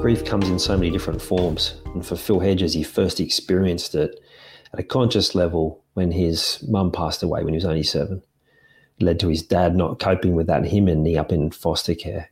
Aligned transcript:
Grief 0.00 0.24
comes 0.24 0.48
in 0.48 0.60
so 0.60 0.76
many 0.76 0.90
different 0.90 1.20
forms, 1.20 1.74
and 1.86 2.06
for 2.06 2.14
Phil 2.14 2.38
Hedges, 2.38 2.72
he 2.72 2.84
first 2.84 3.18
experienced 3.18 3.96
it 3.96 4.20
at 4.72 4.78
a 4.78 4.84
conscious 4.84 5.34
level 5.34 5.82
when 5.94 6.12
his 6.12 6.64
mum 6.68 6.92
passed 6.92 7.20
away 7.24 7.42
when 7.42 7.52
he 7.52 7.56
was 7.56 7.64
only 7.64 7.82
seven. 7.82 8.22
It 9.00 9.04
led 9.04 9.18
to 9.20 9.28
his 9.28 9.42
dad 9.42 9.74
not 9.74 9.98
coping 9.98 10.36
with 10.36 10.46
that, 10.46 10.64
him 10.64 10.88
ending 10.88 11.16
up 11.16 11.32
in 11.32 11.50
foster 11.50 11.96
care. 11.96 12.30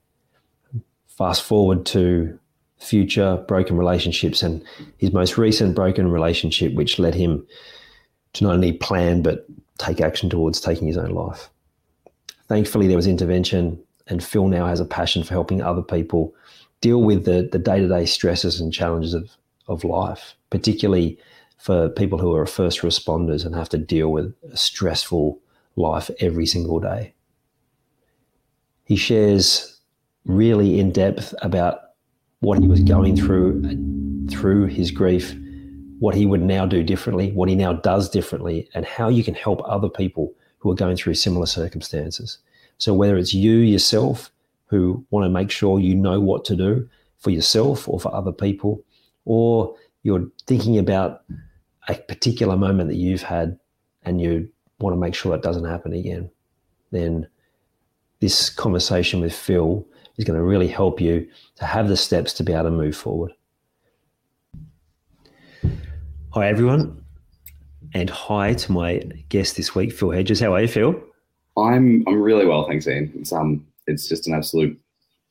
Fast 1.09 1.43
forward 1.43 1.85
to 1.87 2.39
future 2.79 3.45
broken 3.49 3.77
relationships 3.77 4.45
and 4.45 4.63
his 4.99 5.13
most 5.13 5.37
recent 5.37 5.75
broken 5.75 6.09
relationship, 6.09 6.73
which 6.75 7.01
led 7.01 7.17
him 7.17 7.45
to 8.35 8.45
not 8.45 8.55
only 8.55 8.75
plan 8.75 9.23
but 9.23 9.45
take 9.79 10.01
action 10.01 10.31
towards 10.31 10.61
taking 10.61 10.87
his 10.87 10.97
own 10.97 11.11
life. 11.11 11.51
Thankfully, 12.47 12.87
there 12.87 12.97
was 12.97 13.09
intervention, 13.09 13.83
and 14.07 14.23
Phil 14.23 14.47
now 14.47 14.67
has 14.69 14.79
a 14.79 14.85
passion 14.85 15.25
for 15.25 15.35
helping 15.35 15.61
other 15.61 15.83
people 15.83 16.33
deal 16.81 17.03
with 17.03 17.25
the, 17.25 17.49
the 17.51 17.59
day-to-day 17.59 18.07
stresses 18.07 18.61
and 18.61 18.73
challenges 18.73 19.15
of, 19.15 19.31
of 19.67 19.85
life, 19.85 20.35
particularly 20.51 21.19
for 21.59 21.89
people 21.89 22.19
who 22.19 22.35
are 22.35 22.47
first 22.47 22.81
responders 22.81 23.45
and 23.45 23.55
have 23.55 23.69
to 23.71 23.79
deal 23.79 24.13
with 24.13 24.35
a 24.53 24.57
stressful 24.57 25.39
life 25.77 26.11
every 26.21 26.47
single 26.47 26.79
day. 26.79 27.13
He 28.85 28.97
shares 28.97 29.81
really 30.25 30.79
in 30.79 30.93
depth 30.93 31.35
about 31.43 31.81
what 32.41 32.59
he 32.59 32.69
was 32.69 32.81
going 32.81 33.17
through 33.17 33.63
uh, 33.67 34.31
through 34.31 34.67
his 34.67 34.91
grief, 34.91 35.35
what 35.99 36.15
he 36.15 36.27
would 36.27 36.43
now 36.43 36.67
do 36.67 36.83
differently, 36.83 37.31
what 37.33 37.49
he 37.49 37.55
now 37.55 37.73
does 37.73 38.11
differently, 38.11 38.69
and 38.75 38.85
how 38.85 39.09
you 39.09 39.23
can 39.23 39.35
help 39.35 39.63
other 39.65 39.89
people 39.89 40.35
who 40.59 40.71
are 40.71 40.75
going 40.75 40.97
through 40.97 41.15
similar 41.15 41.47
circumstances. 41.47 42.39
So 42.79 42.93
whether 42.93 43.17
it's 43.17 43.33
you 43.33 43.59
yourself 43.59 44.31
who 44.67 45.05
want 45.11 45.25
to 45.25 45.31
make 45.31 45.51
sure 45.51 45.79
you 45.81 45.95
know 45.95 46.21
what 46.21 46.45
to 46.47 46.57
do 46.57 46.89
for 47.19 47.31
yourself 47.31 47.89
or 47.89 47.99
for 47.99 48.15
other 48.15 48.33
people, 48.33 48.83
or 49.25 49.75
you're 50.03 50.27
thinking 50.47 50.79
about 50.79 51.23
a 51.89 51.95
particular 51.95 52.57
moment 52.57 52.89
that 52.89 52.97
you've 52.97 53.23
had 53.23 53.59
and 54.03 54.21
you 54.21 54.49
want 54.79 54.95
to 54.95 54.99
make 54.99 55.15
sure 55.15 55.35
it 55.35 55.43
doesn't 55.43 55.65
happen 55.65 55.93
again, 55.93 56.31
then 56.91 57.27
this 58.21 58.51
conversation 58.51 59.21
with 59.21 59.33
Phil 59.33 59.87
is 60.17 60.25
going 60.25 60.39
to 60.39 60.45
really 60.45 60.69
help 60.69 61.01
you 61.01 61.27
to 61.57 61.65
have 61.65 61.89
the 61.89 61.97
steps 61.97 62.33
to 62.35 62.43
be 62.43 62.53
able 62.53 62.65
to 62.65 62.71
move 62.71 62.97
forward. 62.97 63.33
Hi, 66.31 66.49
everyone. 66.49 67.03
And 67.95 68.11
hi 68.11 68.55
to 68.55 68.73
my 68.73 68.99
guest 69.29 69.57
this 69.57 69.75
week, 69.75 69.93
Phil 69.93 70.11
Hedges. 70.11 70.41
How 70.41 70.55
are 70.55 70.61
you, 70.61 70.69
Phil? 70.69 71.01
I'm 71.57 72.05
I'm 72.07 72.21
really 72.21 72.45
well, 72.45 72.67
thanks, 72.67 72.87
Ian. 72.87 73.13
It's 73.17 73.33
um 73.33 73.67
it's 73.87 74.09
just 74.09 74.27
an 74.27 74.35
absolute 74.35 74.79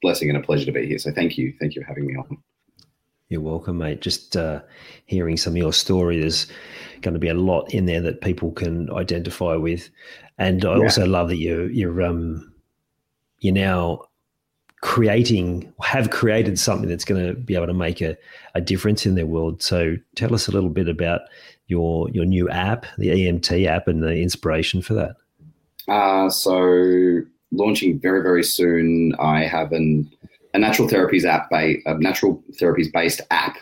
blessing 0.01 0.29
and 0.29 0.37
a 0.37 0.41
pleasure 0.41 0.65
to 0.65 0.71
be 0.71 0.85
here. 0.85 0.99
So 0.99 1.11
thank 1.11 1.37
you, 1.37 1.53
thank 1.59 1.75
you 1.75 1.81
for 1.81 1.87
having 1.87 2.05
me 2.05 2.15
on. 2.15 2.37
You're 3.29 3.41
welcome, 3.41 3.79
mate. 3.79 4.01
Just 4.01 4.37
uh, 4.37 4.61
hearing 5.05 5.35
some 5.35 5.53
of 5.53 5.57
your 5.57 5.73
story, 5.73 6.19
there's 6.19 6.45
going 7.01 7.15
to 7.15 7.19
be 7.19 7.29
a 7.29 7.33
lot 7.33 7.73
in 7.73 7.85
there 7.85 8.01
that 8.01 8.21
people 8.21 8.51
can 8.51 8.91
identify 8.91 9.55
with, 9.55 9.89
and 10.37 10.63
I 10.63 10.75
yeah. 10.75 10.83
also 10.83 11.07
love 11.07 11.29
that 11.29 11.37
you 11.37 11.63
you're 11.73 12.03
um 12.03 12.53
you're 13.39 13.53
now 13.53 14.03
creating 14.81 15.73
have 15.81 16.11
created 16.11 16.59
something 16.59 16.87
that's 16.87 17.05
going 17.05 17.25
to 17.25 17.33
be 17.33 17.55
able 17.55 17.65
to 17.65 17.73
make 17.73 18.01
a, 18.01 18.15
a 18.53 18.61
difference 18.61 19.07
in 19.07 19.15
their 19.15 19.25
world. 19.25 19.63
So 19.63 19.95
tell 20.13 20.35
us 20.35 20.47
a 20.47 20.51
little 20.51 20.69
bit 20.69 20.87
about 20.87 21.21
your 21.65 22.07
your 22.11 22.25
new 22.25 22.47
app, 22.49 22.85
the 22.99 23.07
EMT 23.07 23.65
app, 23.65 23.87
and 23.87 24.03
the 24.03 24.21
inspiration 24.21 24.83
for 24.83 24.93
that. 24.93 25.15
Uh, 25.87 26.29
so 26.29 27.21
launching 27.51 27.99
very, 27.99 28.21
very 28.21 28.43
soon. 28.43 29.13
I 29.19 29.45
have 29.45 29.71
an, 29.71 30.09
a 30.53 30.59
natural 30.59 30.87
therapies 30.87 31.25
app, 31.25 31.51
a 31.51 31.81
natural 31.99 32.43
therapies 32.59 32.91
based 32.91 33.21
app 33.31 33.57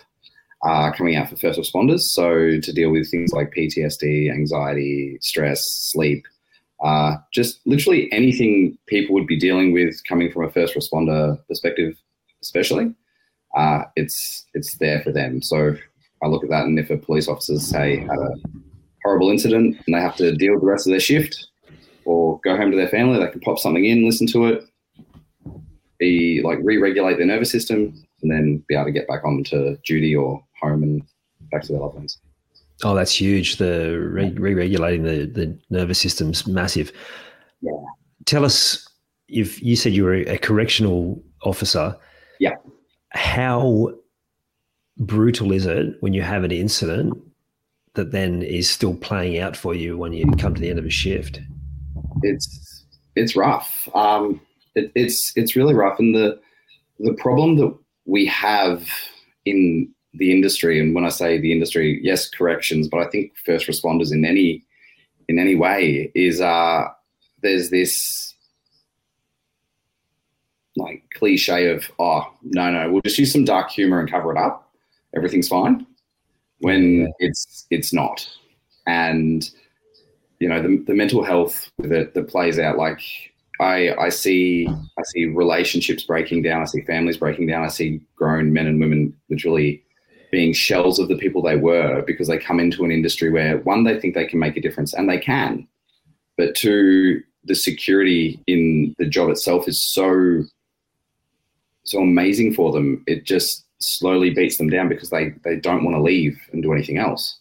uh, 0.64 0.92
coming 0.92 1.16
out 1.16 1.30
for 1.30 1.36
first 1.36 1.60
responders. 1.60 2.02
So 2.02 2.60
to 2.60 2.74
deal 2.74 2.90
with 2.90 3.10
things 3.10 3.34
like 3.34 3.54
PTSD, 3.56 4.32
anxiety, 4.32 5.18
stress, 5.22 5.64
sleep, 5.66 6.26
uh, 6.84 7.16
just 7.32 7.60
literally 7.66 8.12
anything 8.12 8.78
people 8.88 9.14
would 9.14 9.28
be 9.28 9.40
dealing 9.40 9.72
with 9.72 9.96
coming 10.08 10.32
from 10.32 10.46
a 10.46 10.52
first 10.52 10.76
responder 10.76 11.40
perspective, 11.48 11.98
especially. 12.42 12.94
Uh, 13.56 13.84
it's 13.96 14.46
it's 14.54 14.78
there 14.78 15.02
for 15.02 15.12
them. 15.12 15.42
So 15.42 15.76
I 16.24 16.28
look 16.28 16.44
at 16.44 16.50
that, 16.50 16.66
and 16.66 16.80
if 16.80 16.90
a 16.90 16.98
police 16.98 17.28
officer 17.28 17.60
say 17.60 17.98
had 17.98 18.10
a 18.10 18.36
horrible 19.04 19.30
incident 19.30 19.78
and 19.86 19.96
they 19.96 20.02
have 20.02 20.16
to 20.18 20.36
deal 20.36 20.54
with 20.54 20.62
the 20.62 20.68
rest 20.68 20.88
of 20.88 20.92
their 20.92 21.00
shift, 21.00 21.48
or 22.06 22.40
go 22.44 22.56
home 22.56 22.72
to 22.72 22.78
their 22.78 22.90
family. 22.90 23.20
They 23.20 23.32
can 23.32 23.42
pop 23.42 23.60
something 23.60 23.86
in, 23.86 24.06
listen 24.06 24.28
to 24.28 24.46
it, 24.46 24.64
be 26.00 26.42
like 26.44 26.60
re-regulate 26.62 27.18
their 27.18 27.26
nervous 27.26 27.52
system, 27.52 27.94
and 28.22 28.32
then 28.32 28.64
be 28.68 28.76
able 28.76 28.86
to 28.86 28.92
get 28.92 29.08
back 29.08 29.24
on 29.26 29.44
to 29.46 29.78
duty 29.86 30.16
or 30.16 30.44
home 30.62 30.84
and 30.84 31.04
back 31.52 31.64
to 31.64 31.74
their 31.74 31.82
loved 31.82 31.96
ones. 31.96 32.20
Oh, 32.84 32.96
that's 32.96 33.20
huge. 33.20 33.58
The 33.58 33.98
re- 33.98 34.54
regulating 34.54 35.04
the, 35.04 35.26
the 35.26 35.58
nervous 35.70 36.00
system's 36.00 36.46
massive. 36.48 36.92
Yeah. 37.62 37.72
Tell 38.26 38.44
us 38.44 38.88
if 39.28 39.62
you 39.62 39.76
said 39.76 39.94
you 39.94 40.04
were 40.04 40.16
a 40.16 40.38
correctional 40.38 41.22
officer. 41.44 41.96
Yeah. 42.40 42.56
How 43.10 43.94
brutal 44.98 45.52
is 45.52 45.66
it 45.66 45.96
when 46.02 46.14
you 46.14 46.22
have 46.22 46.44
an 46.44 46.52
incident 46.52 47.14
that 47.94 48.12
then 48.12 48.42
is 48.42 48.70
still 48.70 48.96
playing 48.96 49.40
out 49.40 49.56
for 49.56 49.76
you 49.76 49.98
when 49.98 50.14
you 50.14 50.26
come 50.38 50.56
to 50.56 50.62
the 50.62 50.70
end 50.70 50.80
of 50.80 50.86
a 50.86 50.90
shift? 50.90 51.40
It's 52.26 52.86
it's 53.16 53.36
rough. 53.36 53.88
Um, 53.94 54.42
it, 54.76 54.92
it's 54.96 55.34
it's 55.36 55.56
really 55.56 55.74
rough, 55.74 56.00
and 56.00 56.16
the 56.16 56.40
the 57.00 57.14
problem 57.14 57.58
that 57.58 57.76
we 58.06 58.26
have 58.28 58.88
in 59.46 59.90
the 60.14 60.32
industry, 60.32 60.80
and 60.80 60.94
when 60.94 61.06
I 61.06 61.10
say 61.10 61.40
the 61.40 61.52
industry, 61.52 62.00
yes, 62.04 62.30
corrections, 62.30 62.88
but 62.88 63.00
I 63.00 63.10
think 63.10 63.34
first 63.46 63.68
responders 63.68 64.12
in 64.12 64.26
any 64.26 64.64
in 65.28 65.40
any 65.40 65.56
way 65.56 66.12
is 66.14 66.42
uh, 66.42 66.86
there's 67.42 67.70
this 67.70 68.34
like 70.76 71.04
cliche 71.14 71.70
of 71.70 71.92
oh 72.00 72.26
no 72.42 72.72
no 72.72 72.92
we'll 72.92 73.02
just 73.04 73.20
use 73.20 73.32
some 73.32 73.46
dark 73.46 73.70
humor 73.70 74.00
and 74.00 74.10
cover 74.10 74.32
it 74.32 74.38
up. 74.38 74.72
Everything's 75.16 75.48
fine. 75.48 75.86
When 76.60 77.12
it's 77.20 77.68
it's 77.70 77.94
not. 77.94 78.28
And 78.88 79.50
you 80.44 80.50
know 80.50 80.62
the, 80.62 80.84
the 80.88 80.94
mental 80.94 81.24
health 81.24 81.72
that, 81.78 82.14
that 82.14 82.28
plays 82.28 82.60
out 82.60 82.78
like 82.78 83.00
I, 83.62 83.96
I 83.96 84.10
see 84.10 84.68
I 84.68 85.04
see 85.06 85.28
relationships 85.28 86.04
breaking 86.04 86.42
down. 86.42 86.62
I 86.62 86.66
see 86.66 86.82
families 86.82 87.16
breaking 87.16 87.48
down. 87.48 87.64
I 87.64 87.70
see 87.70 88.02
grown 88.18 88.52
men 88.52 88.68
and 88.68 88.78
women 88.78 89.16
literally 89.30 89.82
being 90.34 90.52
shells 90.52 91.00
of 91.00 91.08
the 91.08 91.16
people 91.16 91.42
they 91.42 91.56
were 91.56 92.02
because 92.02 92.28
they 92.28 92.38
come 92.38 92.60
into 92.60 92.84
an 92.84 92.92
industry 92.92 93.32
where 93.32 93.60
one 93.60 93.86
they 93.86 93.98
think 93.98 94.16
they 94.16 94.26
can 94.26 94.38
make 94.38 94.58
a 94.58 94.62
difference 94.62 94.94
and 94.94 95.10
they 95.10 95.18
can, 95.18 95.66
but 96.36 96.56
two 96.56 97.24
the 97.46 97.56
security 97.56 98.38
in 98.46 98.94
the 99.00 99.06
job 99.06 99.30
itself 99.30 99.66
is 99.70 99.82
so 99.82 100.44
so 101.86 102.02
amazing 102.02 102.54
for 102.54 102.74
them. 102.74 103.02
It 103.08 103.24
just 103.24 103.66
slowly 103.80 104.32
beats 104.32 104.58
them 104.58 104.70
down 104.70 104.90
because 104.90 105.10
they 105.10 105.30
they 105.46 105.56
don't 105.56 105.86
want 105.86 105.96
to 105.96 106.02
leave 106.02 106.38
and 106.52 106.62
do 106.62 106.74
anything 106.74 106.98
else. 106.98 107.40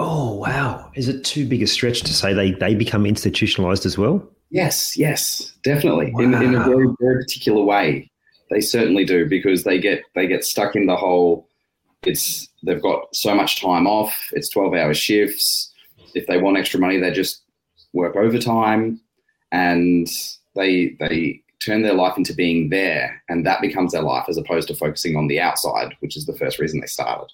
Oh 0.00 0.34
wow! 0.34 0.92
Is 0.94 1.08
it 1.08 1.24
too 1.24 1.44
big 1.44 1.60
a 1.60 1.66
stretch 1.66 2.02
to 2.02 2.14
say 2.14 2.32
they 2.32 2.52
they 2.52 2.76
become 2.76 3.04
institutionalized 3.04 3.84
as 3.84 3.98
well? 3.98 4.24
Yes, 4.50 4.96
yes, 4.96 5.52
definitely. 5.64 6.12
Wow. 6.12 6.20
In, 6.20 6.34
in 6.34 6.54
a 6.54 6.64
very 6.64 6.86
very 7.00 7.24
particular 7.24 7.62
way. 7.64 8.08
They 8.50 8.60
certainly 8.60 9.04
do 9.04 9.28
because 9.28 9.64
they 9.64 9.80
get 9.80 10.02
they 10.14 10.28
get 10.28 10.44
stuck 10.44 10.76
in 10.76 10.86
the 10.86 10.96
whole. 10.96 11.48
It's 12.04 12.48
they've 12.64 12.80
got 12.80 13.12
so 13.12 13.34
much 13.34 13.60
time 13.60 13.88
off. 13.88 14.16
It's 14.32 14.48
twelve 14.48 14.72
hour 14.72 14.94
shifts. 14.94 15.74
If 16.14 16.28
they 16.28 16.38
want 16.38 16.56
extra 16.56 16.78
money, 16.78 16.98
they 16.98 17.10
just 17.10 17.42
work 17.92 18.14
overtime, 18.14 19.00
and 19.50 20.06
they 20.54 20.96
they 21.00 21.42
turn 21.60 21.82
their 21.82 21.94
life 21.94 22.16
into 22.16 22.34
being 22.34 22.70
there, 22.70 23.20
and 23.28 23.44
that 23.44 23.60
becomes 23.60 23.92
their 23.92 24.02
life 24.02 24.26
as 24.28 24.38
opposed 24.38 24.68
to 24.68 24.76
focusing 24.76 25.16
on 25.16 25.26
the 25.26 25.40
outside, 25.40 25.96
which 25.98 26.16
is 26.16 26.24
the 26.24 26.36
first 26.36 26.60
reason 26.60 26.78
they 26.78 26.86
started. 26.86 27.32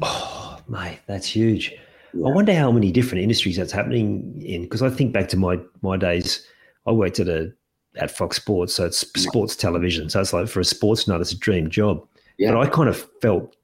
Oh, 0.00 0.49
mate, 0.70 1.00
that's 1.06 1.26
huge. 1.26 1.74
Yeah. 2.14 2.26
I 2.26 2.30
wonder 2.32 2.54
how 2.54 2.72
many 2.72 2.90
different 2.90 3.22
industries 3.22 3.56
that's 3.56 3.72
happening 3.72 4.40
in 4.44 4.62
because 4.62 4.82
I 4.82 4.90
think 4.90 5.12
back 5.12 5.28
to 5.28 5.36
my 5.36 5.58
my 5.82 5.96
days. 5.96 6.46
I 6.86 6.92
worked 6.92 7.20
at 7.20 7.28
a 7.28 7.52
at 7.96 8.10
Fox 8.10 8.36
Sports, 8.36 8.74
so 8.74 8.86
it's 8.86 9.04
mm. 9.04 9.18
sports 9.18 9.54
television. 9.54 10.08
So 10.08 10.20
it's 10.20 10.32
like 10.32 10.48
for 10.48 10.60
a 10.60 10.64
sports 10.64 11.06
nut, 11.06 11.20
it's 11.20 11.32
a 11.32 11.38
dream 11.38 11.68
job. 11.68 12.06
Yeah. 12.38 12.52
But 12.52 12.60
I 12.60 12.66
kind 12.68 12.88
of 12.88 13.06
felt 13.20 13.54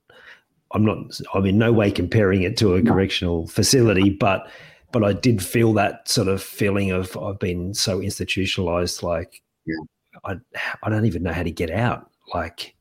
I'm 0.73 0.85
not. 0.85 0.99
I'm 1.35 1.47
in 1.47 1.59
no 1.59 1.73
way 1.73 1.91
comparing 1.91 2.43
it 2.43 2.57
to 2.59 2.75
a 2.75 2.83
no. 2.83 2.93
correctional 2.93 3.47
facility, 3.47 4.11
but 4.11 4.49
but 4.93 5.05
I 5.05 5.13
did 5.13 5.43
feel 5.43 5.73
that 5.75 6.09
sort 6.09 6.29
of 6.29 6.43
feeling 6.43 6.91
of 6.91 7.17
I've 7.17 7.39
been 7.39 7.75
so 7.75 8.01
institutionalized. 8.01 9.03
Like 9.03 9.43
yeah. 9.67 9.77
I 10.25 10.35
I 10.83 10.91
don't 10.91 11.07
even 11.07 11.23
know 11.23 11.33
how 11.33 11.43
to 11.43 11.51
get 11.51 11.71
out. 11.71 12.11
Like 12.35 12.75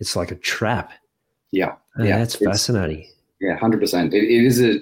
it's 0.00 0.16
like 0.16 0.30
a 0.30 0.36
trap. 0.36 0.92
Yeah, 1.52 1.74
yeah, 1.98 2.18
that's 2.18 2.36
fascinating. 2.36 3.06
Yeah, 3.40 3.56
hundred 3.56 3.80
percent. 3.80 4.14
It, 4.14 4.24
it 4.24 4.44
is 4.44 4.60
a 4.60 4.76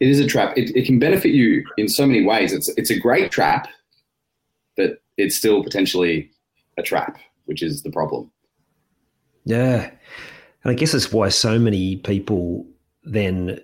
it 0.00 0.08
is 0.08 0.18
a 0.18 0.26
trap. 0.26 0.56
It, 0.56 0.74
it 0.76 0.84
can 0.86 0.98
benefit 0.98 1.30
you 1.30 1.64
in 1.76 1.88
so 1.88 2.06
many 2.06 2.24
ways. 2.24 2.52
It's 2.52 2.68
it's 2.76 2.90
a 2.90 2.98
great 2.98 3.30
trap, 3.30 3.68
but 4.76 5.02
it's 5.16 5.36
still 5.36 5.62
potentially 5.62 6.30
a 6.78 6.82
trap, 6.82 7.18
which 7.44 7.62
is 7.62 7.82
the 7.82 7.90
problem. 7.90 8.30
Yeah. 9.44 9.90
And 10.64 10.70
I 10.70 10.74
guess 10.74 10.92
that's 10.92 11.12
why 11.12 11.28
so 11.28 11.58
many 11.58 11.96
people 11.96 12.66
then 13.04 13.60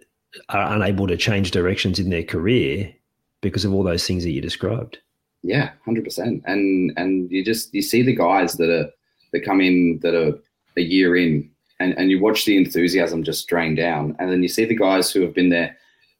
are 0.48 0.74
unable 0.74 1.06
to 1.06 1.16
change 1.16 1.50
directions 1.50 1.98
in 1.98 2.10
their 2.10 2.24
career 2.24 2.92
because 3.40 3.64
of 3.64 3.72
all 3.72 3.82
those 3.82 4.06
things 4.06 4.24
that 4.24 4.30
you 4.30 4.40
described. 4.40 4.98
Yeah, 5.42 5.70
hundred 5.84 6.04
percent. 6.04 6.42
And 6.46 6.92
and 6.96 7.30
you 7.30 7.44
just 7.44 7.72
you 7.72 7.82
see 7.82 8.02
the 8.02 8.14
guys 8.14 8.54
that 8.54 8.70
are 8.70 8.90
that 9.32 9.44
come 9.44 9.60
in 9.60 10.00
that 10.02 10.14
are 10.14 10.38
a 10.76 10.82
year 10.82 11.16
in 11.16 11.50
and, 11.80 11.96
and 11.98 12.10
you 12.10 12.20
watch 12.20 12.44
the 12.44 12.56
enthusiasm 12.56 13.22
just 13.22 13.48
drain 13.48 13.74
down. 13.74 14.16
And 14.18 14.30
then 14.30 14.42
you 14.42 14.48
see 14.48 14.64
the 14.64 14.76
guys 14.76 15.10
who 15.10 15.22
have 15.22 15.34
been 15.34 15.50
there 15.50 15.76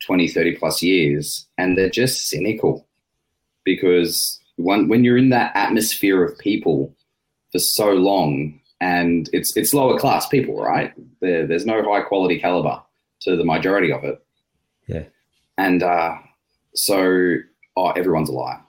20, 0.07 0.29
30 0.29 0.57
plus 0.57 0.83
years 0.83 1.47
and 1.59 1.77
they're 1.77 1.91
just 1.91 2.29
cynical 2.29 2.87
because 3.65 4.41
when, 4.57 4.89
when 4.89 5.05
you're 5.05 5.19
in 5.19 5.31
that 5.31 5.53
atmosphere 5.55 6.23
of 6.25 6.39
people 6.39 6.95
for 7.51 7.59
so 7.59 7.93
long 7.93 8.61
and 8.81 9.29
it's 9.33 9.57
it's 9.57 9.75
lower 9.75 9.99
class 9.99 10.29
people, 10.29 10.63
right? 10.63 10.93
There, 11.21 11.47
there's 11.47 11.67
no 11.67 11.83
high 11.83 12.03
quality 12.03 12.39
caliber 12.39 12.81
to 13.21 13.37
the 13.37 13.45
majority 13.45 13.93
of 13.93 14.05
it. 14.05 14.25
Yeah. 14.87 15.05
And 15.57 15.83
uh, 15.83 16.17
so, 16.75 17.37
oh, 17.77 17.91
everyone's 17.91 18.29
a 18.29 18.33
liar. 18.33 18.61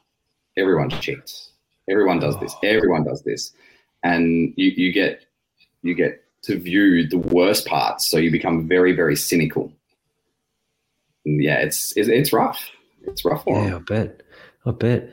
Everyone 0.57 0.89
cheats. 0.89 1.51
Everyone 1.87 2.19
does 2.19 2.39
this. 2.39 2.55
Everyone 2.63 3.03
does 3.03 3.23
this, 3.23 3.51
and 4.03 4.53
you 4.55 4.71
you 4.75 4.91
get 4.91 5.25
you 5.81 5.95
get 5.95 6.23
to 6.43 6.57
view 6.57 7.07
the 7.07 7.17
worst 7.17 7.65
parts. 7.65 8.09
So 8.09 8.17
you 8.17 8.31
become 8.31 8.67
very 8.67 8.93
very 8.95 9.15
cynical. 9.15 9.71
And 11.25 11.43
yeah, 11.43 11.57
it's 11.57 11.95
it's, 11.95 12.09
it's 12.09 12.33
rough. 12.33 12.69
It's 13.03 13.23
rough. 13.25 13.43
yeah, 13.47 13.75
I 13.75 13.79
bet. 13.79 14.21
I 14.65 14.71
bet 14.71 15.11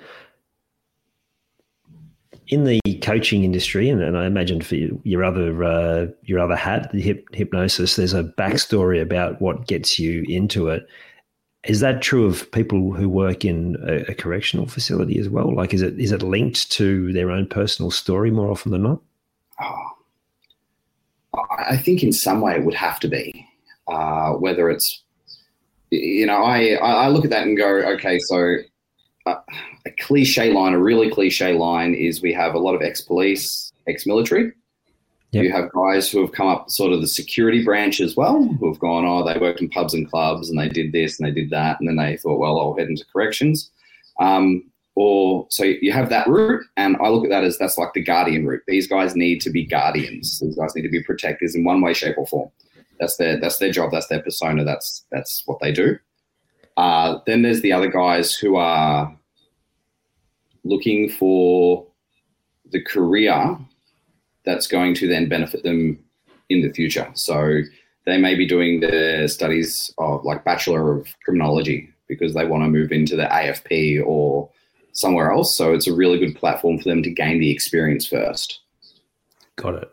in 2.49 2.65
the 2.65 2.81
coaching 3.03 3.45
industry, 3.45 3.89
and, 3.89 4.01
and 4.03 4.17
I 4.17 4.27
imagine 4.27 4.61
for 4.61 4.77
your 4.77 5.25
other 5.25 5.65
uh, 5.65 6.07
your 6.23 6.39
other 6.39 6.57
hat, 6.57 6.91
the 6.93 7.01
hip, 7.01 7.27
hypnosis, 7.33 7.97
there's 7.97 8.15
a 8.15 8.25
backstory 8.25 9.01
about 9.01 9.41
what 9.41 9.67
gets 9.67 9.99
you 9.99 10.25
into 10.29 10.69
it. 10.69 10.87
Is 11.65 11.81
that 11.81 12.03
true 12.03 12.25
of 12.27 12.51
people 12.53 12.93
who 12.93 13.09
work 13.09 13.45
in 13.45 13.77
a, 13.89 14.13
a, 14.13 14.15
correctional 14.15 14.69
facility 14.69 15.19
as 15.19 15.29
well? 15.29 15.53
Like, 15.53 15.75
is 15.75 15.83
it 15.83 15.99
is 15.99 16.13
it 16.13 16.23
linked 16.23 16.71
to 16.73 17.13
their 17.13 17.31
own 17.31 17.47
personal 17.47 17.91
story 17.91 18.31
more 18.31 18.51
often 18.51 18.71
than 18.71 18.85
not? 18.85 19.01
Oh, 19.61 19.96
I 21.51 21.77
think 21.77 22.03
in 22.03 22.13
some 22.13 22.41
way 22.41 22.55
it 22.55 22.65
would 22.65 22.75
have 22.75 23.01
to 23.01 23.09
be. 23.09 23.47
Uh, 23.89 24.33
whether 24.33 24.69
it's, 24.69 25.03
you 25.91 26.27
know, 26.27 26.43
I 26.43 26.75
I 26.75 27.09
look 27.09 27.25
at 27.25 27.31
that 27.31 27.47
and 27.47 27.57
go, 27.57 27.69
okay, 27.69 28.19
so 28.19 28.57
a, 29.27 29.37
cliche 29.99 30.53
line, 30.53 30.73
a 30.73 30.79
really 30.79 31.11
cliche 31.11 31.53
line 31.53 31.95
is 31.95 32.23
we 32.23 32.33
have 32.33 32.55
a 32.55 32.59
lot 32.59 32.75
of 32.75 32.83
ex 32.83 33.01
police, 33.01 33.73
ex 33.87 34.07
military. 34.07 34.53
Yep. 35.33 35.45
You 35.45 35.53
have 35.53 35.73
guys 35.73 36.11
who 36.11 36.21
have 36.21 36.33
come 36.33 36.47
up 36.47 36.71
sort 36.71 36.93
of 36.93 37.01
the 37.01 37.07
security 37.07 37.65
branch 37.65 38.01
as 38.01 38.17
well, 38.17 38.45
who 38.45 38.69
have 38.69 38.79
gone, 38.79 39.05
oh, 39.05 39.25
they 39.25 39.39
worked 39.39 39.61
in 39.61 39.69
pubs 39.69 39.93
and 39.93 40.09
clubs 40.09 40.49
and 40.49 40.59
they 40.59 40.69
did 40.69 40.93
this 40.93 41.19
and 41.19 41.29
they 41.29 41.33
did 41.33 41.51
that. 41.51 41.79
And 41.81 41.89
then 41.89 41.97
they 41.97 42.17
thought, 42.17 42.39
well, 42.39 42.59
I'll 42.59 42.77
head 42.77 42.89
into 42.89 43.05
corrections. 43.13 43.71
Um, 44.21 44.65
or 44.97 45.47
so 45.51 45.63
you 45.63 45.93
have 45.93 46.09
that 46.09 46.27
route. 46.27 46.65
And 46.77 46.97
I 47.01 47.09
look 47.09 47.25
at 47.25 47.31
that 47.31 47.45
as 47.45 47.59
that's 47.59 47.79
like 47.79 47.93
the 47.93 48.03
guardian 48.03 48.47
route. 48.47 48.63
These 48.67 48.89
guys 48.89 49.15
need 49.15 49.41
to 49.43 49.51
be 49.51 49.65
guardians. 49.65 50.41
These 50.41 50.57
guys 50.57 50.75
need 50.75 50.83
to 50.83 50.89
be 50.89 51.03
protectors 51.03 51.55
in 51.55 51.65
one 51.65 51.83
way, 51.83 51.93
shape, 51.93 52.17
or 52.19 52.27
form. 52.27 52.51
That's 52.99 53.17
their 53.19 53.39
that's 53.39 53.59
their 53.59 53.71
job. 53.71 53.93
That's 53.93 54.09
their 54.09 54.23
persona. 54.23 54.65
That's 54.65 55.05
that's 55.13 55.43
what 55.45 55.61
they 55.61 55.71
do. 55.71 55.99
Uh, 56.79 57.19
then 57.27 57.43
there's 57.43 57.61
the 57.61 57.73
other 57.73 57.89
guys 57.89 58.35
who 58.35 58.57
are 58.57 59.15
looking 60.65 61.11
for 61.11 61.87
the 62.73 62.83
career 62.83 63.57
that's 64.45 64.67
going 64.67 64.95
to 64.95 65.07
then 65.07 65.29
benefit 65.29 65.63
them 65.63 66.03
in 66.49 66.63
the 66.63 66.73
future. 66.73 67.11
So 67.15 67.61
they 68.07 68.17
may 68.17 68.35
be 68.35 68.47
doing 68.47 68.81
their 68.81 69.29
studies 69.29 69.93
of 69.99 70.25
like 70.25 70.45
Bachelor 70.45 70.97
of 70.97 71.09
Criminology 71.25 71.91
because 72.09 72.35
they 72.35 72.47
want 72.47 72.63
to 72.65 72.69
move 72.69 72.93
into 72.93 73.17
the 73.17 73.25
AFP 73.25 74.03
or 74.05 74.51
somewhere 74.97 75.31
else. 75.31 75.57
So 75.57 75.73
it's 75.73 75.87
a 75.87 75.95
really 75.95 76.19
good 76.19 76.37
platform 76.37 76.79
for 76.79 76.85
them 76.85 77.03
to 77.03 77.11
gain 77.11 77.39
the 77.39 77.51
experience 77.51 78.07
first. 78.07 78.61
Got 79.57 79.83
it. 79.83 79.91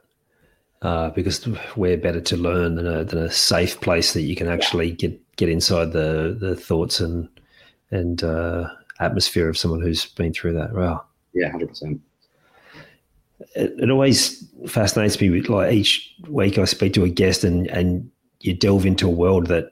Uh, 0.81 1.09
because 1.11 1.47
we're 1.77 1.97
better 1.97 2.19
to 2.19 2.35
learn 2.35 2.75
than 2.75 2.87
a, 2.87 3.03
than 3.05 3.19
a 3.19 3.31
safe 3.31 3.79
place 3.79 4.13
that 4.13 4.23
you 4.23 4.35
can 4.35 4.49
actually 4.49 4.89
yeah. 4.89 4.95
get 4.95 5.35
get 5.37 5.49
inside 5.49 5.93
the 5.93 6.37
the 6.37 6.55
thoughts 6.55 6.99
and 6.99 7.29
and 7.91 8.23
uh, 8.23 8.67
atmosphere 8.99 9.47
of 9.47 9.57
someone 9.57 9.81
who's 9.81 10.05
been 10.05 10.33
through 10.33 10.53
that. 10.53 10.73
Wow. 10.73 11.05
Yeah, 11.33 11.51
hundred 11.51 11.69
percent. 11.69 12.01
It, 13.55 13.75
it 13.79 13.89
always 13.89 14.45
fascinates 14.67 15.19
me. 15.21 15.41
Like 15.41 15.73
each 15.73 16.13
week, 16.27 16.57
I 16.57 16.65
speak 16.65 16.93
to 16.93 17.05
a 17.05 17.09
guest, 17.09 17.45
and 17.45 17.67
and 17.67 18.11
you 18.41 18.53
delve 18.53 18.85
into 18.85 19.07
a 19.07 19.11
world 19.11 19.47
that 19.47 19.71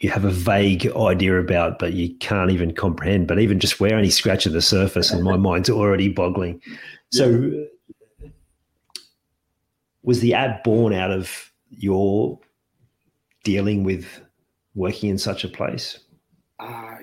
you 0.00 0.08
have 0.08 0.24
a 0.24 0.30
vague 0.30 0.90
idea 0.96 1.38
about, 1.38 1.78
but 1.78 1.92
you 1.92 2.14
can't 2.16 2.50
even 2.50 2.74
comprehend. 2.74 3.28
But 3.28 3.38
even 3.38 3.60
just 3.60 3.80
we're 3.80 3.94
only 3.94 4.10
scratching 4.10 4.52
the 4.52 4.62
surface, 4.62 5.10
and 5.10 5.22
my 5.22 5.36
mind's 5.48 5.70
already 5.70 6.08
boggling. 6.08 6.60
So, 7.12 7.66
was 10.02 10.20
the 10.20 10.34
app 10.34 10.64
born 10.64 10.94
out 10.94 11.10
of 11.10 11.52
your 11.68 12.38
dealing 13.44 13.84
with 13.84 14.20
working 14.74 15.10
in 15.10 15.18
such 15.18 15.44
a 15.44 15.48
place? 15.48 15.98
Uh, 16.58 16.96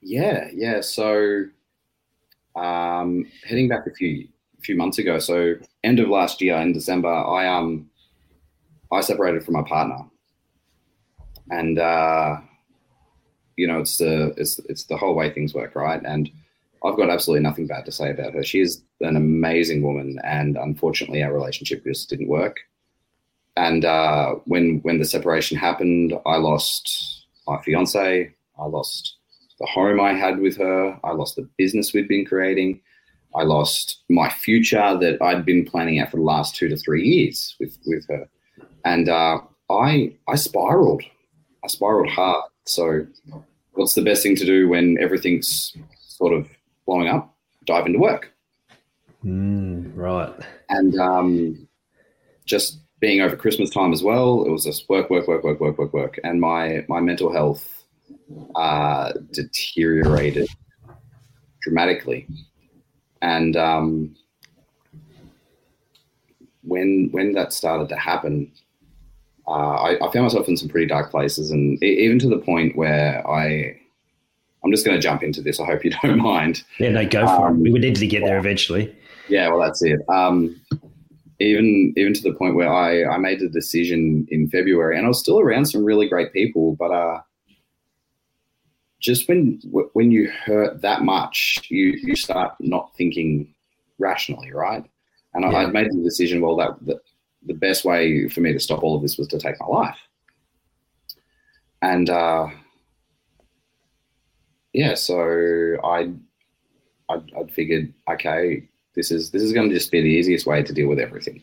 yeah, 0.00 0.48
yeah. 0.54 0.80
So, 0.80 1.46
um, 2.54 3.26
heading 3.44 3.68
back 3.68 3.86
a 3.86 3.90
few 3.92 4.28
few 4.60 4.76
months 4.76 4.98
ago, 4.98 5.18
so 5.18 5.54
end 5.84 5.98
of 5.98 6.08
last 6.08 6.40
year 6.40 6.56
in 6.56 6.72
December, 6.72 7.08
I 7.08 7.48
um 7.48 7.90
I 8.92 9.00
separated 9.00 9.44
from 9.44 9.54
my 9.54 9.62
partner, 9.62 9.98
and 11.50 11.78
uh, 11.78 12.36
you 13.56 13.66
know 13.66 13.80
it's 13.80 13.98
the 13.98 14.34
it's 14.36 14.58
it's 14.68 14.84
the 14.84 14.96
whole 14.96 15.14
way 15.14 15.30
things 15.32 15.54
work, 15.54 15.74
right? 15.74 16.02
And 16.04 16.30
I've 16.84 16.96
got 16.96 17.10
absolutely 17.10 17.42
nothing 17.42 17.66
bad 17.66 17.84
to 17.86 17.92
say 17.92 18.10
about 18.10 18.34
her. 18.34 18.44
She 18.44 18.60
is 18.60 18.82
an 19.00 19.16
amazing 19.16 19.82
woman, 19.82 20.18
and 20.24 20.56
unfortunately, 20.56 21.22
our 21.22 21.32
relationship 21.32 21.84
just 21.84 22.08
didn't 22.08 22.28
work. 22.28 22.58
And 23.56 23.84
uh, 23.84 24.34
when 24.44 24.80
when 24.82 24.98
the 24.98 25.04
separation 25.04 25.56
happened, 25.56 26.14
I 26.26 26.36
lost 26.36 27.26
my 27.46 27.60
fiance. 27.62 28.34
I 28.58 28.64
lost 28.64 29.16
the 29.58 29.66
home 29.66 30.00
I 30.00 30.12
had 30.12 30.38
with 30.38 30.56
her. 30.58 30.98
I 31.02 31.12
lost 31.12 31.36
the 31.36 31.48
business 31.56 31.92
we'd 31.92 32.08
been 32.08 32.26
creating. 32.26 32.80
I 33.34 33.42
lost 33.42 34.02
my 34.08 34.30
future 34.30 34.96
that 34.98 35.20
I'd 35.20 35.44
been 35.44 35.64
planning 35.64 36.00
out 36.00 36.10
for 36.10 36.16
the 36.16 36.22
last 36.22 36.56
two 36.56 36.68
to 36.68 36.76
three 36.76 37.06
years 37.06 37.56
with 37.58 37.78
with 37.86 38.06
her, 38.08 38.28
and 38.84 39.08
uh, 39.08 39.40
I 39.70 40.14
I 40.28 40.36
spiraled. 40.36 41.02
I 41.66 41.68
spiraled 41.68 42.10
hard. 42.10 42.44
So, 42.64 43.06
what's 43.72 43.94
the 43.94 44.02
best 44.02 44.22
thing 44.22 44.36
to 44.36 44.46
do 44.46 44.68
when 44.68 44.96
everything's 45.00 45.76
sort 45.98 46.32
of 46.32 46.48
blowing 46.86 47.08
up? 47.08 47.34
Dive 47.64 47.86
into 47.86 47.98
work. 47.98 48.32
Mm, 49.24 49.90
right. 49.96 50.32
And 50.68 50.96
um, 51.00 51.68
just 52.44 52.78
being 53.00 53.20
over 53.20 53.34
Christmas 53.34 53.68
time 53.68 53.92
as 53.92 54.04
well, 54.04 54.44
it 54.44 54.50
was 54.50 54.64
just 54.64 54.88
work, 54.88 55.10
work, 55.10 55.26
work, 55.26 55.42
work, 55.42 55.58
work, 55.58 55.76
work, 55.76 55.92
work, 55.92 56.20
and 56.22 56.40
my 56.40 56.84
my 56.88 57.00
mental 57.00 57.32
health 57.32 57.84
uh, 58.54 59.12
deteriorated 59.32 60.48
dramatically. 61.62 62.28
And 63.22 63.56
um, 63.56 64.14
when 66.62 67.08
when 67.10 67.32
that 67.32 67.52
started 67.52 67.88
to 67.88 67.96
happen, 67.96 68.52
I, 69.48 69.96
I, 69.96 70.12
found 70.12 70.24
myself 70.24 70.48
in 70.48 70.56
some 70.56 70.68
pretty 70.68 70.86
dark 70.86 71.10
places, 71.10 71.50
and 71.50 71.82
even 71.82 72.18
to 72.20 72.28
the 72.28 72.38
point 72.38 72.76
where 72.76 73.26
I, 73.28 73.78
I'm 74.64 74.72
just 74.72 74.84
going 74.84 74.96
to 74.96 75.02
jump 75.02 75.22
into 75.22 75.40
this. 75.40 75.60
I 75.60 75.66
hope 75.66 75.84
you 75.84 75.92
don't 76.02 76.18
mind. 76.18 76.64
Yeah, 76.78 76.90
no, 76.90 77.06
go 77.06 77.26
for 77.26 77.48
um, 77.48 77.58
it. 77.58 77.62
We 77.62 77.72
would 77.72 77.82
need 77.82 77.96
to 77.96 78.06
get 78.06 78.24
there 78.24 78.38
eventually. 78.38 78.94
Yeah, 79.28 79.48
well, 79.48 79.60
that's 79.60 79.82
it. 79.82 80.00
Um, 80.08 80.60
even 81.38 81.92
even 81.96 82.14
to 82.14 82.22
the 82.22 82.32
point 82.32 82.54
where 82.54 82.72
I, 82.72 83.04
I 83.04 83.18
made 83.18 83.40
the 83.40 83.48
decision 83.48 84.26
in 84.30 84.48
February, 84.48 84.96
and 84.96 85.04
I 85.04 85.08
was 85.08 85.20
still 85.20 85.38
around 85.38 85.66
some 85.66 85.84
really 85.84 86.08
great 86.08 86.32
people, 86.32 86.74
but 86.76 86.90
uh, 86.90 87.20
just 88.98 89.28
when 89.28 89.60
when 89.92 90.10
you 90.10 90.30
hurt 90.30 90.80
that 90.82 91.02
much, 91.02 91.62
you 91.68 91.98
you 92.02 92.16
start 92.16 92.54
not 92.60 92.92
thinking 92.96 93.54
rationally, 93.98 94.52
right? 94.52 94.84
And 95.34 95.44
yeah. 95.44 95.58
I, 95.58 95.62
I 95.64 95.66
made 95.66 95.92
the 95.92 96.02
decision. 96.02 96.40
Well, 96.40 96.56
that, 96.56 96.84
that 96.86 96.98
the 97.46 97.54
best 97.54 97.84
way 97.84 98.28
for 98.28 98.40
me 98.40 98.52
to 98.52 98.60
stop 98.60 98.82
all 98.82 98.96
of 98.96 99.02
this 99.02 99.18
was 99.18 99.28
to 99.28 99.38
take 99.38 99.60
my 99.60 99.66
life, 99.66 99.98
and 101.82 102.10
uh, 102.10 102.48
yeah, 104.72 104.94
so 104.94 105.76
I 105.84 106.10
I 107.08 107.14
I 107.14 107.44
figured, 107.50 107.92
okay, 108.10 108.68
this 108.94 109.10
is 109.10 109.30
this 109.30 109.42
is 109.42 109.52
going 109.52 109.68
to 109.68 109.74
just 109.74 109.90
be 109.90 110.02
the 110.02 110.08
easiest 110.08 110.46
way 110.46 110.62
to 110.62 110.72
deal 110.72 110.88
with 110.88 110.98
everything. 110.98 111.42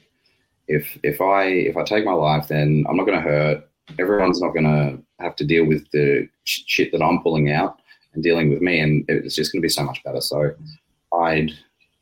If 0.68 0.98
if 1.04 1.20
I 1.20 1.46
if 1.46 1.76
I 1.78 1.84
take 1.84 2.06
my 2.06 2.14
life, 2.14 2.48
then 2.48 2.86
I'm 2.88 2.96
not 2.96 3.06
going 3.06 3.22
to 3.22 3.30
hurt. 3.30 3.70
Everyone's 4.00 4.42
not 4.42 4.54
going 4.54 4.66
to 4.66 5.02
have 5.20 5.36
to 5.38 5.46
deal 5.46 5.66
with 5.66 5.90
the 5.92 6.28
shit 6.46 6.92
that 6.92 7.02
I'm 7.02 7.22
pulling 7.22 7.52
out 7.52 7.80
and 8.14 8.24
dealing 8.24 8.50
with 8.50 8.62
me, 8.62 8.80
and 8.80 9.04
it's 9.08 9.36
just 9.36 9.52
going 9.52 9.62
to 9.62 9.66
be 9.66 9.70
so 9.70 9.84
much 9.84 10.04
better. 10.04 10.22
So 10.22 10.52
I'd 11.14 11.52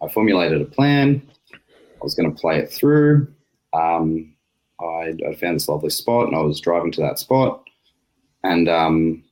I 0.02 0.08
formulated 0.10 0.62
a 0.62 0.66
plan. 0.66 1.22
I 1.54 2.04
was 2.04 2.16
going 2.16 2.34
to 2.34 2.40
play 2.40 2.58
it 2.58 2.72
through. 2.72 3.28
Um, 3.74 4.34
I, 4.80 5.14
I 5.28 5.36
found 5.36 5.56
this 5.56 5.68
lovely 5.68 5.90
spot, 5.90 6.28
and 6.28 6.36
I 6.36 6.42
was 6.42 6.60
driving 6.60 6.92
to 6.94 7.02
that 7.02 7.20
spot, 7.20 7.64
and 8.44 8.68
um, 8.68 9.24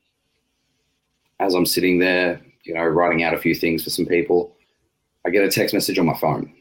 as 1.39 1.53
I'm 1.53 1.65
sitting 1.65 2.00
there, 2.00 2.41
you 2.63 2.74
know, 2.74 2.84
writing 2.84 3.24
out 3.24 3.34
a 3.34 3.39
few 3.39 3.55
things 3.55 3.84
for 3.84 3.89
some 3.89 4.05
people, 4.05 4.55
I 5.25 5.29
get 5.29 5.43
a 5.43 5.50
text 5.50 5.74
message 5.74 5.98
on 5.98 6.05
my 6.05 6.17
phone. 6.17 6.53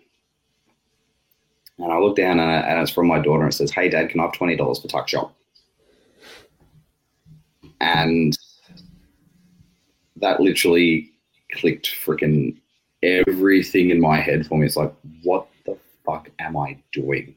And 1.78 1.92
I 1.92 1.98
look 1.98 2.16
down 2.16 2.40
and, 2.40 2.64
and 2.64 2.80
it's 2.80 2.90
from 2.90 3.06
my 3.06 3.20
daughter 3.20 3.44
and 3.44 3.52
it 3.52 3.56
says, 3.56 3.70
Hey, 3.70 3.88
dad, 3.88 4.10
can 4.10 4.20
I 4.20 4.24
have 4.24 4.32
$20 4.32 4.82
for 4.82 4.88
Tuck 4.88 5.08
Shop? 5.08 5.34
And 7.80 8.36
that 10.16 10.40
literally 10.40 11.12
clicked 11.52 11.94
freaking 12.04 12.56
everything 13.02 13.90
in 13.90 14.00
my 14.00 14.18
head 14.20 14.46
for 14.46 14.58
me. 14.58 14.66
It's 14.66 14.76
like, 14.76 14.92
what 15.22 15.46
the 15.66 15.78
fuck 16.04 16.30
am 16.40 16.56
I 16.56 16.78
doing? 16.92 17.34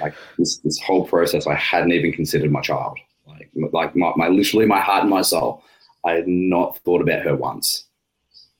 Like 0.00 0.14
this, 0.38 0.58
this 0.58 0.80
whole 0.80 1.06
process, 1.06 1.46
I 1.46 1.54
hadn't 1.54 1.92
even 1.92 2.12
considered 2.12 2.50
my 2.50 2.60
child. 2.60 2.98
Like, 3.26 3.50
like 3.72 3.96
my, 3.96 4.12
my 4.16 4.28
literally 4.28 4.66
my 4.66 4.80
heart 4.80 5.02
and 5.02 5.10
my 5.10 5.22
soul. 5.22 5.62
I 6.04 6.12
had 6.12 6.26
not 6.26 6.78
thought 6.78 7.00
about 7.00 7.22
her 7.22 7.36
once. 7.36 7.84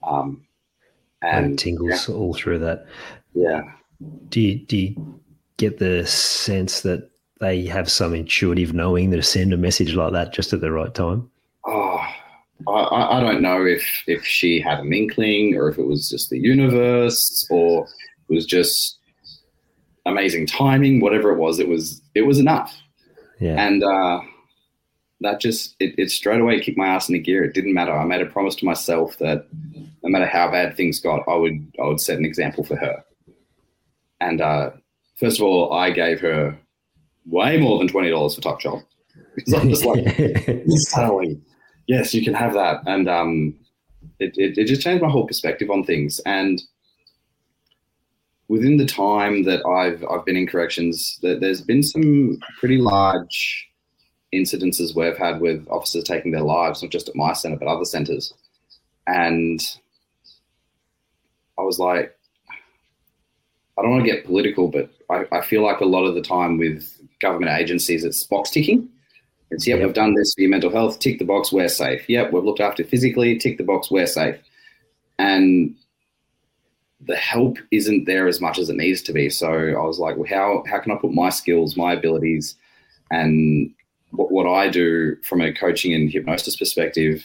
Um, 0.03 0.45
and 1.23 1.59
tingles 1.59 2.09
yeah. 2.09 2.15
all 2.15 2.35
through 2.35 2.59
that. 2.61 2.87
Yeah. 3.35 3.63
Do 4.29 4.41
you, 4.41 4.59
do 4.59 4.77
you 4.77 5.21
get 5.57 5.79
the 5.79 6.07
sense 6.07 6.81
that 6.83 7.11
they 7.41 7.67
have 7.67 7.91
some 7.91 8.15
intuitive 8.15 8.73
knowing 8.73 9.11
to 9.11 9.23
send 9.23 9.53
a 9.53 9.57
message 9.57 9.95
like 9.95 10.13
that 10.13 10.33
just 10.33 10.53
at 10.53 10.61
the 10.61 10.73
right 10.73 10.95
time? 10.95 11.31
Oh, 11.67 12.01
I, 12.69 13.19
I 13.19 13.21
don't 13.21 13.43
know 13.43 13.65
if 13.65 14.05
if 14.07 14.25
she 14.25 14.61
had 14.61 14.81
an 14.81 14.93
inkling 14.93 15.57
or 15.57 15.69
if 15.69 15.79
it 15.79 15.87
was 15.87 16.09
just 16.09 16.31
the 16.31 16.39
universe 16.39 17.47
or 17.51 17.87
it 18.29 18.35
was 18.35 18.47
just 18.47 18.99
amazing 20.07 20.47
timing. 20.47 21.01
Whatever 21.01 21.33
it 21.33 21.39
was, 21.39 21.59
it 21.59 21.69
was 21.69 22.01
it 22.15 22.23
was 22.23 22.39
enough. 22.39 22.77
Yeah. 23.41 23.61
And 23.65 23.83
uh, 23.83 24.21
that 25.21 25.41
just 25.41 25.75
it, 25.81 25.95
it 25.99 26.11
straight 26.11 26.41
away 26.41 26.61
kicked 26.61 26.79
my 26.79 26.87
ass 26.87 27.09
in 27.09 27.15
the 27.15 27.19
gear. 27.19 27.45
It 27.45 27.55
didn't 27.55 27.75
matter. 27.75 27.93
I 27.93 28.05
made 28.05 28.21
a 28.21 28.27
promise 28.27 28.55
to 28.57 28.65
myself 28.65 29.19
that 29.19 29.47
no 30.03 30.11
matter 30.11 30.27
how 30.27 30.51
bad 30.51 30.77
things 30.77 31.01
got, 31.01 31.27
I 31.29 31.35
would 31.35 31.73
I 31.81 31.87
would 31.87 32.01
set 32.01 32.19
an 32.19 32.25
example 32.25 32.65
for 32.65 32.77
her. 32.77 33.05
And 34.21 34.41
uh, 34.41 34.71
first 35.19 35.39
of 35.39 35.45
all, 35.45 35.73
I 35.73 35.91
gave 35.91 36.21
her 36.21 36.59
way 37.27 37.59
more 37.59 37.79
than 37.79 37.89
twenty 37.89 38.11
dollars 38.11 38.35
for 38.35 38.41
Tuck 38.41 38.61
Shop 38.61 38.83
because 39.35 39.55
I'm 39.61 39.69
just 39.69 39.85
like, 39.85 40.05
suddenly, 40.69 41.41
yes, 41.87 42.15
you 42.15 42.25
can 42.25 42.35
have 42.35 42.55
that. 42.55 42.83
And 42.87 43.09
um, 43.09 43.55
it, 44.19 44.35
it, 44.37 44.59
it 44.59 44.67
just 44.67 44.83
changed 44.83 45.03
my 45.03 45.11
whole 45.11 45.27
perspective 45.27 45.71
on 45.71 45.85
things. 45.85 46.21
And 46.21 46.63
within 48.53 48.77
the 48.77 48.85
time 48.85 49.45
that 49.45 49.65
I've 49.65 50.05
I've 50.11 50.27
been 50.27 50.37
in 50.37 50.47
corrections, 50.47 51.19
that 51.23 51.41
there's 51.41 51.63
been 51.63 51.83
some 51.83 52.39
pretty 52.59 52.77
large 52.77 53.67
incidences 54.35 54.95
where 54.95 55.11
I've 55.11 55.17
had 55.17 55.41
with 55.41 55.67
officers 55.71 56.05
taking 56.05 56.33
their 56.33 56.43
lives, 56.43 56.83
not 56.83 56.93
just 56.93 57.09
at 57.09 57.17
my 57.17 57.33
centre 57.33 57.57
but 57.57 57.67
other 57.67 57.87
centres. 57.87 58.35
And 59.07 59.59
I 61.59 61.63
was 61.63 61.79
like, 61.79 62.15
I 63.79 63.83
don't 63.83 63.91
want 63.91 64.05
to 64.05 64.11
get 64.11 64.27
political, 64.27 64.69
but 64.69 64.91
I, 65.09 65.25
I, 65.33 65.41
feel 65.41 65.63
like 65.63 65.81
a 65.81 65.87
lot 65.87 66.05
of 66.05 66.15
the 66.15 66.23
time 66.23 66.59
with 66.59 66.95
government 67.21 67.59
agencies, 67.59 68.05
it's 68.05 68.25
box 68.25 68.51
ticking. 68.51 68.89
It's, 69.51 69.67
yep, 69.67 69.79
yep, 69.79 69.87
we've 69.87 69.95
done 69.95 70.15
this 70.15 70.35
for 70.35 70.43
your 70.43 70.51
mental 70.51 70.71
health, 70.71 70.99
tick 70.99 71.19
the 71.19 71.25
box, 71.25 71.53
we're 71.53 71.69
safe. 71.69 72.09
Yep, 72.09 72.33
we've 72.33 72.45
looked 72.45 72.61
after 72.61 72.85
physically, 72.85 73.39
tick 73.39 73.59
the 73.59 73.65
box, 73.65 73.91
we're 73.91 74.07
safe. 74.07 74.37
And 75.19 75.75
the 77.07 77.17
help 77.17 77.59
isn't 77.71 78.05
there 78.05 78.29
as 78.29 78.41
much 78.41 78.59
as 78.59 78.71
it 78.71 78.77
needs 78.77 79.03
to 79.03 79.13
be. 79.13 79.29
So 79.29 79.49
I 79.49 79.85
was 79.85 79.99
like, 79.99 80.17
well, 80.17 80.29
how, 80.29 80.63
how 80.69 80.79
can 80.79 80.93
I 80.93 80.97
put 80.97 81.13
my 81.13 81.31
skills, 81.31 81.77
my 81.77 81.93
abilities, 81.93 82.55
and 83.11 83.73
what, 84.11 84.31
what 84.31 84.47
I 84.47 84.69
do 84.69 85.17
from 85.23 85.41
a 85.41 85.53
coaching 85.53 85.93
and 85.95 86.11
hypnosis 86.11 86.57
perspective 86.57 87.25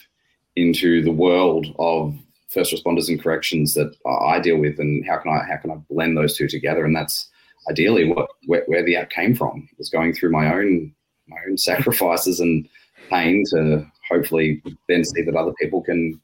into 0.56 1.04
the 1.04 1.12
world 1.12 1.68
of 1.78 2.16
first 2.50 2.74
responders 2.74 3.10
and 3.10 3.22
corrections 3.22 3.74
that 3.76 3.96
I 4.06 4.40
deal 4.40 4.58
with, 4.58 4.80
and 4.80 5.06
how 5.06 5.18
can 5.18 5.32
I 5.32 5.44
how 5.44 5.58
can 5.58 5.72
I 5.72 5.76
blend 5.90 6.18
those 6.18 6.36
two 6.36 6.48
together? 6.48 6.86
And 6.86 6.96
that's 6.96 7.30
ideally 7.70 8.06
what 8.12 8.30
where, 8.46 8.64
where 8.66 8.84
the 8.84 8.96
app 8.96 9.10
came 9.10 9.36
from 9.36 9.68
was 9.78 9.90
going 9.90 10.14
through 10.14 10.32
my 10.32 10.54
own 10.54 10.94
my 11.28 11.38
own 11.48 11.58
sacrifices 11.58 12.40
and 12.40 12.68
pain 13.10 13.44
to 13.52 13.86
hopefully 14.10 14.62
then 14.88 15.04
see 15.04 15.22
that 15.22 15.36
other 15.36 15.54
people 15.60 15.82
can 15.82 16.20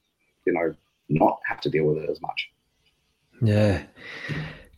you 0.46 0.54
know 0.54 0.74
not 1.10 1.40
have 1.46 1.62
to 1.62 1.70
deal 1.70 1.86
with 1.86 1.98
it 1.98 2.10
as 2.10 2.22
much. 2.22 2.50
Yeah. 3.44 3.84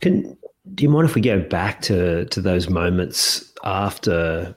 Can 0.00 0.36
do 0.74 0.82
you 0.82 0.90
mind 0.90 1.08
if 1.08 1.14
we 1.14 1.20
go 1.20 1.40
back 1.40 1.80
to 1.82 2.26
to 2.26 2.40
those 2.40 2.68
moments 2.68 3.52
after 3.64 4.54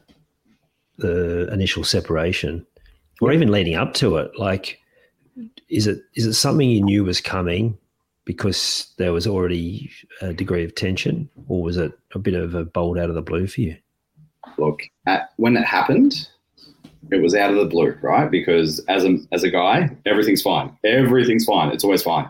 the 0.97 1.47
initial 1.53 1.83
separation, 1.83 2.65
or 3.21 3.31
even 3.31 3.51
leading 3.51 3.75
up 3.75 3.93
to 3.95 4.17
it? 4.17 4.31
Like, 4.37 4.79
is 5.69 5.87
it 5.87 6.01
is 6.15 6.25
it 6.25 6.33
something 6.33 6.69
you 6.69 6.83
knew 6.83 7.03
was 7.03 7.21
coming 7.21 7.77
because 8.25 8.93
there 8.97 9.13
was 9.13 9.25
already 9.25 9.89
a 10.21 10.33
degree 10.33 10.63
of 10.63 10.75
tension, 10.75 11.29
or 11.47 11.61
was 11.61 11.77
it 11.77 11.91
a 12.13 12.19
bit 12.19 12.33
of 12.33 12.55
a 12.55 12.65
bolt 12.65 12.97
out 12.97 13.09
of 13.09 13.15
the 13.15 13.21
blue 13.21 13.47
for 13.47 13.61
you? 13.61 13.77
Look, 14.57 14.81
at, 15.05 15.29
when 15.37 15.55
it 15.55 15.65
happened, 15.65 16.27
it 17.11 17.21
was 17.21 17.35
out 17.35 17.51
of 17.51 17.57
the 17.57 17.65
blue, 17.65 17.97
right? 18.01 18.29
Because 18.29 18.79
as 18.87 19.05
a 19.05 19.17
as 19.31 19.43
a 19.43 19.49
guy, 19.49 19.95
everything's 20.05 20.41
fine. 20.41 20.75
Everything's 20.83 21.45
fine. 21.45 21.71
It's 21.71 21.83
always 21.83 22.03
fine. 22.03 22.29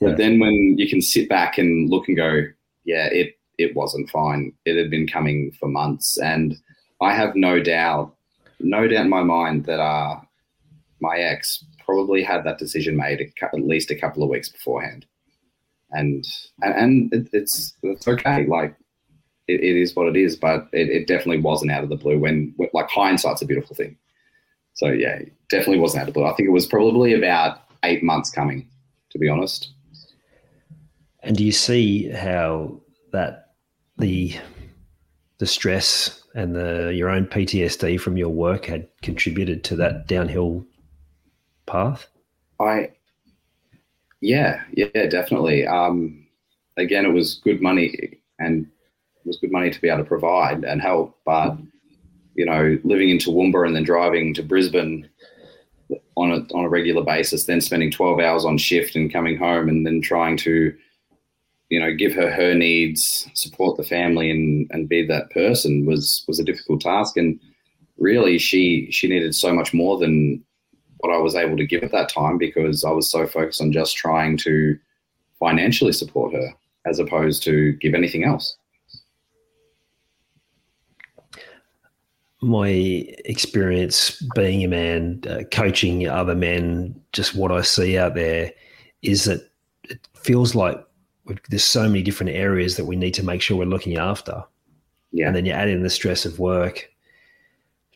Yeah. 0.00 0.08
But 0.08 0.16
then 0.18 0.38
when 0.38 0.76
you 0.78 0.88
can 0.88 1.02
sit 1.02 1.28
back 1.28 1.58
and 1.58 1.90
look 1.90 2.08
and 2.08 2.16
go, 2.16 2.42
yeah, 2.84 3.06
it 3.06 3.38
it 3.58 3.76
wasn't 3.76 4.08
fine. 4.10 4.52
It 4.64 4.76
had 4.76 4.90
been 4.90 5.06
coming 5.06 5.52
for 5.60 5.68
months, 5.68 6.18
and 6.18 6.56
I 7.00 7.14
have 7.14 7.36
no 7.36 7.60
doubt, 7.62 8.14
no 8.58 8.88
doubt 8.88 9.04
in 9.04 9.10
my 9.10 9.22
mind 9.22 9.66
that 9.66 9.80
uh, 9.80 10.20
my 11.00 11.18
ex 11.18 11.64
probably 11.84 12.22
had 12.22 12.44
that 12.44 12.58
decision 12.58 12.96
made 12.96 13.32
at 13.42 13.54
least 13.54 13.90
a 13.90 13.96
couple 13.96 14.22
of 14.22 14.30
weeks 14.30 14.48
beforehand, 14.48 15.04
and 15.90 16.24
and, 16.62 16.74
and 16.74 17.12
it, 17.12 17.28
it's 17.32 17.74
it's 17.82 18.08
okay. 18.08 18.46
Like 18.46 18.74
it, 19.46 19.60
it 19.60 19.76
is 19.76 19.94
what 19.94 20.06
it 20.06 20.16
is, 20.16 20.36
but 20.36 20.68
it, 20.72 20.88
it, 20.88 21.06
definitely 21.06 21.42
wasn't 21.42 21.72
out 21.72 21.82
of 21.82 21.90
the 21.90 21.96
blue. 21.96 22.18
When 22.18 22.54
like 22.72 22.88
hindsight's 22.88 23.42
a 23.42 23.46
beautiful 23.46 23.76
thing. 23.76 23.96
So 24.74 24.86
yeah, 24.86 25.20
definitely 25.50 25.80
wasn't 25.80 26.02
out 26.02 26.08
of 26.08 26.14
the 26.14 26.20
blue. 26.20 26.26
I 26.26 26.34
think 26.34 26.48
it 26.48 26.52
was 26.52 26.66
probably 26.66 27.12
about 27.12 27.58
eight 27.84 28.02
months 28.02 28.30
coming, 28.30 28.66
to 29.10 29.18
be 29.18 29.28
honest. 29.28 29.74
And 31.22 31.36
do 31.36 31.44
you 31.44 31.52
see 31.52 32.08
how 32.10 32.80
that 33.12 33.52
the 33.98 34.34
the 35.38 35.46
stress 35.46 36.22
and 36.34 36.54
the 36.54 36.92
your 36.94 37.08
own 37.08 37.26
PTSD 37.26 38.00
from 38.00 38.16
your 38.16 38.28
work 38.28 38.66
had 38.66 38.88
contributed 39.02 39.64
to 39.64 39.76
that 39.76 40.06
downhill 40.06 40.64
path? 41.66 42.06
I, 42.60 42.90
yeah, 44.20 44.62
yeah, 44.72 45.06
definitely. 45.06 45.66
Um, 45.66 46.26
again, 46.76 47.06
it 47.06 47.12
was 47.12 47.40
good 47.42 47.62
money 47.62 48.20
and 48.38 48.66
it 49.16 49.26
was 49.26 49.38
good 49.38 49.52
money 49.52 49.70
to 49.70 49.80
be 49.80 49.88
able 49.88 49.98
to 49.98 50.08
provide 50.08 50.64
and 50.64 50.80
help. 50.80 51.18
But 51.24 51.56
you 52.34 52.46
know, 52.46 52.78
living 52.84 53.10
in 53.10 53.18
Toowoomba 53.18 53.66
and 53.66 53.74
then 53.74 53.82
driving 53.82 54.34
to 54.34 54.42
Brisbane 54.42 55.08
on 56.16 56.32
a 56.32 56.54
on 56.54 56.64
a 56.64 56.68
regular 56.68 57.02
basis, 57.02 57.44
then 57.44 57.60
spending 57.60 57.90
twelve 57.90 58.20
hours 58.20 58.44
on 58.44 58.58
shift 58.58 58.94
and 58.94 59.12
coming 59.12 59.36
home, 59.36 59.68
and 59.68 59.86
then 59.86 60.00
trying 60.00 60.36
to 60.38 60.74
you 61.70 61.78
know, 61.78 61.94
give 61.94 62.12
her 62.12 62.30
her 62.30 62.52
needs, 62.52 63.28
support 63.34 63.76
the 63.76 63.84
family, 63.84 64.30
and 64.30 64.68
and 64.70 64.88
be 64.88 65.06
that 65.06 65.30
person 65.30 65.86
was 65.86 66.24
was 66.28 66.38
a 66.38 66.44
difficult 66.44 66.82
task. 66.82 67.16
And 67.16 67.40
really, 67.96 68.38
she 68.38 68.90
she 68.90 69.08
needed 69.08 69.34
so 69.34 69.54
much 69.54 69.72
more 69.72 69.96
than 69.96 70.44
what 70.98 71.14
I 71.14 71.18
was 71.18 71.34
able 71.34 71.56
to 71.56 71.66
give 71.66 71.82
at 71.82 71.92
that 71.92 72.10
time 72.10 72.36
because 72.36 72.84
I 72.84 72.90
was 72.90 73.10
so 73.10 73.26
focused 73.26 73.62
on 73.62 73.72
just 73.72 73.96
trying 73.96 74.36
to 74.38 74.78
financially 75.38 75.92
support 75.92 76.34
her 76.34 76.52
as 76.84 76.98
opposed 76.98 77.42
to 77.44 77.72
give 77.74 77.94
anything 77.94 78.24
else. 78.24 78.56
My 82.42 82.68
experience 82.68 84.22
being 84.34 84.64
a 84.64 84.68
man, 84.68 85.22
uh, 85.28 85.42
coaching 85.52 86.08
other 86.08 86.34
men, 86.34 86.98
just 87.12 87.34
what 87.34 87.52
I 87.52 87.60
see 87.60 87.98
out 87.98 88.14
there 88.14 88.52
is 89.02 89.24
that 89.24 89.50
it 89.84 90.06
feels 90.14 90.54
like 90.54 90.82
there's 91.48 91.64
so 91.64 91.88
many 91.88 92.02
different 92.02 92.32
areas 92.32 92.76
that 92.76 92.84
we 92.84 92.96
need 92.96 93.14
to 93.14 93.24
make 93.24 93.42
sure 93.42 93.56
we're 93.56 93.64
looking 93.64 93.96
after. 93.96 94.44
Yeah. 95.12 95.26
And 95.26 95.36
then 95.36 95.46
you 95.46 95.52
add 95.52 95.68
in 95.68 95.82
the 95.82 95.90
stress 95.90 96.24
of 96.24 96.38
work, 96.38 96.90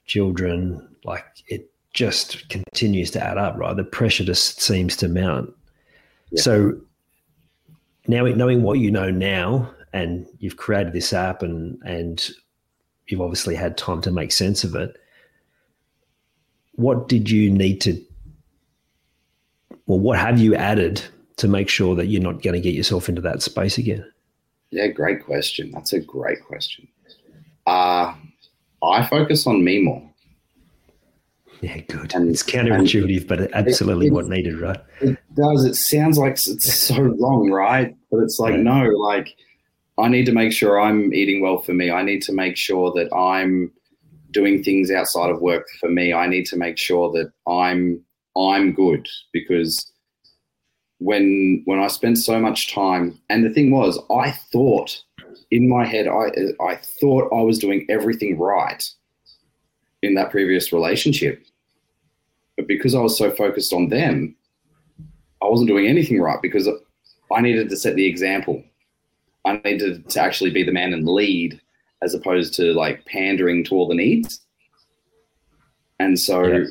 children, 0.07 0.87
like 1.05 1.25
it 1.47 1.71
just 1.93 2.49
continues 2.49 3.11
to 3.13 3.23
add 3.23 3.39
up, 3.39 3.57
right? 3.57 3.77
The 3.77 3.85
pressure 3.85 4.25
just 4.25 4.61
seems 4.61 4.97
to 4.97 5.09
mount. 5.09 5.55
Yeah. 6.31 6.43
So 6.43 6.81
now 8.07 8.25
knowing 8.25 8.63
what 8.63 8.79
you 8.79 8.91
know 8.91 9.11
now 9.11 9.71
and 9.93 10.27
you've 10.39 10.57
created 10.57 10.93
this 10.93 11.13
app 11.13 11.43
and 11.43 11.81
and 11.85 12.29
you've 13.07 13.21
obviously 13.21 13.55
had 13.55 13.77
time 13.77 14.01
to 14.03 14.11
make 14.11 14.33
sense 14.33 14.65
of 14.65 14.75
it 14.75 14.97
what 16.73 17.09
did 17.09 17.31
you 17.31 17.51
need 17.51 17.81
to 17.81 18.01
well 19.87 19.99
what 19.99 20.19
have 20.19 20.39
you 20.39 20.55
added 20.55 21.03
to 21.37 21.49
make 21.49 21.69
sure 21.69 21.95
that 21.95 22.07
you're 22.07 22.23
not 22.23 22.43
going 22.43 22.55
to 22.55 22.61
get 22.61 22.75
yourself 22.75 23.09
into 23.09 23.21
that 23.21 23.43
space 23.43 23.79
again 23.79 24.05
yeah 24.71 24.87
great 24.87 25.25
question 25.25 25.71
that's 25.73 25.93
a 25.93 26.01
great 26.01 26.45
question 26.45 26.87
uh 27.67 28.15
i 28.83 29.05
focus 29.07 29.47
on 29.47 29.65
me 29.65 29.81
more 29.81 30.11
yeah, 31.61 31.79
good. 31.89 32.15
And, 32.15 32.29
it's 32.29 32.43
counterintuitive, 32.43 33.21
and 33.21 33.29
but 33.29 33.55
absolutely 33.55 34.09
it, 34.09 34.13
what 34.13 34.27
needed, 34.27 34.61
right? 34.61 34.79
It 35.01 35.17
does. 35.35 35.65
It 35.65 35.77
sounds 35.77 36.19
like 36.19 36.33
it's 36.33 36.75
so 36.75 37.01
wrong, 37.01 37.51
right? 37.51 37.97
But 38.11 38.19
it's 38.19 38.39
like, 38.39 38.57
no, 38.57 38.83
like 38.83 39.35
I 39.97 40.09
need 40.09 40.27
to 40.27 40.33
make 40.33 40.53
sure 40.53 40.81
I'm 40.81 41.15
eating 41.15 41.41
well 41.41 41.59
for 41.59 41.73
me. 41.73 41.91
I 41.91 42.03
need 42.03 42.23
to 42.23 42.33
make 42.33 42.57
sure 42.57 42.93
that 42.97 43.15
I'm 43.17 43.73
doing 44.31 44.63
things 44.63 44.91
outside 44.91 45.31
of 45.31 45.41
work 45.41 45.67
for 45.81 45.89
me. 45.89 46.13
I 46.13 46.27
need 46.27 46.45
to 46.47 46.57
make 46.57 46.77
sure 46.77 47.11
that 47.13 47.33
I'm 47.51 48.05
I'm 48.37 48.73
good 48.73 49.09
because 49.33 49.91
when 50.99 51.63
when 51.65 51.79
I 51.79 51.89
spent 51.89 52.19
so 52.19 52.39
much 52.39 52.73
time 52.73 53.19
and 53.29 53.45
the 53.45 53.51
thing 53.51 53.71
was 53.71 53.99
I 54.11 54.31
thought 54.31 55.03
in 55.51 55.69
my 55.69 55.85
head 55.85 56.07
I 56.09 56.31
I 56.63 56.77
thought 56.77 57.33
I 57.33 57.43
was 57.43 57.59
doing 57.59 57.87
everything 57.89 58.39
right 58.39 58.83
in 60.03 60.15
that 60.15 60.31
previous 60.31 60.73
relationship 60.73 61.45
but 62.57 62.67
because 62.67 62.95
I 62.95 63.01
was 63.01 63.17
so 63.17 63.31
focused 63.31 63.73
on 63.73 63.89
them, 63.89 64.35
I 65.43 65.47
wasn't 65.47 65.69
doing 65.69 65.87
anything 65.87 66.21
right 66.21 66.41
because 66.41 66.69
I 67.33 67.41
needed 67.41 67.69
to 67.71 67.77
set 67.77 67.97
the 67.97 68.07
example. 68.07 68.63
I 69.45 69.61
needed 69.65 70.09
to 70.11 70.21
actually 70.21 70.51
be 70.51 70.63
the 70.63 70.73
man 70.73 70.93
and 70.93 71.07
lead 71.07 71.61
as 72.03 72.15
opposed 72.15 72.55
to 72.55 72.73
like 72.73 73.05
pandering 73.07 73.65
to 73.65 73.75
all 73.75 73.89
the 73.89 73.95
needs. 73.95 74.41
And 76.01 76.19
so 76.19 76.45
yeah. 76.45 76.65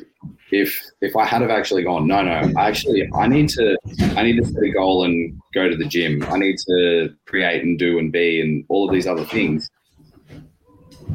if 0.52 0.78
if 1.00 1.16
I 1.16 1.24
had 1.24 1.40
have 1.40 1.50
actually 1.50 1.82
gone, 1.82 2.06
no, 2.06 2.22
no, 2.22 2.52
I 2.56 2.68
actually 2.68 3.08
I 3.14 3.26
need 3.26 3.48
to 3.50 3.76
I 4.16 4.22
need 4.22 4.36
to 4.36 4.44
set 4.44 4.62
a 4.62 4.70
goal 4.70 5.04
and 5.04 5.40
go 5.54 5.68
to 5.68 5.76
the 5.76 5.86
gym. 5.86 6.22
I 6.28 6.38
need 6.38 6.56
to 6.68 7.14
create 7.26 7.62
and 7.62 7.78
do 7.78 7.98
and 7.98 8.12
be 8.12 8.40
and 8.40 8.64
all 8.68 8.86
of 8.86 8.92
these 8.92 9.06
other 9.06 9.24
things, 9.24 9.70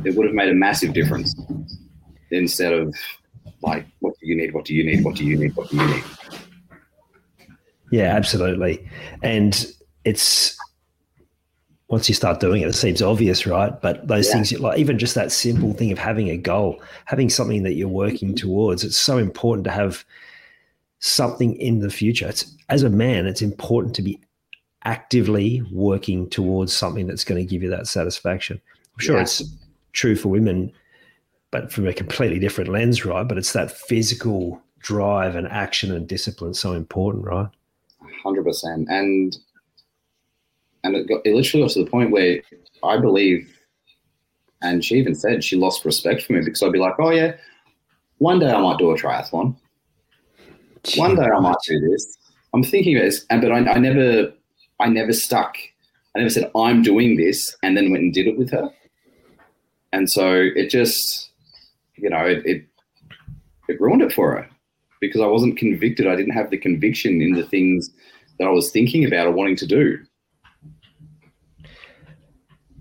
it 0.05 0.15
would 0.15 0.25
have 0.25 0.35
made 0.35 0.49
a 0.49 0.55
massive 0.55 0.93
difference 0.93 1.39
instead 2.31 2.73
of 2.73 2.95
like 3.61 3.85
what 3.99 4.15
do 4.19 4.27
you 4.27 4.35
need? 4.35 4.53
What 4.53 4.65
do 4.65 4.73
you 4.73 4.83
need? 4.83 5.03
What 5.03 5.15
do 5.15 5.25
you 5.25 5.37
need? 5.37 5.55
What 5.55 5.69
do 5.69 5.77
you 5.77 5.87
need? 5.87 6.03
Yeah 7.91 8.15
absolutely. 8.15 8.89
And 9.21 9.67
it's 10.03 10.57
once 11.89 12.07
you 12.07 12.15
start 12.15 12.39
doing 12.39 12.61
it 12.61 12.67
it 12.67 12.73
seems 12.73 13.01
obvious 13.01 13.45
right 13.45 13.81
but 13.81 14.07
those 14.07 14.27
yeah. 14.27 14.33
things 14.33 14.59
like 14.59 14.79
even 14.79 14.97
just 14.97 15.15
that 15.15 15.31
simple 15.31 15.73
thing 15.73 15.91
of 15.91 15.97
having 15.97 16.29
a 16.29 16.37
goal 16.37 16.81
having 17.05 17.29
something 17.29 17.63
that 17.63 17.73
you're 17.73 17.87
working 17.87 18.29
mm-hmm. 18.29 18.47
towards 18.47 18.83
it's 18.83 18.97
so 18.97 19.17
important 19.17 19.63
to 19.63 19.71
have 19.71 20.05
something 20.99 21.55
in 21.55 21.79
the 21.79 21.89
future 21.89 22.27
it's 22.27 22.55
as 22.69 22.83
a 22.83 22.89
man 22.89 23.25
it's 23.25 23.41
important 23.41 23.95
to 23.95 24.01
be 24.01 24.19
actively 24.85 25.61
working 25.71 26.29
towards 26.29 26.71
something 26.71 27.05
that's 27.07 27.23
going 27.23 27.41
to 27.41 27.49
give 27.49 27.61
you 27.61 27.69
that 27.69 27.87
satisfaction 27.87 28.61
i'm 28.93 28.99
sure 28.99 29.15
yeah. 29.15 29.21
it's 29.21 29.43
true 29.93 30.15
for 30.15 30.29
women 30.29 30.71
but 31.51 31.71
from 31.71 31.87
a 31.87 31.93
completely 31.93 32.39
different 32.39 32.69
lens, 32.69 33.05
right? 33.05 33.27
But 33.27 33.37
it's 33.37 33.53
that 33.53 33.71
physical 33.71 34.61
drive 34.79 35.35
and 35.35 35.47
action 35.47 35.93
and 35.93 36.07
discipline 36.07 36.53
so 36.53 36.73
important, 36.73 37.25
right? 37.25 37.49
Hundred 38.23 38.43
percent, 38.43 38.87
and 38.89 39.37
and 40.83 40.95
it, 40.95 41.07
got, 41.07 41.21
it 41.25 41.35
literally 41.35 41.65
got 41.65 41.73
to 41.73 41.83
the 41.83 41.89
point 41.89 42.11
where 42.11 42.41
I 42.83 42.97
believe, 42.97 43.57
and 44.61 44.83
she 44.83 44.95
even 44.95 45.15
said 45.15 45.43
she 45.43 45.55
lost 45.55 45.85
respect 45.85 46.23
for 46.23 46.33
me 46.33 46.41
because 46.41 46.61
I'd 46.63 46.71
be 46.71 46.79
like, 46.79 46.95
oh 46.99 47.11
yeah, 47.11 47.35
one 48.17 48.39
day 48.39 48.51
I 48.51 48.61
might 48.61 48.77
do 48.77 48.91
a 48.91 48.97
triathlon, 48.97 49.55
one 50.95 51.15
day 51.15 51.23
I 51.23 51.39
might 51.39 51.55
do 51.67 51.79
this. 51.79 52.17
I'm 52.53 52.63
thinking 52.63 52.97
of 52.97 53.03
this, 53.03 53.25
and 53.29 53.41
but 53.41 53.51
I, 53.51 53.57
I 53.57 53.77
never, 53.77 54.33
I 54.79 54.89
never 54.89 55.13
stuck. 55.13 55.55
I 56.15 56.19
never 56.19 56.29
said 56.29 56.51
I'm 56.55 56.81
doing 56.81 57.17
this, 57.17 57.55
and 57.63 57.77
then 57.77 57.91
went 57.91 58.03
and 58.03 58.13
did 58.13 58.27
it 58.27 58.37
with 58.37 58.51
her. 58.51 58.69
And 59.91 60.09
so 60.09 60.33
it 60.33 60.69
just 60.69 61.29
you 62.01 62.09
know, 62.09 62.25
it, 62.25 62.45
it, 62.45 62.65
it 63.67 63.81
ruined 63.81 64.01
it 64.01 64.13
for 64.13 64.35
her 64.35 64.49
because 65.01 65.21
I 65.21 65.27
wasn't 65.27 65.57
convicted. 65.57 66.07
I 66.07 66.15
didn't 66.15 66.33
have 66.33 66.49
the 66.49 66.57
conviction 66.57 67.21
in 67.21 67.33
the 67.33 67.45
things 67.45 67.91
that 68.37 68.47
I 68.47 68.51
was 68.51 68.71
thinking 68.71 69.05
about 69.05 69.27
or 69.27 69.31
wanting 69.31 69.55
to 69.57 69.67
do. 69.67 69.99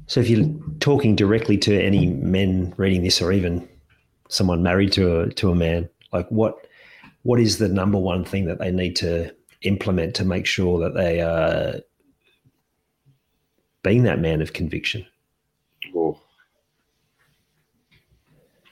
So, 0.09 0.21
if 0.21 0.31
you're 0.31 0.49
talking 0.81 1.15
directly 1.15 1.59
to 1.59 1.81
any 1.81 2.09
men 2.09 2.75
reading 2.79 3.03
this, 3.03 3.21
or 3.21 3.31
even 3.31 3.69
someone 4.31 4.63
married 4.63 4.93
to 4.93 5.21
a 5.21 5.29
to 5.35 5.51
a 5.51 5.55
man, 5.55 5.89
like 6.13 6.29
what 6.31 6.67
what 7.23 7.39
is 7.39 7.59
the 7.59 7.69
number 7.69 7.99
one 7.99 8.25
thing 8.25 8.47
that 8.47 8.59
they 8.59 8.71
need 8.71 8.97
to 8.97 9.35
implement 9.63 10.15
to 10.17 10.25
make 10.25 10.47
sure 10.47 10.79
that 10.81 10.95
they 10.95 11.21
are 11.21 11.75
being 13.83 14.05
that 14.05 14.19
man 14.19 14.41
of 14.41 14.55
conviction? 14.55 15.07
Oh, 15.95 16.19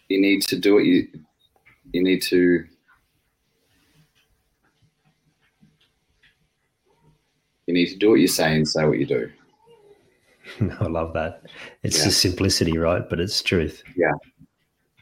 you 0.09 0.21
need 0.21 0.41
to 0.45 0.59
do 0.59 0.79
it. 0.79 0.85
You 0.87 1.09
you 1.93 2.03
need 2.03 2.23
to 2.23 2.65
you 7.67 7.75
need 7.75 7.89
to 7.89 7.97
do 7.97 8.11
what 8.11 8.21
you 8.21 8.29
say 8.29 8.57
and 8.57 8.67
say 8.67 8.87
what 8.87 8.99
you 8.99 9.07
do. 9.07 9.31
I 10.81 10.85
love 10.87 11.13
that. 11.15 11.43
It's 11.83 11.99
yeah. 11.99 12.05
the 12.07 12.11
simplicity, 12.11 12.79
right? 12.79 13.09
But 13.09 13.21
it's 13.21 13.43
truth. 13.43 13.83
Yeah, 13.97 14.13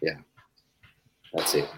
yeah, 0.03 0.17
that's 1.33 1.55
it. 1.55 1.69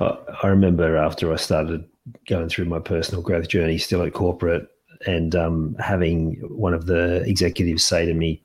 I, 0.00 0.16
I 0.42 0.46
remember 0.48 0.96
after 0.96 1.32
I 1.32 1.36
started 1.36 1.88
going 2.28 2.48
through 2.48 2.66
my 2.66 2.78
personal 2.78 3.22
growth 3.22 3.48
journey, 3.48 3.78
still 3.78 4.02
at 4.02 4.12
corporate, 4.12 4.68
and 5.06 5.34
um, 5.34 5.76
having 5.78 6.34
one 6.48 6.74
of 6.74 6.86
the 6.86 7.22
executives 7.22 7.84
say 7.84 8.06
to 8.06 8.14
me, 8.14 8.42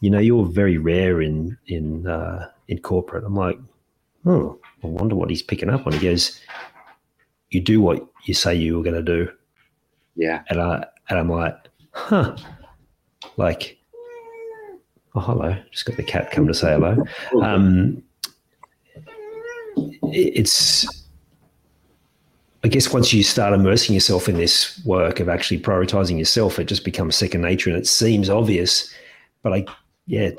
"You 0.00 0.10
know, 0.10 0.18
you're 0.18 0.46
very 0.46 0.78
rare 0.78 1.20
in 1.20 1.56
in 1.66 2.06
uh, 2.06 2.48
in 2.68 2.78
corporate. 2.80 3.24
I'm 3.24 3.34
like, 3.34 3.58
oh, 4.26 4.58
I 4.82 4.86
wonder 4.86 5.14
what 5.14 5.30
he's 5.30 5.42
picking 5.42 5.70
up 5.70 5.86
on. 5.86 5.92
He 5.92 5.98
goes, 5.98 6.40
you 7.50 7.60
do 7.60 7.80
what 7.80 8.06
you 8.24 8.34
say 8.34 8.54
you 8.54 8.76
were 8.76 8.82
going 8.82 8.96
to 8.96 9.02
do. 9.02 9.30
Yeah. 10.16 10.42
And 10.48 10.60
I 10.60 10.86
and 11.08 11.18
I'm 11.18 11.28
like, 11.28 11.56
huh, 11.92 12.36
like, 13.36 13.78
oh 15.14 15.20
hello, 15.20 15.56
just 15.70 15.84
got 15.84 15.96
the 15.96 16.02
cat 16.02 16.30
come 16.30 16.46
to 16.46 16.54
say 16.54 16.72
hello. 16.72 16.96
Um, 17.42 18.02
it's, 20.02 20.86
I 22.64 22.68
guess 22.68 22.92
once 22.92 23.12
you 23.12 23.22
start 23.22 23.54
immersing 23.54 23.94
yourself 23.94 24.28
in 24.28 24.36
this 24.36 24.84
work 24.84 25.20
of 25.20 25.28
actually 25.28 25.60
prioritizing 25.60 26.18
yourself, 26.18 26.58
it 26.58 26.64
just 26.64 26.84
becomes 26.84 27.16
second 27.16 27.42
nature, 27.42 27.70
and 27.70 27.78
it 27.78 27.86
seems 27.86 28.28
obvious. 28.28 28.92
But 29.42 29.52
I 29.52 29.64
yeah, 30.06 30.30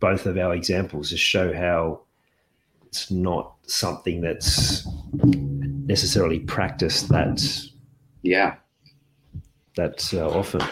both 0.00 0.26
of 0.26 0.38
our 0.38 0.54
examples 0.54 1.10
just 1.10 1.22
show 1.22 1.52
how 1.52 2.00
it's 2.86 3.10
not 3.10 3.54
something 3.66 4.20
that's 4.20 4.86
necessarily 5.22 6.40
practiced 6.40 7.08
that 7.08 7.42
yeah 8.22 8.54
that 9.76 10.12
uh, 10.14 10.28
often. 10.28 10.62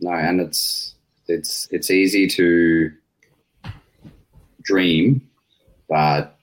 No, 0.00 0.12
and 0.12 0.40
it's 0.40 0.95
it's 1.28 1.68
it's 1.70 1.90
easy 1.90 2.26
to 2.28 2.92
dream, 4.62 5.26
but 5.88 6.38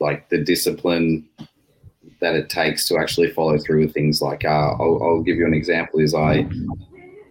like 0.00 0.28
the 0.28 0.42
discipline 0.42 1.28
that 2.20 2.34
it 2.34 2.48
takes 2.48 2.86
to 2.88 2.98
actually 2.98 3.30
follow 3.30 3.58
through 3.58 3.80
with 3.80 3.94
things 3.94 4.22
like 4.22 4.44
uh, 4.44 4.48
I'll, 4.78 5.00
I'll 5.02 5.22
give 5.22 5.36
you 5.36 5.46
an 5.46 5.54
example 5.54 6.00
is 6.00 6.14
I 6.14 6.48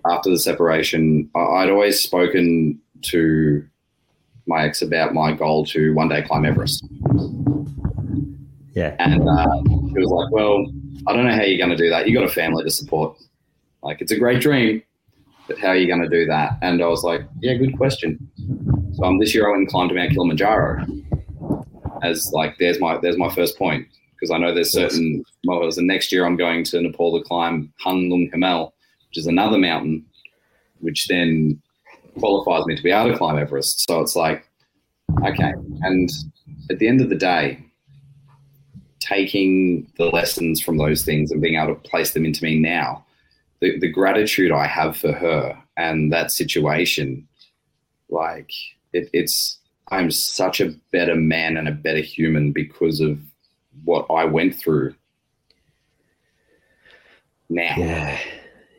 after 0.09 0.29
the 0.29 0.39
separation, 0.39 1.29
I'd 1.35 1.69
always 1.69 1.99
spoken 1.99 2.79
to 3.03 3.65
my 4.47 4.65
ex 4.65 4.81
about 4.81 5.13
my 5.13 5.31
goal 5.33 5.65
to 5.67 5.93
one 5.93 6.09
day 6.09 6.21
climb 6.21 6.45
Everest. 6.45 6.85
Yeah. 8.73 8.95
And 8.99 9.27
uh, 9.27 9.61
he 9.93 9.99
was 9.99 10.09
like, 10.09 10.31
Well, 10.31 10.65
I 11.07 11.13
don't 11.13 11.25
know 11.25 11.35
how 11.35 11.43
you're 11.43 11.57
going 11.57 11.75
to 11.75 11.81
do 11.81 11.89
that. 11.89 12.07
You 12.07 12.15
got 12.15 12.23
a 12.23 12.29
family 12.29 12.63
to 12.63 12.69
support. 12.69 13.17
Like, 13.83 14.01
it's 14.01 14.11
a 14.11 14.17
great 14.17 14.41
dream, 14.41 14.83
but 15.51 15.59
how 15.59 15.69
are 15.69 15.75
you 15.75 15.87
going 15.87 16.01
to 16.01 16.09
do 16.09 16.25
that? 16.25 16.57
And 16.61 16.81
I 16.81 16.87
was 16.87 17.03
like, 17.03 17.21
Yeah, 17.41 17.55
good 17.55 17.75
question. 17.77 18.31
So 18.93 19.03
um, 19.03 19.19
this 19.19 19.33
year 19.33 19.47
I 19.47 19.51
went 19.51 19.61
and 19.61 19.69
climbed 19.69 19.93
Mount 19.93 20.11
Kilimanjaro 20.11 20.85
as 22.03 22.29
like, 22.33 22.57
there's 22.57 22.79
my 22.79 22.97
there's 22.97 23.17
my 23.17 23.33
first 23.33 23.57
point 23.57 23.87
because 24.13 24.31
I 24.31 24.37
know 24.37 24.53
there's 24.53 24.71
certain. 24.71 25.23
Well, 25.45 25.69
the 25.69 25.81
next 25.81 26.11
year 26.11 26.25
I'm 26.25 26.37
going 26.37 26.63
to 26.65 26.81
Nepal 26.81 27.17
to 27.17 27.25
climb 27.25 27.73
Himlung 27.83 28.31
Himal, 28.33 28.71
which 29.09 29.17
is 29.17 29.27
another 29.27 29.57
mountain, 29.57 30.05
which 30.79 31.07
then 31.07 31.61
qualifies 32.19 32.65
me 32.65 32.75
to 32.75 32.83
be 32.83 32.91
able 32.91 33.11
to 33.11 33.17
climb 33.17 33.37
Everest. 33.37 33.85
So 33.87 34.01
it's 34.01 34.15
like, 34.15 34.47
okay. 35.25 35.53
And 35.81 36.09
at 36.69 36.79
the 36.79 36.87
end 36.87 37.01
of 37.01 37.09
the 37.09 37.15
day, 37.15 37.63
taking 38.99 39.91
the 39.97 40.05
lessons 40.05 40.61
from 40.61 40.77
those 40.77 41.03
things 41.03 41.31
and 41.31 41.41
being 41.41 41.55
able 41.55 41.75
to 41.75 41.89
place 41.89 42.11
them 42.11 42.25
into 42.25 42.43
me 42.43 42.59
now, 42.59 43.03
the, 43.61 43.79
the 43.79 43.89
gratitude 43.89 44.51
I 44.51 44.67
have 44.67 44.97
for 44.97 45.13
her 45.13 45.57
and 45.77 46.11
that 46.11 46.31
situation, 46.31 47.27
like 48.09 48.51
it, 48.91 49.09
it's, 49.13 49.57
I'm 49.89 50.11
such 50.11 50.59
a 50.59 50.73
better 50.91 51.15
man 51.15 51.57
and 51.57 51.67
a 51.67 51.71
better 51.71 51.99
human 51.99 52.51
because 52.51 52.99
of 52.99 53.19
what 53.83 54.05
I 54.09 54.25
went 54.25 54.55
through 54.55 54.95
now. 57.49 57.75
Yeah. 57.77 58.19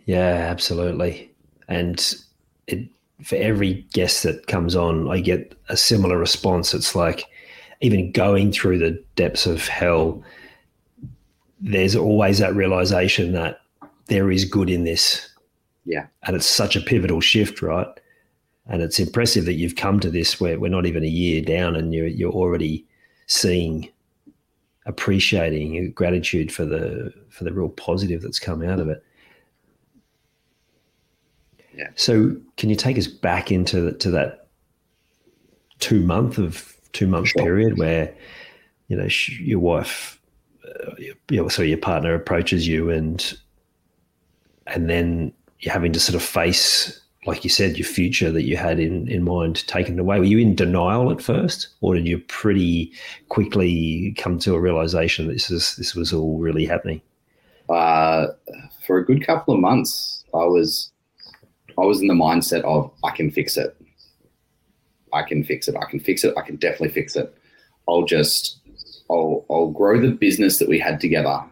Yeah, 0.07 0.49
absolutely. 0.51 1.31
And 1.68 2.14
it, 2.66 2.88
for 3.23 3.37
every 3.37 3.87
guest 3.92 4.25
that 4.25 4.49
comes 4.49 4.75
on, 4.75 5.09
I 5.09 5.21
get 5.21 5.57
a 5.68 5.77
similar 5.77 6.18
response. 6.18 6.75
It's 6.75 6.97
like 6.97 7.25
even 7.81 8.11
going 8.11 8.53
through 8.53 8.79
the 8.79 9.03
depths 9.14 9.47
of 9.47 9.68
hell, 9.68 10.23
there's 11.61 11.95
always 11.95 12.38
that 12.38 12.55
realization 12.57 13.33
that 13.33 13.62
there 14.07 14.31
is 14.31 14.45
good 14.45 14.71
in 14.71 14.85
this. 14.85 15.29
Yeah. 15.85 16.07
And 16.25 16.37
it's 16.37 16.47
such 16.47 16.77
a 16.77 16.81
pivotal 16.81 17.21
shift, 17.21 17.62
right? 17.62 17.87
And 18.67 18.83
it's 18.83 19.01
impressive 19.01 19.45
that 19.47 19.55
you've 19.55 19.77
come 19.77 19.99
to 20.01 20.11
this 20.11 20.41
where 20.41 20.59
we're 20.59 20.71
not 20.71 20.87
even 20.87 21.03
a 21.03 21.09
year 21.09 21.43
down 21.43 21.75
and 21.75 21.93
you're, 21.93 22.07
you're 22.07 22.33
already 22.33 22.87
seeing, 23.27 23.88
appreciating 24.87 25.91
gratitude 25.93 26.53
for 26.53 26.65
the, 26.65 27.12
for 27.31 27.45
the 27.45 27.53
real 27.53 27.69
positive 27.69 28.23
that's 28.23 28.38
come 28.38 28.62
out 28.62 28.79
of 28.79 28.88
it. 28.88 29.05
Yeah. 31.75 31.88
So, 31.95 32.37
can 32.57 32.69
you 32.69 32.77
take 32.77 32.99
us 32.99 33.07
back 33.07 33.51
into 33.51 33.93
to 33.93 34.11
that 34.11 34.49
two 35.79 36.03
month 36.05 36.38
of 36.38 36.77
two 36.93 37.07
month 37.07 37.29
Sure. 37.29 37.43
period 37.43 37.79
where 37.79 38.15
you 38.88 38.97
know 38.97 39.09
your 39.41 39.59
wife, 39.59 40.21
uh, 40.69 40.93
you 40.99 41.15
know, 41.31 41.49
so 41.49 41.62
your 41.62 41.79
partner 41.79 42.15
approaches 42.15 42.69
you 42.69 42.91
and 42.91 43.38
and 44.66 44.88
then 44.88 45.33
you're 45.61 45.72
having 45.72 45.92
to 45.92 46.01
sort 46.01 46.16
of 46.16 46.22
face, 46.22 47.01
like 47.27 47.44
you 47.44 47.51
said, 47.51 47.77
your 47.77 47.87
future 47.87 48.31
that 48.31 48.42
you 48.42 48.57
had 48.57 48.81
in 48.81 49.09
in 49.09 49.25
mind 49.25 49.66
taken 49.66 49.98
away. 49.98 50.18
Were 50.18 50.25
you 50.25 50.38
in 50.38 50.55
denial 50.55 51.11
at 51.11 51.22
first, 51.22 51.68
or 51.81 51.94
did 51.94 52.07
you 52.07 52.18
pretty 52.18 52.92
quickly 53.29 54.14
come 54.18 54.38
to 54.40 54.55
a 54.55 54.61
realization 54.61 55.27
that 55.27 55.35
this 55.35 55.51
is 55.51 55.77
this 55.77 55.94
was 55.94 56.12
all 56.12 56.38
really 56.38 56.64
happening? 56.64 57.01
uh, 57.68 58.29
for 58.87 58.98
a 58.98 59.05
good 59.05 59.25
couple 59.27 59.55
of 59.55 59.61
months, 59.61 60.25
I 60.35 60.44
was 60.44 60.92
I 61.79 61.83
was 61.83 62.01
in 62.01 62.09
the 62.09 62.14
mindset 62.14 62.62
of 62.64 62.90
I 63.05 63.11
can 63.11 63.31
fix 63.31 63.57
it. 63.57 63.77
I 65.12 65.22
can 65.22 65.44
fix 65.44 65.68
it. 65.68 65.77
I 65.77 65.88
can 65.90 66.01
fix 66.01 66.25
it. 66.25 66.35
I 66.37 66.42
can 66.42 66.57
definitely 66.57 66.90
fix 66.90 67.16
it. 67.16 67.35
I'll 67.88 68.05
just 68.05 68.61
I'll 69.11 69.44
I'll 69.51 69.70
grow 69.70 70.01
the 70.01 70.11
business 70.11 70.59
that 70.59 70.68
we 70.68 70.79
had 70.79 71.01
together. 71.01 71.42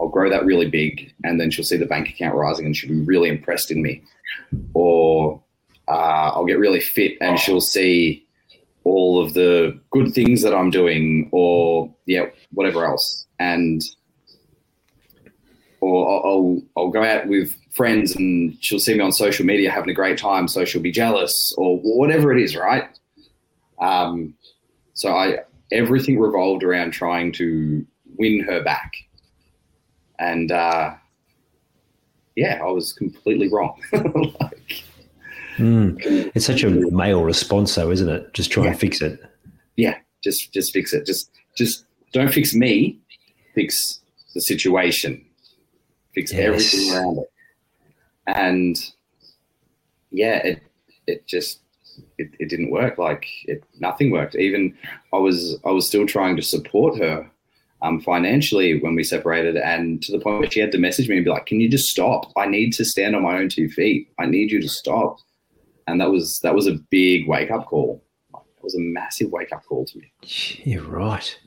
I'll 0.00 0.08
grow 0.08 0.30
that 0.30 0.44
really 0.44 0.68
big, 0.68 1.12
and 1.24 1.40
then 1.40 1.50
she'll 1.50 1.64
see 1.64 1.76
the 1.76 1.86
bank 1.86 2.08
account 2.08 2.34
rising, 2.34 2.66
and 2.66 2.76
she'll 2.76 2.90
be 2.90 3.00
really 3.02 3.28
impressed 3.28 3.70
in 3.70 3.82
me. 3.82 4.02
Or 4.74 5.42
uh, 5.88 6.30
I'll 6.34 6.46
get 6.46 6.58
really 6.58 6.80
fit, 6.80 7.18
and 7.20 7.38
she'll 7.38 7.60
see 7.60 8.26
all 8.84 9.22
of 9.22 9.34
the 9.34 9.78
good 9.90 10.14
things 10.14 10.42
that 10.42 10.54
I'm 10.54 10.70
doing, 10.70 11.28
or 11.32 11.94
yeah, 12.06 12.26
whatever 12.52 12.84
else, 12.84 13.26
and 13.38 13.82
or 15.80 16.10
I'll, 16.10 16.22
I'll 16.24 16.62
I'll 16.76 16.90
go 16.90 17.04
out 17.04 17.26
with 17.26 17.56
friends 17.78 18.16
and 18.16 18.56
she'll 18.60 18.80
see 18.80 18.94
me 18.94 19.00
on 19.00 19.12
social 19.12 19.46
media 19.46 19.70
having 19.70 19.90
a 19.90 19.94
great 19.94 20.18
time, 20.18 20.48
so 20.48 20.64
she'll 20.64 20.82
be 20.82 20.90
jealous 20.90 21.54
or 21.56 21.78
whatever 21.78 22.36
it 22.36 22.42
is, 22.42 22.56
right? 22.56 22.88
Um, 23.80 24.34
so 24.94 25.14
I 25.14 25.38
everything 25.70 26.18
revolved 26.18 26.64
around 26.64 26.90
trying 26.90 27.32
to 27.32 27.86
win 28.16 28.40
her 28.40 28.62
back, 28.62 28.92
and 30.18 30.50
uh, 30.52 30.94
yeah, 32.36 32.60
I 32.62 32.66
was 32.70 32.92
completely 32.92 33.48
wrong. 33.48 33.80
like, 33.92 34.84
Mm. 35.58 36.30
It's 36.36 36.46
such 36.46 36.62
a 36.62 36.70
male 36.70 37.24
response, 37.24 37.74
though, 37.74 37.90
isn't 37.90 38.08
it? 38.08 38.32
Just 38.32 38.52
try 38.52 38.62
Yeah. 38.62 38.70
and 38.70 38.78
fix 38.78 39.02
it. 39.02 39.18
yeah, 39.76 39.96
just 40.22 40.52
just 40.52 40.72
fix 40.72 40.92
it. 40.92 41.04
Just 41.04 41.32
just 41.56 41.84
don't 42.12 42.32
fix 42.32 42.54
me, 42.54 43.00
fix 43.56 43.98
the 44.34 44.40
situation, 44.40 45.20
fix 46.14 46.32
Yes. 46.32 46.40
everything 46.46 46.92
around 46.94 47.18
it. 47.18 47.30
And 48.28 48.92
yeah, 50.12 50.36
it 50.46 50.62
it 51.08 51.26
just 51.26 51.58
it, 52.18 52.30
it 52.38 52.48
didn't 52.48 52.70
work. 52.70 52.96
Like 52.96 53.26
it 53.46 53.64
nothing 53.80 54.12
worked. 54.12 54.36
Even 54.36 54.72
I 55.12 55.16
was 55.16 55.58
I 55.64 55.72
was 55.72 55.88
still 55.88 56.06
trying 56.06 56.36
to 56.36 56.42
support 56.42 56.98
her 56.98 57.28
um, 57.82 58.00
financially 58.00 58.80
when 58.80 58.94
we 58.94 59.04
separated, 59.04 59.56
and 59.56 60.02
to 60.02 60.12
the 60.12 60.18
point 60.18 60.40
where 60.40 60.50
she 60.50 60.60
had 60.60 60.72
to 60.72 60.78
message 60.78 61.08
me 61.08 61.16
and 61.16 61.24
be 61.24 61.30
like, 61.30 61.46
"Can 61.46 61.60
you 61.60 61.68
just 61.68 61.88
stop? 61.88 62.32
I 62.36 62.46
need 62.46 62.72
to 62.74 62.84
stand 62.84 63.14
on 63.14 63.22
my 63.22 63.38
own 63.38 63.48
two 63.48 63.68
feet. 63.68 64.08
I 64.18 64.26
need 64.26 64.50
you 64.50 64.60
to 64.60 64.68
stop." 64.68 65.18
And 65.86 66.00
that 66.00 66.10
was 66.10 66.40
that 66.40 66.54
was 66.54 66.66
a 66.66 66.74
big 66.90 67.26
wake 67.28 67.50
up 67.50 67.66
call. 67.66 68.02
It 68.34 68.62
was 68.64 68.74
a 68.74 68.80
massive 68.80 69.30
wake 69.30 69.52
up 69.52 69.64
call 69.64 69.84
to 69.86 69.98
me. 69.98 70.12
You're 70.64 70.82
right. 70.84 71.38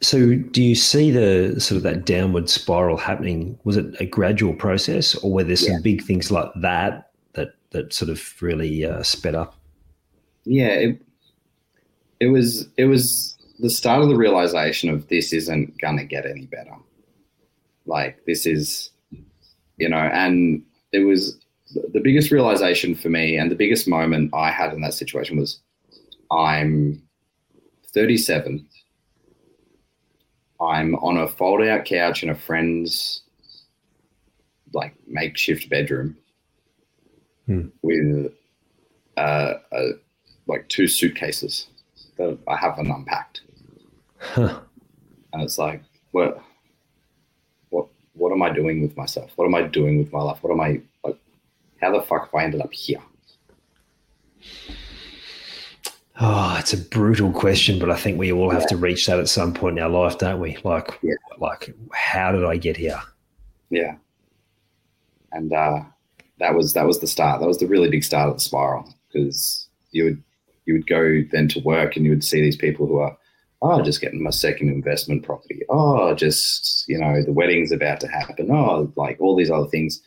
So, 0.00 0.34
do 0.34 0.62
you 0.62 0.74
see 0.74 1.10
the 1.10 1.58
sort 1.58 1.76
of 1.78 1.82
that 1.84 2.04
downward 2.04 2.50
spiral 2.50 2.96
happening? 2.98 3.58
Was 3.64 3.76
it 3.78 3.86
a 4.00 4.06
gradual 4.06 4.52
process, 4.54 5.14
or 5.16 5.32
were 5.32 5.44
there 5.44 5.56
some 5.56 5.74
Yeah. 5.74 5.80
big 5.82 6.02
things 6.04 6.30
like 6.30 6.50
that 6.56 7.10
that 7.32 7.54
that 7.70 7.92
sort 7.92 8.10
of 8.10 8.22
really 8.42 8.84
uh, 8.84 9.02
sped 9.02 9.34
up? 9.34 9.56
Yeah, 10.44 10.68
it, 10.68 11.02
it 12.20 12.26
was 12.26 12.68
it 12.76 12.84
was 12.84 13.33
the 13.58 13.70
start 13.70 14.02
of 14.02 14.08
the 14.08 14.16
realization 14.16 14.90
of 14.90 15.08
this 15.08 15.32
isn't 15.32 15.78
gonna 15.80 16.04
get 16.04 16.26
any 16.26 16.46
better. 16.46 16.74
Like 17.86 18.24
this 18.26 18.46
is, 18.46 18.90
you 19.76 19.88
know, 19.88 19.96
and 19.98 20.62
it 20.92 21.00
was 21.00 21.38
the 21.92 22.00
biggest 22.00 22.30
realization 22.30 22.94
for 22.94 23.08
me, 23.08 23.36
and 23.36 23.50
the 23.50 23.56
biggest 23.56 23.88
moment 23.88 24.30
I 24.34 24.50
had 24.50 24.72
in 24.72 24.80
that 24.82 24.94
situation 24.94 25.36
was, 25.38 25.58
I'm 26.30 27.02
37. 27.92 28.66
I'm 30.60 30.94
on 30.96 31.18
a 31.18 31.28
fold-out 31.28 31.84
couch 31.84 32.22
in 32.22 32.30
a 32.30 32.34
friend's 32.34 33.22
like 34.72 34.94
makeshift 35.06 35.68
bedroom 35.68 36.16
Hmm. 37.46 37.66
with 37.82 38.32
uh, 39.18 39.54
a 39.70 39.88
like 40.46 40.66
two 40.70 40.88
suitcases 40.88 41.66
that 42.16 42.38
I 42.48 42.56
haven't 42.56 42.90
unpacked, 42.90 43.42
Huh. 44.24 44.60
and 45.32 45.42
it's 45.42 45.58
like, 45.58 45.82
what, 46.12 46.40
what, 47.70 47.88
what 48.14 48.32
am 48.32 48.42
I 48.42 48.50
doing 48.50 48.80
with 48.82 48.96
myself? 48.96 49.30
What 49.36 49.44
am 49.46 49.54
I 49.54 49.62
doing 49.62 49.98
with 49.98 50.12
my 50.12 50.20
life? 50.22 50.38
What 50.42 50.52
am 50.52 50.60
I 50.60 50.80
like? 51.04 51.18
How 51.80 51.92
the 51.92 52.02
fuck 52.02 52.24
have 52.26 52.34
I 52.34 52.44
ended 52.44 52.60
up 52.62 52.72
here? 52.72 53.00
Oh, 56.20 56.56
it's 56.60 56.72
a 56.72 56.78
brutal 56.78 57.32
question, 57.32 57.78
but 57.78 57.90
I 57.90 57.96
think 57.96 58.18
we 58.18 58.32
all 58.32 58.50
have 58.50 58.66
to 58.68 58.76
reach 58.76 59.06
that 59.06 59.18
at 59.18 59.28
some 59.28 59.52
point 59.52 59.78
in 59.78 59.84
our 59.84 59.90
life, 59.90 60.16
don't 60.18 60.40
we? 60.40 60.56
Like, 60.62 60.98
Yeah. 61.02 61.14
like, 61.38 61.74
how 61.92 62.30
did 62.30 62.44
I 62.44 62.56
get 62.56 62.76
here? 62.76 63.00
Yeah, 63.70 63.96
and 65.32 65.52
uh, 65.52 65.80
that 66.38 66.54
was 66.54 66.72
that 66.74 66.86
was 66.86 67.00
the 67.00 67.08
start. 67.08 67.40
That 67.40 67.48
was 67.48 67.58
the 67.58 67.66
really 67.66 67.90
big 67.90 68.04
start 68.04 68.28
of 68.28 68.34
the 68.36 68.40
spiral 68.40 68.88
because 69.08 69.68
you 69.90 70.04
would 70.04 70.22
you 70.66 70.74
would 70.74 70.86
go 70.86 71.22
then 71.32 71.48
to 71.48 71.60
work 71.60 71.96
and 71.96 72.04
you 72.04 72.12
would 72.12 72.22
see 72.22 72.40
these 72.40 72.56
people 72.56 72.86
who 72.86 72.98
are 72.98 73.16
oh 73.64 73.82
just 73.82 74.00
getting 74.00 74.22
my 74.22 74.30
second 74.30 74.68
investment 74.68 75.22
property. 75.22 75.62
Oh 75.68 76.14
just 76.14 76.84
you 76.88 76.98
know 76.98 77.22
the 77.22 77.32
wedding's 77.32 77.72
about 77.72 78.00
to 78.00 78.08
happen. 78.08 78.50
Oh 78.50 78.92
like 78.96 79.20
all 79.20 79.36
these 79.36 79.50
other 79.50 79.68
things. 79.68 80.00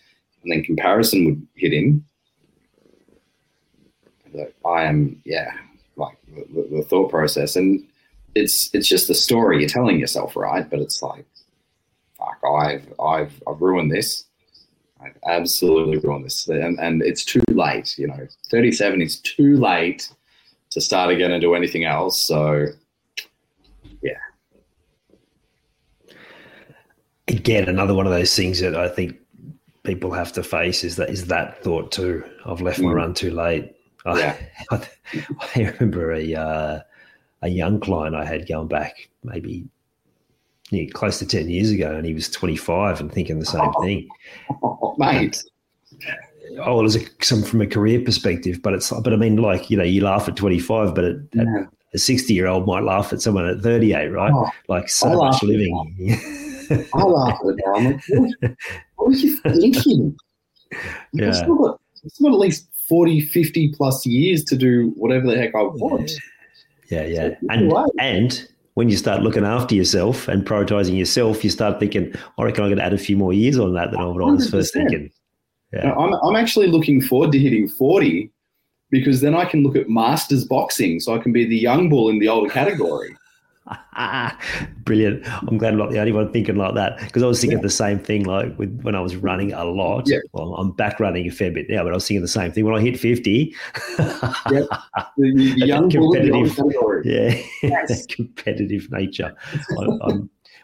And 0.43 0.51
then 0.51 0.63
comparison 0.63 1.25
would 1.25 1.47
hit 1.55 1.73
in. 1.73 2.05
I 4.65 4.83
am 4.83 5.21
yeah 5.25 5.51
like 5.95 6.17
the, 6.27 6.67
the 6.77 6.83
thought 6.83 7.09
process. 7.09 7.55
And 7.55 7.85
it's 8.35 8.69
it's 8.73 8.87
just 8.87 9.07
the 9.07 9.15
story. 9.15 9.59
You're 9.59 9.69
telling 9.69 9.99
yourself 9.99 10.35
right? 10.35 10.69
But 10.69 10.79
it's 10.79 11.01
like 11.01 11.25
fuck 12.17 12.39
I've 12.45 12.93
I've 12.99 13.41
I've 13.47 13.61
ruined 13.61 13.91
this. 13.91 14.25
I've 14.99 15.17
absolutely 15.27 15.99
ruined 15.99 16.25
this, 16.25 16.47
and, 16.47 16.79
and 16.79 17.01
it's 17.03 17.23
too 17.23 17.43
late. 17.49 17.97
You 17.97 18.07
know, 18.07 18.27
37 18.49 19.01
is 19.01 19.19
too 19.19 19.57
late 19.57 20.09
to 20.71 20.81
start 20.81 21.11
again 21.11 21.31
and 21.31 21.41
do 21.41 21.53
anything 21.53 21.85
else. 21.85 22.25
So, 22.25 22.67
yeah. 24.01 24.17
Again, 27.47 27.69
another 27.69 27.93
one 27.93 28.05
of 28.05 28.11
those 28.11 28.35
things 28.35 28.59
that 28.59 28.75
I 28.75 28.89
think 28.89 29.15
people 29.83 30.11
have 30.11 30.33
to 30.33 30.43
face 30.43 30.83
is 30.83 30.97
that 30.97 31.09
is 31.09 31.27
that 31.27 31.63
thought 31.63 31.93
too. 31.93 32.21
I've 32.45 32.59
left 32.59 32.79
my 32.79 32.89
Mm. 32.91 32.95
run 32.95 33.13
too 33.13 33.31
late. 33.31 33.73
Yeah. 34.05 34.35
I, 34.71 34.81
I 35.55 35.59
remember 35.79 36.11
a 36.11 36.35
uh, 36.35 36.79
a 37.43 37.47
young 37.47 37.79
client 37.79 38.17
I 38.17 38.25
had 38.25 38.49
going 38.49 38.67
back 38.67 39.07
maybe 39.23 39.65
yeah, 40.71 40.89
close 40.93 41.19
to 41.19 41.25
ten 41.25 41.49
years 41.49 41.71
ago, 41.71 41.95
and 41.95 42.05
he 42.05 42.13
was 42.13 42.29
twenty 42.29 42.57
five 42.57 42.99
and 42.99 43.09
thinking 43.09 43.39
the 43.39 43.45
same 43.45 43.61
Oh. 43.77 43.81
thing. 43.81 44.09
Oh, 44.61 44.95
mate. 44.99 45.41
Oh, 46.59 46.75
well, 46.77 46.85
it's 46.85 46.97
a, 46.97 47.05
some 47.23 47.43
from 47.43 47.61
a 47.61 47.67
career 47.67 48.01
perspective, 48.01 48.61
but 48.61 48.73
it's 48.73 48.91
but 48.91 49.13
I 49.13 49.15
mean, 49.15 49.37
like 49.37 49.69
you 49.69 49.77
know, 49.77 49.85
you 49.85 50.01
laugh 50.03 50.27
at 50.27 50.35
twenty 50.35 50.59
five, 50.59 50.93
but 50.93 51.05
at 51.05 51.15
Yeah. 51.33 51.63
a 51.93 51.97
sixty 51.97 52.33
year 52.33 52.47
old 52.47 52.67
might 52.67 52.83
laugh 52.83 53.13
at 53.13 53.21
someone 53.21 53.45
at 53.47 53.61
thirty 53.61 53.93
eight, 53.93 54.09
right? 54.09 54.33
Oh, 54.35 54.49
like 54.67 54.89
so 54.89 55.13
much 55.15 55.41
living. 55.43 56.19
I 56.71 57.03
laugh 57.03 57.39
at 57.41 57.47
it 57.47 57.59
now. 57.65 57.73
I'm 57.75 57.85
like, 57.85 58.57
what, 58.95 59.07
were 59.07 59.13
you 59.13 59.37
thinking? 59.37 60.15
Yeah. 61.13 61.29
I've, 61.29 61.35
still 61.35 61.55
got, 61.55 61.79
I've 62.03 62.11
still 62.11 62.29
got 62.29 62.35
at 62.35 62.39
least 62.39 62.67
40, 62.87 63.21
50 63.21 63.73
plus 63.73 64.05
years 64.05 64.43
to 64.45 64.55
do 64.55 64.93
whatever 64.95 65.27
the 65.27 65.37
heck 65.37 65.55
I 65.55 65.61
want. 65.61 66.11
Yeah, 66.89 67.05
yeah. 67.05 67.29
So, 67.29 67.35
And 67.49 67.73
and 67.99 68.47
when 68.75 68.89
you 68.89 68.97
start 68.97 69.23
looking 69.23 69.43
after 69.43 69.75
yourself 69.75 70.27
and 70.27 70.45
prioritizing 70.45 70.97
yourself, 70.97 71.43
you 71.43 71.49
start 71.49 71.79
thinking, 71.79 72.13
oh, 72.15 72.43
I 72.43 72.43
reckon 72.43 72.63
I'm 72.63 72.69
going 72.69 72.77
to 72.77 72.85
add 72.85 72.93
a 72.93 72.97
few 72.97 73.17
more 73.17 73.33
years 73.33 73.57
on 73.57 73.73
that 73.73 73.91
than 73.91 73.99
I 73.99 74.05
what 74.05 74.23
I 74.23 74.31
was 74.31 74.49
first 74.49 74.73
thinking. 74.73 75.11
Yeah. 75.73 75.83
Now, 75.83 75.99
I'm, 75.99 76.13
I'm 76.13 76.35
actually 76.35 76.67
looking 76.67 77.01
forward 77.01 77.31
to 77.31 77.39
hitting 77.39 77.67
40 77.67 78.31
because 78.89 79.21
then 79.21 79.35
I 79.35 79.45
can 79.45 79.63
look 79.63 79.75
at 79.75 79.89
masters 79.89 80.45
boxing 80.45 80.99
so 80.99 81.13
I 81.13 81.17
can 81.17 81.33
be 81.33 81.45
the 81.45 81.57
young 81.57 81.89
bull 81.89 82.09
in 82.09 82.19
the 82.19 82.29
older 82.29 82.49
category. 82.49 83.15
Brilliant. 84.83 85.23
I'm 85.47 85.57
glad 85.57 85.73
I'm 85.73 85.79
not 85.79 85.91
the 85.91 85.99
only 85.99 86.11
one 86.11 86.31
thinking 86.31 86.55
like 86.55 86.75
that 86.75 86.99
because 86.99 87.23
I 87.23 87.27
was 87.27 87.41
thinking 87.41 87.61
the 87.61 87.69
same 87.69 87.99
thing 87.99 88.23
like 88.25 88.57
with, 88.57 88.79
when 88.81 88.95
I 88.95 89.01
was 89.01 89.15
running 89.15 89.53
a 89.53 89.65
lot. 89.65 90.07
Yeah. 90.07 90.19
Well, 90.33 90.55
I'm 90.55 90.71
back 90.71 90.99
running 90.99 91.27
a 91.27 91.31
fair 91.31 91.51
bit 91.51 91.69
now, 91.69 91.83
but 91.83 91.91
I 91.91 91.95
was 91.95 92.07
thinking 92.07 92.21
the 92.21 92.27
same 92.27 92.51
thing. 92.51 92.65
When 92.65 92.75
I 92.75 92.81
hit 92.81 92.99
50, 92.99 93.55
The, 93.97 94.67
the 95.17 95.53
young 95.65 95.89
bull 95.89 96.13
in 96.15 96.25
the 96.27 96.31
older 96.31 96.49
competitive. 96.53 97.05
yeah, 97.05 97.41
Yes. 97.63 98.05
competitive 98.07 98.89
nature. 98.91 99.35
I, 99.77 100.19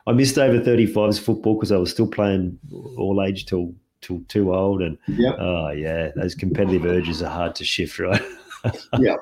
I 0.07 0.11
missed 0.13 0.37
over 0.37 0.59
35s 0.59 1.19
football 1.19 1.55
because 1.55 1.71
I 1.71 1.77
was 1.77 1.91
still 1.91 2.07
playing 2.07 2.57
all 2.97 3.21
age 3.25 3.45
till 3.45 3.73
till 4.01 4.21
too 4.27 4.53
old, 4.53 4.81
and 4.81 4.97
Yep. 5.07 5.35
oh 5.39 5.69
yeah, 5.71 6.11
those 6.15 6.35
competitive 6.35 6.85
urges 6.85 7.21
are 7.23 7.29
hard 7.31 7.55
to 7.55 7.63
shift, 7.63 7.99
right? 7.99 8.21
Yeah. 8.99 9.15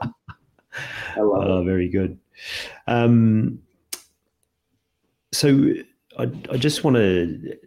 I 1.15 1.19
love 1.21 1.43
it. 1.43 1.49
Oh, 1.49 1.63
very 1.63 1.87
good. 1.89 2.17
Um, 2.87 3.59
so 5.31 5.73
I, 6.17 6.23
I 6.51 6.57
just 6.57 6.83
want 6.83 6.97
to, 6.97 7.57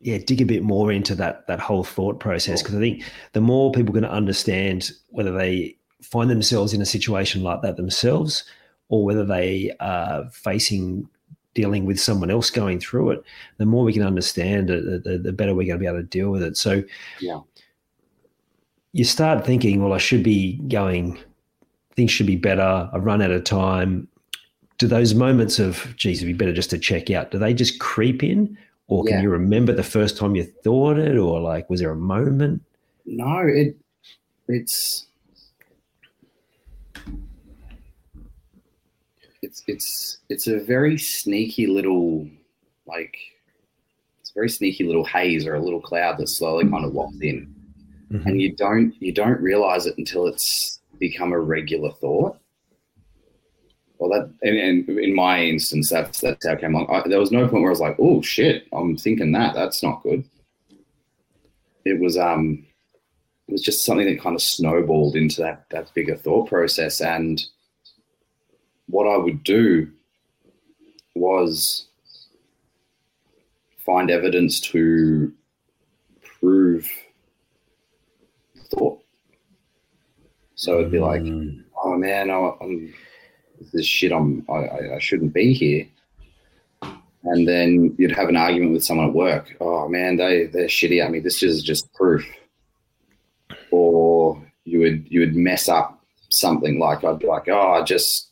yeah, 0.00 0.18
dig 0.18 0.40
a 0.40 0.44
bit 0.44 0.62
more 0.62 0.90
into 0.92 1.14
that 1.14 1.46
that 1.46 1.60
whole 1.60 1.84
thought 1.84 2.18
process 2.20 2.62
because 2.62 2.74
I 2.74 2.80
think 2.80 3.04
the 3.32 3.40
more 3.40 3.72
people 3.72 3.94
can 3.94 4.04
understand 4.04 4.90
whether 5.08 5.32
they 5.32 5.76
find 6.02 6.28
themselves 6.28 6.72
in 6.72 6.82
a 6.82 6.86
situation 6.86 7.42
like 7.42 7.62
that 7.62 7.76
themselves 7.76 8.44
or 8.88 9.04
whether 9.04 9.24
they 9.24 9.72
are 9.80 10.28
facing 10.30 11.08
dealing 11.54 11.84
with 11.84 12.00
someone 12.00 12.30
else 12.30 12.50
going 12.50 12.80
through 12.80 13.10
it, 13.10 13.22
the 13.58 13.66
more 13.66 13.84
we 13.84 13.92
can 13.92 14.02
understand 14.02 14.70
it, 14.70 15.04
the, 15.04 15.18
the 15.18 15.32
better 15.32 15.54
we're 15.54 15.66
going 15.66 15.78
to 15.78 15.78
be 15.78 15.86
able 15.86 15.98
to 15.98 16.02
deal 16.02 16.30
with 16.30 16.42
it. 16.42 16.56
So, 16.56 16.82
Yeah. 17.20 17.40
you 18.92 19.04
start 19.04 19.44
thinking, 19.44 19.82
well, 19.82 19.92
I 19.92 19.98
should 19.98 20.22
be 20.22 20.56
going, 20.68 21.18
things 21.94 22.10
should 22.10 22.26
be 22.26 22.36
better, 22.36 22.88
I 22.92 22.96
run 22.96 23.20
out 23.22 23.30
of 23.30 23.44
time. 23.44 24.08
Do 24.82 24.88
those 24.88 25.14
moments 25.14 25.60
of, 25.60 25.94
geez, 25.96 26.18
it'd 26.18 26.26
be 26.26 26.32
better 26.36 26.52
just 26.52 26.70
to 26.70 26.76
check 26.78 27.08
out, 27.08 27.30
do 27.30 27.38
they 27.38 27.54
just 27.54 27.78
creep 27.78 28.24
in? 28.24 28.58
Or 28.88 29.04
can 29.04 29.18
Yeah. 29.18 29.22
you 29.22 29.30
remember 29.30 29.72
the 29.72 29.84
first 29.84 30.16
time 30.16 30.34
you 30.34 30.42
thought 30.42 30.98
it? 30.98 31.16
Or 31.16 31.38
like, 31.40 31.70
was 31.70 31.78
there 31.78 31.92
a 31.92 31.96
moment? 31.96 32.62
No, 33.06 33.42
it 33.46 33.76
it's 34.48 35.06
it's 39.42 39.62
it's 39.68 40.18
it's 40.28 40.48
a 40.48 40.58
very 40.58 40.98
sneaky 40.98 41.68
little 41.68 42.28
like 42.88 43.16
it's 44.20 44.30
a 44.30 44.34
very 44.34 44.48
sneaky 44.48 44.82
little 44.82 45.04
haze 45.04 45.46
or 45.46 45.54
a 45.54 45.60
little 45.62 45.80
cloud 45.80 46.18
that 46.18 46.26
slowly 46.28 46.68
kind 46.68 46.84
of 46.84 46.92
walks 46.92 47.18
in 47.20 47.54
Mhm. 48.10 48.26
and 48.26 48.42
you 48.42 48.52
don't 48.56 49.00
you 49.00 49.12
don't 49.12 49.40
realize 49.40 49.86
it 49.86 49.96
until 49.96 50.26
it's 50.26 50.80
become 50.98 51.32
a 51.32 51.38
regular 51.38 51.92
thought 51.92 52.38
well 54.02 54.10
that 54.20 54.32
and, 54.42 54.58
and 54.58 54.98
in 54.98 55.14
my 55.14 55.40
instance 55.40 55.90
that's 55.90 56.20
that's 56.20 56.44
how 56.44 56.54
it 56.54 56.60
came 56.60 56.74
along. 56.74 56.90
I, 56.90 57.08
there 57.08 57.20
was 57.20 57.30
no 57.30 57.46
point 57.46 57.62
where 57.62 57.70
i 57.70 57.70
was 57.70 57.80
like 57.80 57.96
oh 58.00 58.20
shit 58.20 58.66
i'm 58.72 58.96
thinking 58.96 59.30
that 59.32 59.54
that's 59.54 59.80
not 59.82 60.02
good. 60.02 60.24
It 61.84 62.00
was 62.00 62.18
um 62.18 62.64
it 63.46 63.52
was 63.52 63.62
just 63.62 63.84
something 63.84 64.06
that 64.06 64.20
kind 64.20 64.34
of 64.34 64.42
snowballed 64.42 65.14
into 65.14 65.40
that 65.42 65.66
that 65.70 65.94
bigger 65.94 66.16
thought 66.16 66.48
process. 66.48 67.00
And 67.00 67.44
what 68.86 69.06
i 69.06 69.16
would 69.16 69.44
do 69.44 69.88
was 71.14 71.86
find 73.86 74.10
evidence 74.10 74.58
to 74.60 75.32
prove 76.40 76.90
thought. 78.70 79.00
So 80.56 80.80
it'd 80.80 80.90
be 80.90 80.98
like 80.98 81.22
Mm, 81.22 81.62
oh 81.84 81.96
man 81.96 82.30
i'm 82.30 82.92
this 83.72 83.86
shit 83.86 84.12
i'm 84.12 84.44
I, 84.48 84.94
I, 84.94 84.98
shouldn't 84.98 85.32
be 85.32 85.52
here. 85.52 85.86
And 87.24 87.46
then 87.46 87.94
you'd 87.98 88.12
have 88.12 88.28
an 88.28 88.36
argument 88.36 88.72
with 88.72 88.84
someone 88.84 89.08
at 89.08 89.14
work. 89.14 89.56
Oh 89.60 89.88
man 89.88 90.16
they 90.16 90.46
they're 90.46 90.66
shitty 90.66 91.04
at 91.04 91.10
me. 91.10 91.20
This 91.20 91.42
is 91.42 91.62
just 91.62 91.92
proof. 91.94 92.26
Or 93.70 94.42
you 94.64 94.80
would 94.80 95.06
you 95.08 95.20
would 95.20 95.36
mess 95.36 95.68
up 95.68 96.02
something. 96.30 96.78
Like 96.78 97.04
I'd 97.04 97.18
be 97.18 97.26
like, 97.26 97.48
oh, 97.48 97.72
I 97.72 97.82
just 97.82 98.28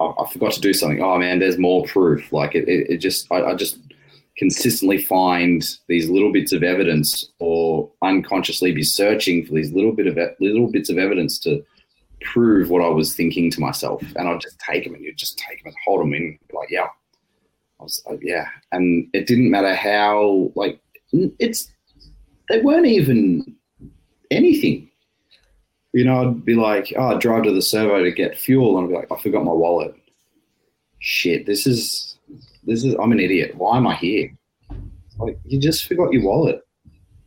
I, 0.00 0.04
I 0.04 0.30
forgot 0.30 0.52
to 0.52 0.60
do 0.60 0.72
something. 0.72 1.02
Oh 1.02 1.18
man, 1.18 1.38
there's 1.38 1.58
more 1.58 1.84
proof. 1.84 2.32
Like 2.32 2.54
it, 2.54 2.68
it, 2.68 2.90
it 2.90 2.96
just 2.98 3.30
I, 3.32 3.42
I 3.42 3.54
just 3.54 3.78
consistently 4.36 4.98
find 4.98 5.62
these 5.88 6.08
little 6.08 6.32
bits 6.32 6.52
of 6.52 6.62
evidence, 6.62 7.30
or 7.38 7.90
unconsciously 8.02 8.72
be 8.72 8.82
searching 8.82 9.44
for 9.44 9.54
these 9.54 9.72
little 9.72 9.92
bit 9.92 10.06
of 10.06 10.18
little 10.40 10.70
bits 10.70 10.90
of 10.90 10.98
evidence 10.98 11.38
to 11.40 11.64
prove 12.22 12.70
what 12.70 12.82
I 12.82 12.88
was 12.88 13.14
thinking 13.14 13.50
to 13.50 13.60
myself, 13.60 14.02
and 14.16 14.28
I'd 14.28 14.40
just 14.40 14.58
take 14.60 14.84
them 14.84 14.94
and 14.94 15.04
you'd 15.04 15.16
just 15.16 15.38
take 15.38 15.62
them 15.62 15.68
and 15.68 15.76
hold 15.84 16.00
them 16.00 16.14
in, 16.14 16.38
like 16.52 16.70
yeah, 16.70 16.88
I 17.78 17.82
was 17.82 18.02
like 18.08 18.20
yeah, 18.22 18.46
and 18.72 19.08
it 19.12 19.26
didn't 19.26 19.50
matter 19.50 19.74
how 19.74 20.52
like 20.54 20.80
it's 21.12 21.70
they 22.48 22.60
weren't 22.60 22.86
even 22.86 23.56
anything. 24.30 24.88
You 25.92 26.04
know, 26.04 26.28
I'd 26.28 26.44
be 26.44 26.54
like, 26.54 26.92
oh, 26.96 27.14
I'd 27.14 27.20
drive 27.20 27.42
to 27.44 27.52
the 27.52 27.62
servo 27.62 28.04
to 28.04 28.12
get 28.12 28.38
fuel, 28.38 28.78
and 28.78 28.84
I'd 28.84 28.90
be 28.90 28.94
like, 28.94 29.10
I 29.10 29.20
forgot 29.20 29.44
my 29.44 29.52
wallet. 29.52 29.94
Shit, 31.00 31.46
this 31.46 31.66
is 31.66 32.18
this 32.64 32.84
is 32.84 32.94
I'm 32.94 33.12
an 33.12 33.20
idiot. 33.20 33.56
Why 33.56 33.76
am 33.76 33.86
I 33.86 33.96
here? 33.96 34.30
Like, 35.18 35.38
you 35.44 35.58
just 35.58 35.86
forgot 35.86 36.12
your 36.12 36.24
wallet. 36.24 36.62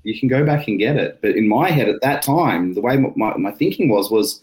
You 0.04 0.20
can 0.20 0.28
go 0.28 0.46
back 0.46 0.68
and 0.68 0.80
get 0.80 0.98
it. 0.98 1.20
But 1.22 1.36
in 1.36 1.48
my 1.48 1.70
head 1.70 1.88
at 1.88 2.02
that 2.02 2.22
time, 2.22 2.74
the 2.74 2.82
way 2.82 2.98
my, 2.98 3.10
my, 3.16 3.38
my 3.38 3.52
thinking 3.52 3.90
was 3.90 4.12
was 4.12 4.42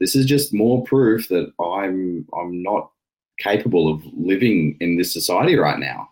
this 0.00 0.14
is 0.14 0.26
just 0.26 0.52
more 0.52 0.84
proof 0.84 1.28
that 1.28 1.52
I'm 1.60 2.26
I'm 2.38 2.62
not 2.62 2.90
capable 3.38 3.92
of 3.92 4.02
living 4.16 4.76
in 4.80 4.96
this 4.96 5.12
society 5.12 5.56
right 5.56 5.78
now. 5.78 6.10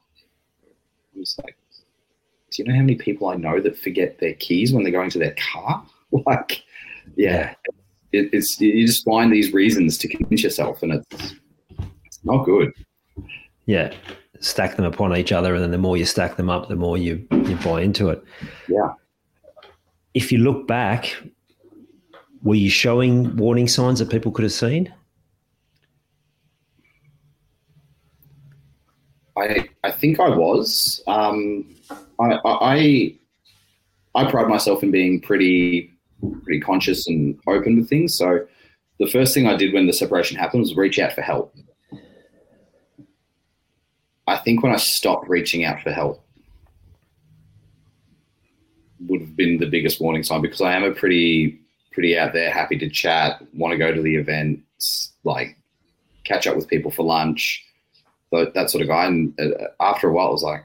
I'm 1.14 1.20
just 1.20 1.42
like, 1.42 1.56
do 2.50 2.62
you 2.62 2.68
know 2.68 2.74
how 2.74 2.80
many 2.80 2.96
people 2.96 3.28
I 3.28 3.36
know 3.36 3.60
that 3.60 3.78
forget 3.78 4.18
their 4.18 4.34
keys 4.34 4.72
when 4.72 4.82
they're 4.82 4.92
going 4.92 5.10
to 5.10 5.18
their 5.18 5.36
car? 5.52 5.84
like, 6.26 6.62
yeah, 7.16 7.54
it, 8.12 8.30
it's 8.32 8.60
you 8.60 8.86
just 8.86 9.04
find 9.04 9.32
these 9.32 9.52
reasons 9.52 9.98
to 9.98 10.08
convince 10.08 10.42
yourself, 10.42 10.82
and 10.82 10.92
it's 10.92 11.34
it's 12.04 12.20
not 12.24 12.44
good. 12.44 12.72
yeah. 13.66 13.92
Stack 14.40 14.76
them 14.76 14.84
upon 14.84 15.16
each 15.16 15.32
other. 15.32 15.54
And 15.54 15.62
then 15.62 15.70
the 15.70 15.78
more 15.78 15.96
you 15.96 16.04
stack 16.04 16.36
them 16.36 16.50
up, 16.50 16.68
the 16.68 16.76
more 16.76 16.98
you, 16.98 17.26
you 17.30 17.56
buy 17.64 17.80
into 17.80 18.10
it. 18.10 18.22
Yeah. 18.68 18.92
If 20.12 20.30
you 20.30 20.38
look 20.38 20.66
back, 20.66 21.16
were 22.44 22.54
you 22.54 22.70
showing 22.70 23.34
warning 23.36 23.66
signs 23.66 23.98
that 23.98 24.10
people 24.10 24.30
could 24.30 24.44
have 24.44 24.52
seen? 24.52 24.92
I 29.36 29.68
I 29.82 29.90
think 29.90 30.20
I 30.20 30.28
was. 30.28 31.02
Um, 31.06 31.74
I, 32.20 32.38
I 32.44 33.14
I 34.14 34.30
pride 34.30 34.48
myself 34.48 34.82
in 34.82 34.90
being 34.90 35.20
pretty 35.20 35.90
pretty 36.44 36.60
conscious 36.60 37.08
and 37.08 37.38
open 37.48 37.76
with 37.78 37.88
things. 37.88 38.16
So 38.16 38.46
the 39.00 39.08
first 39.08 39.34
thing 39.34 39.48
I 39.48 39.56
did 39.56 39.72
when 39.72 39.86
the 39.86 39.92
separation 39.92 40.36
happened 40.36 40.60
was 40.60 40.76
reach 40.76 40.98
out 40.98 41.14
for 41.14 41.22
help. 41.22 41.54
I 44.26 44.36
think 44.38 44.62
when 44.62 44.72
I 44.72 44.76
stopped 44.76 45.28
reaching 45.28 45.64
out 45.64 45.82
for 45.82 45.90
help, 45.90 46.24
would 49.00 49.20
have 49.20 49.36
been 49.36 49.58
the 49.58 49.66
biggest 49.66 50.00
warning 50.00 50.22
sign 50.22 50.40
because 50.42 50.60
I 50.60 50.74
am 50.74 50.84
a 50.84 50.92
pretty 50.92 51.63
pretty 51.94 52.18
out 52.18 52.32
there, 52.32 52.50
happy 52.50 52.76
to 52.76 52.90
chat, 52.90 53.40
want 53.54 53.72
to 53.72 53.78
go 53.78 53.94
to 53.94 54.02
the 54.02 54.16
events, 54.16 55.12
like 55.22 55.56
catch 56.24 56.46
up 56.46 56.56
with 56.56 56.68
people 56.68 56.90
for 56.90 57.04
lunch, 57.04 57.64
that 58.32 58.68
sort 58.68 58.82
of 58.82 58.88
guy. 58.88 59.06
And 59.06 59.32
uh, 59.40 59.68
after 59.80 60.08
a 60.08 60.12
while, 60.12 60.28
it 60.28 60.32
was 60.32 60.42
like, 60.42 60.64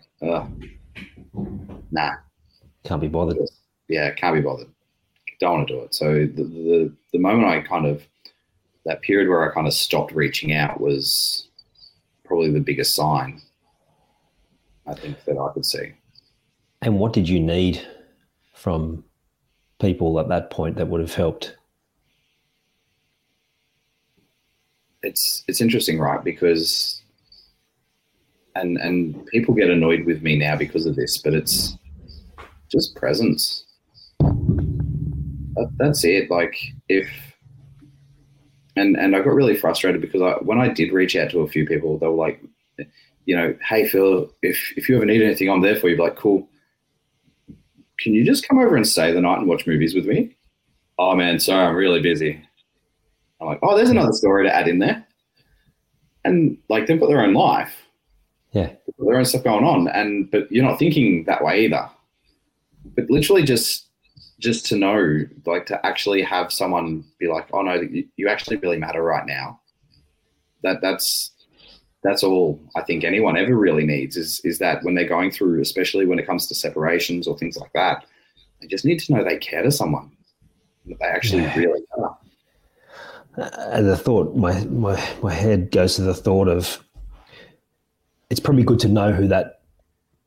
nah, 1.92 2.13
can't 2.84 3.02
be 3.02 3.08
bothered. 3.08 3.38
Yeah, 3.88 4.12
can't 4.12 4.36
be 4.36 4.42
bothered. 4.42 4.68
Don't 5.39 5.58
want 5.58 5.68
to 5.68 5.74
do 5.74 5.82
it. 5.82 5.96
So 5.96 6.13
the, 6.26 6.44
the 6.44 6.94
the 7.13 7.20
moment 7.20 7.48
I 7.48 7.62
kind 7.62 7.86
of 7.86 8.06
that 8.86 9.02
period 9.02 9.30
where 9.30 9.50
I 9.50 9.54
kind 9.54 9.68
of 9.68 9.74
stopped 9.74 10.13
reaching 10.13 10.52
out 10.54 10.82
was 10.82 11.48
probably 12.26 12.52
the 12.52 12.60
biggest 12.60 12.96
sign 12.96 13.42
I 14.86 14.96
think 14.96 15.24
that 15.26 15.38
I 15.38 15.54
could 15.54 15.65
see. 15.65 15.94
And 16.82 17.00
what 17.00 17.13
did 17.13 17.30
you 17.30 17.39
need 17.39 17.86
from 18.54 19.04
people 19.80 20.20
at 20.20 20.30
that 20.30 20.52
point 20.52 20.76
that 20.78 20.88
would 20.88 21.02
have 21.02 21.13
helped? 21.13 21.56
It's 25.02 25.44
it's 25.48 25.62
interesting, 25.62 26.00
right? 26.00 26.24
Because 26.24 27.02
and 28.56 28.78
and 28.78 29.26
people 29.28 29.54
get 29.54 29.70
annoyed 29.70 30.06
with 30.06 30.22
me 30.22 30.38
now 30.38 30.56
because 30.56 30.86
of 30.86 30.96
this, 30.96 31.18
but 31.20 31.34
it's 31.34 31.78
just 32.70 32.96
presence. 32.96 33.65
That, 34.20 35.72
that's 35.78 36.04
it. 36.04 36.30
Like 36.30 36.58
if 36.89 37.10
and 38.76 38.98
and 38.98 39.15
I 39.15 39.20
got 39.20 39.34
really 39.34 39.56
frustrated 39.56 40.02
because 40.02 40.22
I, 40.22 40.34
when 40.44 40.60
I 40.60 40.68
did 40.68 40.92
reach 40.92 41.15
out 41.15 41.30
to 41.32 41.39
a 41.42 41.48
few 41.48 41.65
people, 41.65 41.98
they 41.98 42.08
were 42.08 42.13
like, 42.13 42.44
you 43.26 43.36
know, 43.36 43.56
hey 43.65 43.88
Phil, 43.88 44.30
if 44.42 44.74
if 44.76 44.89
you 44.89 44.98
ever 44.98 45.06
need 45.06 45.22
anything, 45.22 45.50
I'm 45.50 45.62
there 45.62 45.78
for 45.78 45.88
you. 45.88 45.96
Like, 45.96 46.18
cool. 46.18 46.49
Can 48.00 48.14
you 48.14 48.24
just 48.26 48.48
come 48.48 48.60
over 48.60 48.76
and 48.76 48.88
stay 48.88 49.12
the 49.12 49.22
night 49.22 49.40
and 49.40 49.48
watch 49.48 49.68
movies 49.68 49.94
with 49.94 50.06
me? 50.06 50.36
Oh 50.98 51.16
man, 51.16 51.40
sorry, 51.40 51.68
I'm 51.68 51.76
really 51.76 52.02
busy. 52.02 52.42
I'm 53.40 53.48
like, 53.48 53.60
oh, 53.62 53.76
there's 53.76 53.90
another 53.90 54.12
story 54.14 54.46
to 54.46 54.54
add 54.54 54.68
in 54.68 54.80
there. 54.80 55.06
And 56.26 56.58
like 56.70 56.88
they've 56.88 57.00
got 57.00 57.08
their 57.08 57.24
own 57.24 57.34
life. 57.34 57.76
Yeah. 58.52 58.74
Their 58.98 59.18
own 59.18 59.26
stuff 59.26 59.44
going 59.44 59.64
on. 59.64 59.88
And 59.88 60.30
but 60.30 60.52
you're 60.52 60.66
not 60.66 60.80
thinking 60.80 61.24
that 61.26 61.44
way 61.44 61.66
either. 61.66 61.90
But 62.96 63.10
literally 63.10 63.44
just 63.44 63.88
just 64.40 64.66
to 64.68 64.76
know, 64.76 65.26
like 65.46 65.66
to 65.68 65.86
actually 65.86 66.22
have 66.22 66.52
someone 66.52 67.04
be 67.20 67.28
like, 67.28 67.48
oh 67.54 67.62
no, 67.62 67.74
you, 67.76 68.08
you 68.16 68.30
actually 68.30 68.58
really 68.58 68.78
matter 68.78 69.04
right 69.04 69.26
now. 69.26 69.60
That 70.64 70.82
that's 70.82 71.32
that's 72.04 72.24
all 72.24 72.60
I 72.76 72.82
think 72.82 73.04
anyone 73.04 73.38
ever 73.38 73.56
really 73.56 73.86
needs 73.86 74.16
is 74.16 74.40
is 74.44 74.60
that 74.60 74.84
when 74.84 74.96
they're 74.96 75.08
going 75.08 75.32
through, 75.32 75.62
especially 75.62 76.06
when 76.06 76.20
it 76.20 76.26
comes 76.26 76.48
to 76.48 76.56
separations 76.56 77.28
or 77.28 77.38
things 77.38 77.58
like 77.58 77.74
that, 77.74 78.06
they 78.62 78.68
just 78.68 78.86
need 78.86 79.00
to 79.00 79.14
know 79.14 79.24
they 79.24 79.38
care 79.38 79.64
to 79.64 79.72
someone. 79.72 80.12
That 80.86 81.00
they 81.00 81.06
actually 81.06 81.44
yeah. 81.44 81.58
really 81.58 81.82
care. 81.96 82.06
Uh, 83.38 83.50
and 83.72 83.88
the 83.88 83.98
thought, 83.98 84.36
my 84.36 84.64
my 84.66 84.96
my 85.22 85.34
head 85.34 85.72
goes 85.72 85.96
to 85.96 86.04
the 86.04 86.14
thought 86.14 86.48
of 86.48 86.84
it's 88.30 88.40
probably 88.40 88.64
good 88.64 88.80
to 88.80 88.88
know 88.88 89.12
who 89.12 89.28
that 89.28 89.62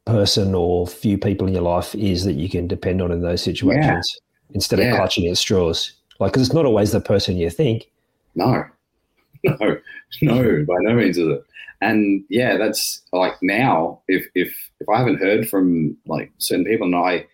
person 0.04 0.54
or 0.54 0.86
few 0.86 1.16
people 1.16 1.46
in 1.46 1.54
your 1.54 1.62
life 1.62 1.94
is 1.94 2.24
that 2.24 2.34
you 2.34 2.48
can 2.48 2.66
depend 2.66 3.00
on 3.00 3.12
in 3.12 3.22
those 3.22 3.42
situations 3.42 4.18
yeah. 4.18 4.54
instead 4.54 4.80
of 4.80 4.94
clutching 4.96 5.26
at 5.28 5.38
straws. 5.38 5.92
Like, 6.18 6.32
because 6.32 6.46
it's 6.46 6.54
not 6.54 6.66
always 6.66 6.92
the 6.92 7.00
person 7.00 7.36
you 7.36 7.50
think. 7.50 7.90
No, 8.34 8.64
no, 9.44 9.76
no, 10.22 10.64
by 10.66 10.74
no 10.80 10.94
means 10.94 11.18
is 11.18 11.28
it. 11.28 11.44
And 11.80 12.24
yeah, 12.28 12.56
that's 12.56 13.02
like 13.12 13.34
now, 13.42 14.00
if 14.08 14.26
if 14.34 14.54
if 14.80 14.88
I 14.88 14.98
haven't 14.98 15.20
heard 15.20 15.48
from 15.48 15.96
like 16.06 16.32
certain 16.38 16.64
people, 16.64 16.86
and 16.86 16.94
I 16.94 17.26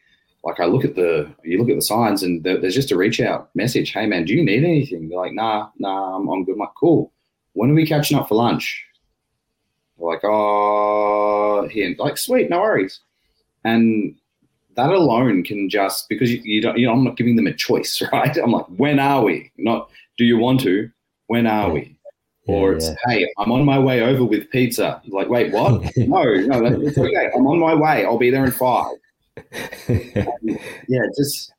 like 0.44 0.60
I 0.60 0.64
look 0.64 0.84
at 0.84 0.94
the 0.94 1.30
you 1.44 1.58
look 1.58 1.68
at 1.68 1.76
the 1.76 1.82
signs, 1.82 2.22
and 2.22 2.42
there's 2.42 2.74
just 2.74 2.92
a 2.92 2.96
reach 2.96 3.20
out 3.20 3.50
message. 3.54 3.92
Hey 3.92 4.06
man, 4.06 4.24
do 4.24 4.34
you 4.34 4.44
need 4.44 4.64
anything? 4.64 5.08
They're 5.08 5.18
like, 5.18 5.34
nah, 5.34 5.68
nah, 5.78 6.16
I'm, 6.16 6.28
I'm 6.28 6.44
good. 6.44 6.52
I'm 6.52 6.60
like, 6.60 6.70
cool. 6.78 7.12
When 7.52 7.70
are 7.70 7.74
we 7.74 7.86
catching 7.86 8.16
up 8.16 8.28
for 8.28 8.36
lunch? 8.36 8.84
like, 9.98 10.20
oh, 10.24 11.68
here, 11.68 11.94
like, 11.98 12.16
sweet, 12.18 12.50
no 12.50 12.60
worries. 12.60 13.00
And 13.64 14.14
that 14.76 14.90
alone 14.90 15.42
can 15.42 15.68
just 15.68 16.08
because 16.08 16.32
you, 16.32 16.40
you, 16.44 16.62
don't, 16.62 16.78
you 16.78 16.86
know, 16.86 16.92
I'm 16.92 17.04
not 17.04 17.16
giving 17.16 17.36
them 17.36 17.46
a 17.46 17.52
choice, 17.52 18.00
right? 18.12 18.36
I'm 18.36 18.52
like, 18.52 18.66
when 18.66 18.98
are 18.98 19.24
we? 19.24 19.50
Not, 19.58 19.90
do 20.16 20.24
you 20.24 20.38
want 20.38 20.60
to? 20.60 20.90
When 21.26 21.46
are 21.46 21.70
we? 21.70 21.97
Yeah, 22.48 22.54
or 22.54 22.72
it's, 22.72 22.88
yeah. 22.88 22.94
hey, 23.06 23.32
I'm 23.37 23.52
on 23.52 23.64
my 23.64 23.78
way 23.78 24.00
over 24.00 24.24
with 24.24 24.50
pizza. 24.50 25.02
Like, 25.06 25.28
wait, 25.28 25.52
what? 25.52 25.82
no, 25.96 26.22
no, 26.22 26.80
it's 26.80 26.96
okay. 26.96 27.30
I'm 27.34 27.46
on 27.46 27.58
my 27.58 27.74
way. 27.74 28.06
I'll 28.06 28.18
be 28.18 28.30
there 28.30 28.44
in 28.44 28.52
five. 28.52 28.96
and, 29.88 30.58
yeah, 30.88 31.02
just 31.16 31.52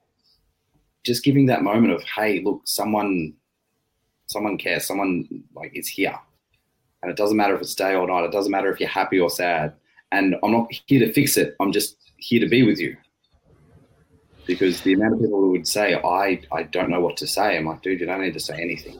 just 1.03 1.23
giving 1.23 1.45
that 1.45 1.63
moment 1.63 1.93
of, 1.93 2.03
hey, 2.03 2.41
look, 2.43 2.61
someone, 2.65 3.33
someone 4.27 4.57
cares. 4.57 4.85
Someone 4.85 5.43
like 5.55 5.71
is 5.75 5.87
here. 5.87 6.17
And 7.01 7.09
it 7.09 7.17
doesn't 7.17 7.37
matter 7.37 7.55
if 7.55 7.61
it's 7.61 7.75
day 7.75 7.95
or 7.95 8.07
night. 8.07 8.25
It 8.25 8.31
doesn't 8.31 8.51
matter 8.51 8.71
if 8.71 8.79
you're 8.79 8.89
happy 8.89 9.19
or 9.19 9.29
sad. 9.29 9.73
And 10.11 10.35
I'm 10.43 10.51
not 10.51 10.67
here 10.87 11.05
to 11.05 11.13
fix 11.13 11.37
it. 11.37 11.55
I'm 11.59 11.71
just 11.71 11.97
here 12.17 12.39
to 12.39 12.47
be 12.47 12.63
with 12.63 12.79
you. 12.79 12.97
Because 14.45 14.81
the 14.81 14.93
amount 14.93 15.13
of 15.13 15.19
people 15.19 15.39
who 15.39 15.51
would 15.51 15.67
say, 15.67 15.93
I, 15.95 16.41
I 16.51 16.63
don't 16.63 16.89
know 16.89 16.99
what 16.99 17.15
to 17.17 17.27
say. 17.27 17.57
I'm 17.57 17.65
like, 17.65 17.83
dude, 17.83 17.99
you 17.99 18.07
don't 18.07 18.21
need 18.21 18.33
to 18.33 18.39
say 18.39 18.59
anything. 18.59 18.99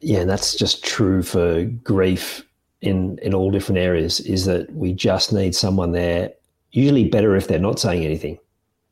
Yeah, 0.00 0.20
and 0.20 0.30
that's 0.30 0.54
just 0.54 0.84
true 0.84 1.22
for 1.22 1.64
grief 1.64 2.44
in 2.80 3.18
in 3.22 3.34
all 3.34 3.50
different 3.50 3.78
areas, 3.78 4.20
is 4.20 4.44
that 4.44 4.72
we 4.72 4.92
just 4.92 5.32
need 5.32 5.54
someone 5.54 5.92
there, 5.92 6.32
usually 6.72 7.08
better 7.08 7.34
if 7.36 7.48
they're 7.48 7.58
not 7.58 7.78
saying 7.78 8.04
anything. 8.04 8.38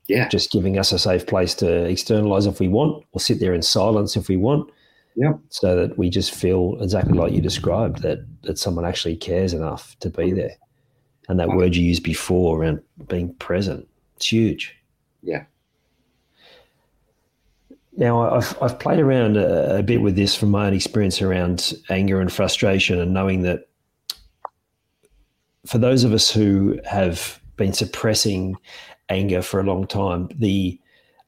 Yeah. 0.06 0.28
Just 0.28 0.50
giving 0.50 0.78
us 0.78 0.92
a 0.92 0.98
safe 0.98 1.26
place 1.26 1.54
to 1.56 1.84
externalize 1.84 2.46
if 2.46 2.60
we 2.60 2.68
want, 2.68 3.04
or 3.12 3.20
sit 3.20 3.40
there 3.40 3.54
in 3.54 3.62
silence 3.62 4.16
if 4.16 4.28
we 4.28 4.36
want 4.36 4.70
yeah. 5.16 5.34
So 5.48 5.76
that 5.76 5.96
we 5.96 6.10
just 6.10 6.34
feel 6.34 6.76
exactly 6.80 7.16
like 7.16 7.32
you 7.32 7.40
described 7.40 8.02
that 8.02 8.26
that 8.42 8.58
someone 8.58 8.84
actually 8.84 9.16
cares 9.16 9.52
enough 9.52 9.96
to 10.00 10.10
be 10.10 10.32
there. 10.32 10.56
And 11.28 11.38
that 11.40 11.48
word 11.48 11.74
you 11.74 11.84
used 11.84 12.02
before 12.02 12.60
around 12.60 12.80
being 13.08 13.32
present, 13.34 13.88
it's 14.16 14.30
huge. 14.30 14.76
Yeah. 15.22 15.44
Now, 17.96 18.34
I've, 18.34 18.56
I've 18.60 18.78
played 18.78 18.98
around 18.98 19.36
a, 19.36 19.78
a, 19.78 19.82
bit 19.82 20.00
with 20.00 20.16
this 20.16 20.34
from 20.34 20.50
my 20.50 20.66
own 20.66 20.74
experience 20.74 21.22
around 21.22 21.72
anger 21.90 22.20
and 22.20 22.32
frustration, 22.32 22.98
and 22.98 23.14
knowing 23.14 23.42
that 23.42 23.68
for 25.66 25.78
those 25.78 26.02
of 26.04 26.12
us 26.12 26.30
who 26.30 26.78
have 26.84 27.40
been 27.56 27.72
suppressing 27.72 28.56
anger 29.08 29.42
for 29.42 29.60
a 29.60 29.64
long 29.64 29.86
time, 29.86 30.28
the 30.36 30.80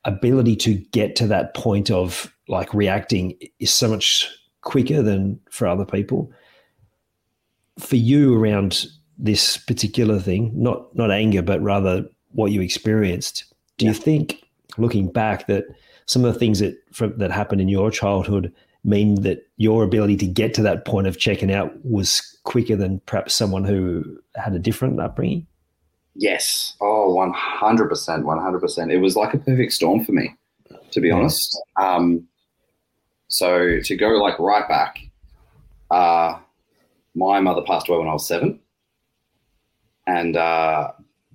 ability 0.05 0.57
to 0.57 0.75
get 0.75 1.17
to 1.17 1.27
that 1.27 1.55
point 1.55 1.91
of 1.91 2.33
like 2.49 2.73
reacting 2.75 3.37
is 3.59 3.73
so 3.73 3.89
much 3.89 4.29
quicker 4.63 5.03
than 5.03 5.39
for 5.51 5.67
other 5.67 5.85
people. 5.85 6.31
For 7.79 7.97
you 7.97 8.37
around 8.37 8.87
this 9.19 9.57
particular 9.57 10.19
thing, 10.19 10.51
not 10.55 10.95
not 10.97 11.11
anger, 11.11 11.43
but 11.43 11.63
rather 11.63 12.05
what 12.33 12.51
you 12.51 12.61
experienced, 12.61 13.45
do 13.79 13.87
yeah. 13.87 13.93
you 13.93 13.99
think, 13.99 14.45
looking 14.79 15.11
back, 15.11 15.47
that 15.47 15.65
some 16.07 16.25
of 16.25 16.33
the 16.33 16.39
things 16.39 16.61
that 16.61 16.77
from, 16.93 17.17
that 17.19 17.31
happened 17.31 17.61
in 17.61 17.69
your 17.69 17.91
childhood 17.91 18.53
mean 18.85 19.23
that 19.23 19.47
your 19.57 19.83
ability 19.83 20.17
to 20.17 20.27
get 20.27 20.55
to 20.55 20.63
that 20.63 20.85
point 20.85 21.07
of 21.07 21.19
checking 21.19 21.53
out 21.53 21.73
was 21.85 22.39
quicker 22.45 22.77
than 22.77 23.01
perhaps 23.01 23.35
someone 23.35 23.65
who 23.65 24.19
had 24.37 24.55
a 24.55 24.59
different 24.59 25.01
upbringing? 25.01 25.47
Yes. 26.15 26.75
Oh, 26.81 27.15
100%. 27.17 27.91
100%. 27.91 28.93
It 28.93 28.99
was 28.99 29.17
like 29.17 29.35
a 29.35 29.39
perfect 29.39 29.73
storm 29.73 30.05
for 30.05 30.13
me, 30.13 30.35
to 30.93 31.01
be 31.01 31.11
honest. 31.11 31.61
Um, 31.77 32.27
so 33.29 33.81
to 33.81 33.97
go 33.97 34.11
like 34.11 34.39
right 34.39 34.69
back, 34.69 35.01
uh, 35.91 36.39
my 37.15 37.41
mother 37.41 37.63
passed 37.63 37.89
away 37.89 37.99
when 37.99 38.09
I 38.09 38.13
was 38.13 38.27
seven, 38.27 38.61
and 40.07 40.37
uh, 40.37 40.93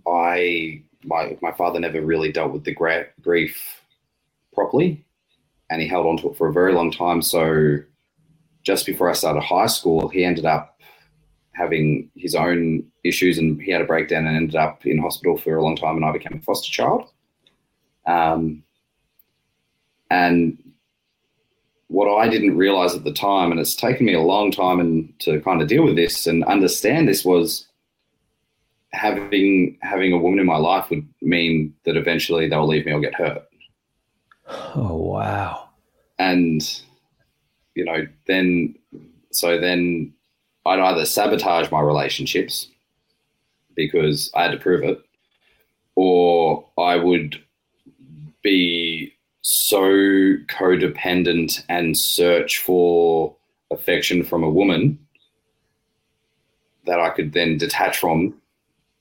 I 0.08 0.84
my 1.04 1.38
my 1.42 1.52
father 1.52 1.80
never 1.80 2.02
really 2.02 2.32
dealt 2.32 2.54
with 2.54 2.64
the 2.64 2.74
gra- 2.74 3.08
grief 3.22 3.81
properly, 4.54 5.06
and 5.70 5.82
he 5.82 5.88
held 5.88 6.06
on 6.06 6.18
to 6.18 6.30
it 6.30 6.38
for 6.38 6.48
a 6.48 6.54
very 6.54 6.74
long 6.74 6.92
time. 6.92 7.22
So 7.22 7.78
just 8.64 8.86
before 8.86 9.10
I 9.10 9.14
started 9.14 9.42
high 9.42 9.68
school, 9.68 10.08
he 10.08 10.24
ended 10.24 10.46
up 10.46 10.80
having 11.54 12.10
his 12.16 12.36
own 12.36 12.84
issues, 13.04 13.38
and 13.38 13.62
he 13.62 13.72
had 13.72 13.82
a 13.82 13.86
breakdown 13.86 14.26
and 14.26 14.36
ended 14.36 14.56
up 14.56 14.86
in 14.86 14.98
hospital 14.98 15.38
for 15.38 15.56
a 15.56 15.64
long 15.64 15.76
time, 15.76 15.96
and 15.96 16.06
I 16.06 16.12
became 16.12 16.38
a 16.38 16.42
foster 16.42 16.72
child. 16.72 17.10
Um, 18.06 18.64
and 20.10 20.58
what 21.88 22.08
I 22.08 22.30
didn't 22.30 22.58
realize 22.58 22.96
at 22.96 23.04
the 23.04 23.14
time, 23.14 23.52
and 23.52 23.60
it's 23.60 23.76
taken 23.76 24.06
me 24.06 24.14
a 24.14 24.22
long 24.22 24.52
time 24.52 24.80
and 24.80 25.14
to 25.20 25.42
kind 25.42 25.62
of 25.62 25.68
deal 25.68 25.84
with 25.84 25.98
this 25.98 26.26
and 26.26 26.44
understand 26.46 27.08
this 27.08 27.26
was 27.26 27.68
having 28.94 29.78
having 29.82 30.14
a 30.14 30.18
woman 30.18 30.40
in 30.40 30.46
my 30.46 30.58
life 30.58 30.90
would 30.90 31.08
mean 31.22 31.74
that 31.86 31.98
eventually 31.98 32.48
they'll 32.48 32.68
leave 32.68 32.86
me 32.86 32.94
or 32.94 33.00
get 33.00 33.16
hurt. 33.16 33.44
Oh 34.76 34.96
wow. 34.96 35.70
And 36.20 36.62
you 37.76 37.86
know, 37.86 38.08
then 38.28 38.76
so 39.32 39.60
then 39.60 40.14
I'd 40.66 40.80
either 40.80 41.06
sabotage 41.06 41.72
my 41.72 41.82
relationships 41.82 42.68
because 43.76 44.30
I 44.36 44.44
had 44.44 44.52
to 44.52 44.58
prove 44.58 44.84
it, 44.84 45.02
or 45.96 46.66
I 46.78 46.98
would 46.98 47.42
be 48.44 49.14
so 49.42 49.82
codependent 50.48 51.64
and 51.70 51.98
search 51.98 52.58
for 52.60 53.36
affection 53.72 54.24
from 54.24 54.44
a 54.44 54.50
woman 54.50 55.00
that 56.86 57.00
I 57.00 57.10
could 57.10 57.34
then 57.34 57.58
detach 57.58 57.98
from 57.98 58.36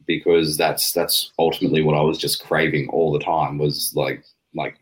because 0.07 0.57
that's 0.57 0.93
that's 0.93 1.31
ultimately 1.39 1.83
what 1.83 1.97
I 1.97 2.01
was 2.01 2.19
just 2.19 2.45
craving 2.45 2.89
all 2.89 3.13
the 3.13 3.25
time 3.25 3.59
was 3.59 3.93
like 3.95 4.25
like 4.55 4.80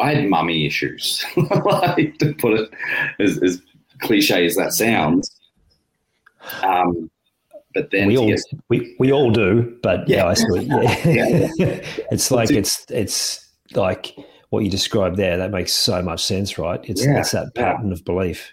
I 0.00 0.14
had 0.14 0.28
mummy 0.28 0.66
issues 0.66 1.24
like 1.36 2.18
to 2.18 2.34
put 2.34 2.54
it 2.54 2.70
as, 3.20 3.42
as 3.42 3.62
cliche 4.00 4.44
as 4.46 4.56
that 4.56 4.72
sounds 4.72 5.30
um, 6.62 7.10
but 7.74 7.90
then 7.90 8.08
we 8.08 8.18
all 8.18 8.34
we, 8.68 8.96
we 8.98 9.12
all 9.12 9.30
do 9.30 9.78
but 9.82 10.08
yeah, 10.08 10.18
yeah 10.18 10.26
I 10.26 10.34
see 10.34 10.46
yeah. 10.60 11.50
yeah. 11.56 11.86
it's 12.10 12.30
like 12.30 12.50
it's 12.50 12.84
it's 12.90 13.48
like 13.74 14.14
what 14.50 14.64
you 14.64 14.70
described 14.70 15.16
there 15.16 15.36
that 15.36 15.50
makes 15.50 15.72
so 15.72 16.02
much 16.02 16.22
sense 16.22 16.58
right 16.58 16.80
it's, 16.84 17.04
it's 17.04 17.30
that 17.30 17.54
pattern 17.54 17.92
of 17.92 18.04
belief 18.04 18.52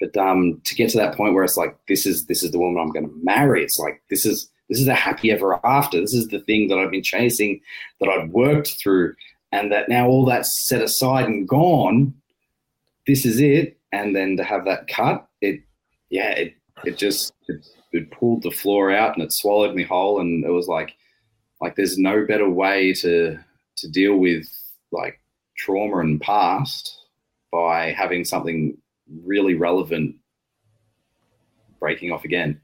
but 0.00 0.16
um, 0.16 0.60
to 0.64 0.74
get 0.74 0.90
to 0.90 0.96
that 0.96 1.14
point 1.14 1.34
where 1.34 1.44
it's 1.44 1.58
like 1.58 1.76
this 1.86 2.06
is 2.06 2.24
this 2.26 2.42
is 2.42 2.50
the 2.50 2.58
woman 2.58 2.80
I'm 2.80 2.90
going 2.90 3.06
to 3.06 3.14
marry. 3.22 3.62
It's 3.62 3.78
like 3.78 4.02
this 4.08 4.24
is 4.24 4.50
this 4.70 4.80
is 4.80 4.88
a 4.88 4.94
happy 4.94 5.30
ever 5.30 5.64
after. 5.64 6.00
This 6.00 6.14
is 6.14 6.28
the 6.28 6.40
thing 6.40 6.68
that 6.68 6.78
I've 6.78 6.90
been 6.90 7.02
chasing, 7.02 7.60
that 8.00 8.08
I've 8.08 8.30
worked 8.30 8.78
through, 8.80 9.14
and 9.52 9.72
that 9.72 9.88
now 9.88 10.08
all 10.08 10.24
that's 10.24 10.66
set 10.66 10.82
aside 10.82 11.26
and 11.26 11.48
gone. 11.48 12.14
This 13.06 13.24
is 13.24 13.40
it, 13.40 13.78
and 13.92 14.14
then 14.14 14.36
to 14.36 14.44
have 14.44 14.64
that 14.66 14.88
cut, 14.88 15.26
it 15.40 15.60
yeah, 16.10 16.30
it 16.30 16.54
it 16.84 16.98
just 16.98 17.32
it, 17.48 17.66
it 17.92 18.10
pulled 18.10 18.42
the 18.42 18.50
floor 18.50 18.92
out 18.92 19.14
and 19.14 19.22
it 19.24 19.32
swallowed 19.32 19.74
me 19.74 19.82
whole, 19.82 20.20
and 20.20 20.44
it 20.44 20.50
was 20.50 20.68
like 20.68 20.94
like 21.60 21.76
there's 21.76 21.98
no 21.98 22.24
better 22.26 22.48
way 22.48 22.92
to 22.94 23.38
to 23.78 23.88
deal 23.88 24.16
with 24.16 24.46
like 24.92 25.20
trauma 25.56 25.98
and 25.98 26.20
past 26.20 26.96
by 27.52 27.92
having 27.92 28.24
something 28.24 28.76
really 29.24 29.54
relevant 29.54 30.14
breaking 31.80 32.12
off 32.12 32.24
again. 32.24 32.60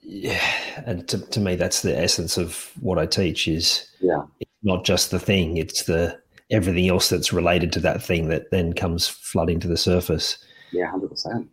Yeah, 0.00 0.40
and 0.86 1.06
to, 1.08 1.18
to 1.18 1.40
me, 1.40 1.56
that's 1.56 1.82
the 1.82 1.96
essence 1.96 2.36
of 2.36 2.70
what 2.80 2.98
I 2.98 3.06
teach. 3.06 3.48
Is 3.48 3.87
yeah, 4.00 4.22
it's 4.40 4.50
not 4.62 4.84
just 4.84 5.10
the 5.10 5.18
thing; 5.18 5.56
it's 5.56 5.84
the 5.84 6.18
everything 6.50 6.88
else 6.88 7.08
that's 7.08 7.32
related 7.32 7.72
to 7.72 7.80
that 7.80 8.02
thing 8.02 8.28
that 8.28 8.50
then 8.50 8.72
comes 8.72 9.06
flooding 9.06 9.60
to 9.60 9.68
the 9.68 9.76
surface. 9.76 10.38
Yeah, 10.72 10.90
hundred 10.90 11.10
percent. 11.10 11.48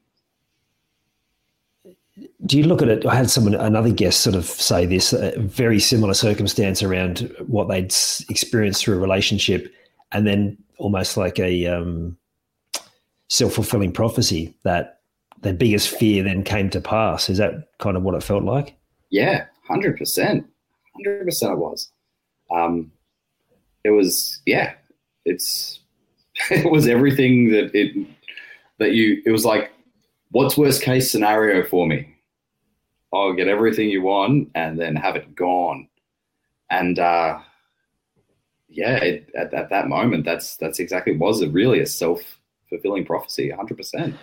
Do 2.45 2.57
you 2.57 2.63
look 2.63 2.81
at 2.81 2.87
it? 2.87 3.05
I 3.05 3.15
had 3.15 3.29
someone, 3.29 3.55
another 3.55 3.91
guest, 3.91 4.21
sort 4.21 4.35
of 4.35 4.45
say 4.45 4.85
this: 4.85 5.13
a 5.13 5.33
very 5.37 5.79
similar 5.79 6.13
circumstance 6.13 6.81
around 6.81 7.33
what 7.47 7.67
they'd 7.67 7.93
experienced 8.29 8.83
through 8.83 8.95
a 8.95 9.01
relationship, 9.01 9.73
and 10.11 10.25
then 10.25 10.57
almost 10.77 11.17
like 11.17 11.39
a 11.39 11.65
um, 11.67 12.17
self 13.29 13.53
fulfilling 13.53 13.91
prophecy 13.91 14.55
that 14.63 14.99
their 15.41 15.53
biggest 15.53 15.89
fear 15.89 16.23
then 16.23 16.43
came 16.43 16.69
to 16.69 16.81
pass. 16.81 17.29
Is 17.29 17.37
that 17.37 17.69
kind 17.79 17.97
of 17.97 18.03
what 18.03 18.15
it 18.15 18.23
felt 18.23 18.43
like? 18.43 18.75
Yeah, 19.09 19.45
hundred 19.67 19.97
percent, 19.97 20.45
hundred 20.95 21.25
percent. 21.25 21.53
It 21.53 21.59
was. 21.59 21.91
Um, 22.51 22.91
it 23.83 23.91
was. 23.91 24.41
Yeah, 24.45 24.73
it's. 25.25 25.79
It 26.51 26.69
was 26.69 26.85
everything 26.85 27.49
that 27.51 27.73
it 27.73 27.95
that 28.77 28.91
you. 28.91 29.21
It 29.25 29.31
was 29.31 29.45
like, 29.45 29.71
what's 30.31 30.57
worst 30.57 30.81
case 30.81 31.09
scenario 31.09 31.63
for 31.63 31.87
me? 31.87 32.13
I'll 33.13 33.33
get 33.33 33.47
everything 33.47 33.89
you 33.89 34.01
want 34.01 34.51
and 34.55 34.77
then 34.77 34.97
have 34.97 35.15
it 35.15 35.33
gone. 35.33 35.87
And 36.69 36.99
uh, 36.99 37.39
yeah, 38.67 38.97
it, 38.97 39.29
at, 39.35 39.53
at 39.53 39.69
that 39.69 39.87
moment, 39.87 40.25
that's 40.25 40.57
that's 40.57 40.79
exactly 40.79 41.15
was 41.15 41.41
it 41.41 41.51
really 41.53 41.79
a 41.79 41.85
self 41.85 42.39
fulfilling 42.69 43.05
prophecy, 43.05 43.51
100%. 43.57 44.13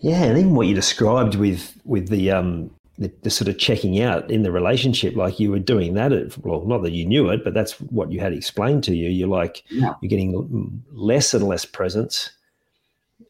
Yeah, 0.00 0.22
and 0.22 0.38
even 0.38 0.54
what 0.54 0.66
you 0.66 0.74
described 0.74 1.34
with 1.34 1.78
with 1.84 2.08
the 2.08 2.30
um 2.30 2.70
the, 2.98 3.12
the, 3.22 3.30
sort 3.30 3.48
of 3.48 3.58
checking 3.58 4.00
out 4.00 4.30
in 4.30 4.42
the 4.42 4.50
relationship, 4.50 5.16
like 5.16 5.38
you 5.38 5.50
were 5.50 5.58
doing 5.58 5.94
that. 5.94 6.12
At, 6.12 6.38
well, 6.38 6.64
not 6.64 6.82
that 6.82 6.92
you 6.92 7.04
knew 7.04 7.28
it, 7.28 7.44
but 7.44 7.54
that's 7.54 7.72
what 7.80 8.10
you 8.10 8.20
had 8.20 8.32
explained 8.32 8.84
to 8.84 8.94
you. 8.94 9.10
You're 9.10 9.28
like 9.28 9.64
yeah. 9.70 9.94
you're 10.00 10.08
getting 10.08 10.82
less 10.90 11.34
and 11.34 11.46
less 11.46 11.64
presence, 11.64 12.30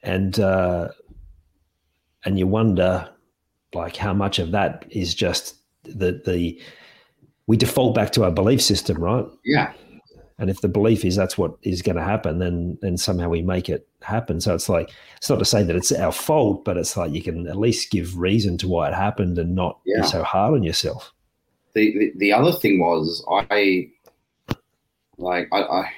and 0.02 0.38
uh, 0.38 0.88
and 2.24 2.38
you 2.38 2.46
wonder 2.46 3.08
like 3.74 3.96
how 3.96 4.14
much 4.14 4.38
of 4.38 4.52
that 4.52 4.86
is 4.90 5.14
just 5.14 5.56
the 5.84 6.22
the 6.24 6.60
we 7.46 7.56
default 7.56 7.94
back 7.94 8.12
to 8.12 8.24
our 8.24 8.32
belief 8.32 8.62
system, 8.62 8.98
right? 8.98 9.26
Yeah, 9.44 9.72
and 10.38 10.50
if 10.50 10.60
the 10.60 10.68
belief 10.68 11.04
is 11.04 11.16
that's 11.16 11.38
what 11.38 11.56
is 11.62 11.82
going 11.82 11.96
to 11.96 12.02
happen, 12.02 12.38
then 12.38 12.76
then 12.82 12.96
somehow 12.96 13.28
we 13.28 13.42
make 13.42 13.68
it 13.68 13.88
happen. 14.02 14.40
So 14.40 14.54
it's 14.54 14.68
like 14.68 14.90
it's 15.16 15.30
not 15.30 15.38
to 15.38 15.44
say 15.44 15.62
that 15.62 15.76
it's 15.76 15.92
our 15.92 16.12
fault, 16.12 16.64
but 16.64 16.76
it's 16.76 16.96
like 16.96 17.12
you 17.12 17.22
can 17.22 17.46
at 17.46 17.56
least 17.56 17.90
give 17.90 18.18
reason 18.18 18.58
to 18.58 18.68
why 18.68 18.88
it 18.88 18.94
happened 18.94 19.38
and 19.38 19.54
not 19.54 19.78
yeah. 19.86 20.02
be 20.02 20.06
so 20.06 20.22
hard 20.22 20.54
on 20.54 20.62
yourself. 20.62 21.12
The, 21.74 21.98
the, 21.98 22.12
the 22.16 22.32
other 22.32 22.52
thing 22.52 22.78
was 22.78 23.24
I 23.30 23.88
like 25.16 25.48
I, 25.52 25.62
I 25.62 25.92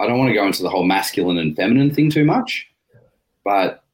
I 0.00 0.06
don't 0.06 0.18
want 0.18 0.30
to 0.30 0.34
go 0.34 0.46
into 0.46 0.62
the 0.62 0.70
whole 0.70 0.84
masculine 0.84 1.38
and 1.38 1.54
feminine 1.54 1.94
thing 1.94 2.10
too 2.10 2.24
much, 2.24 2.66
but 3.44 3.84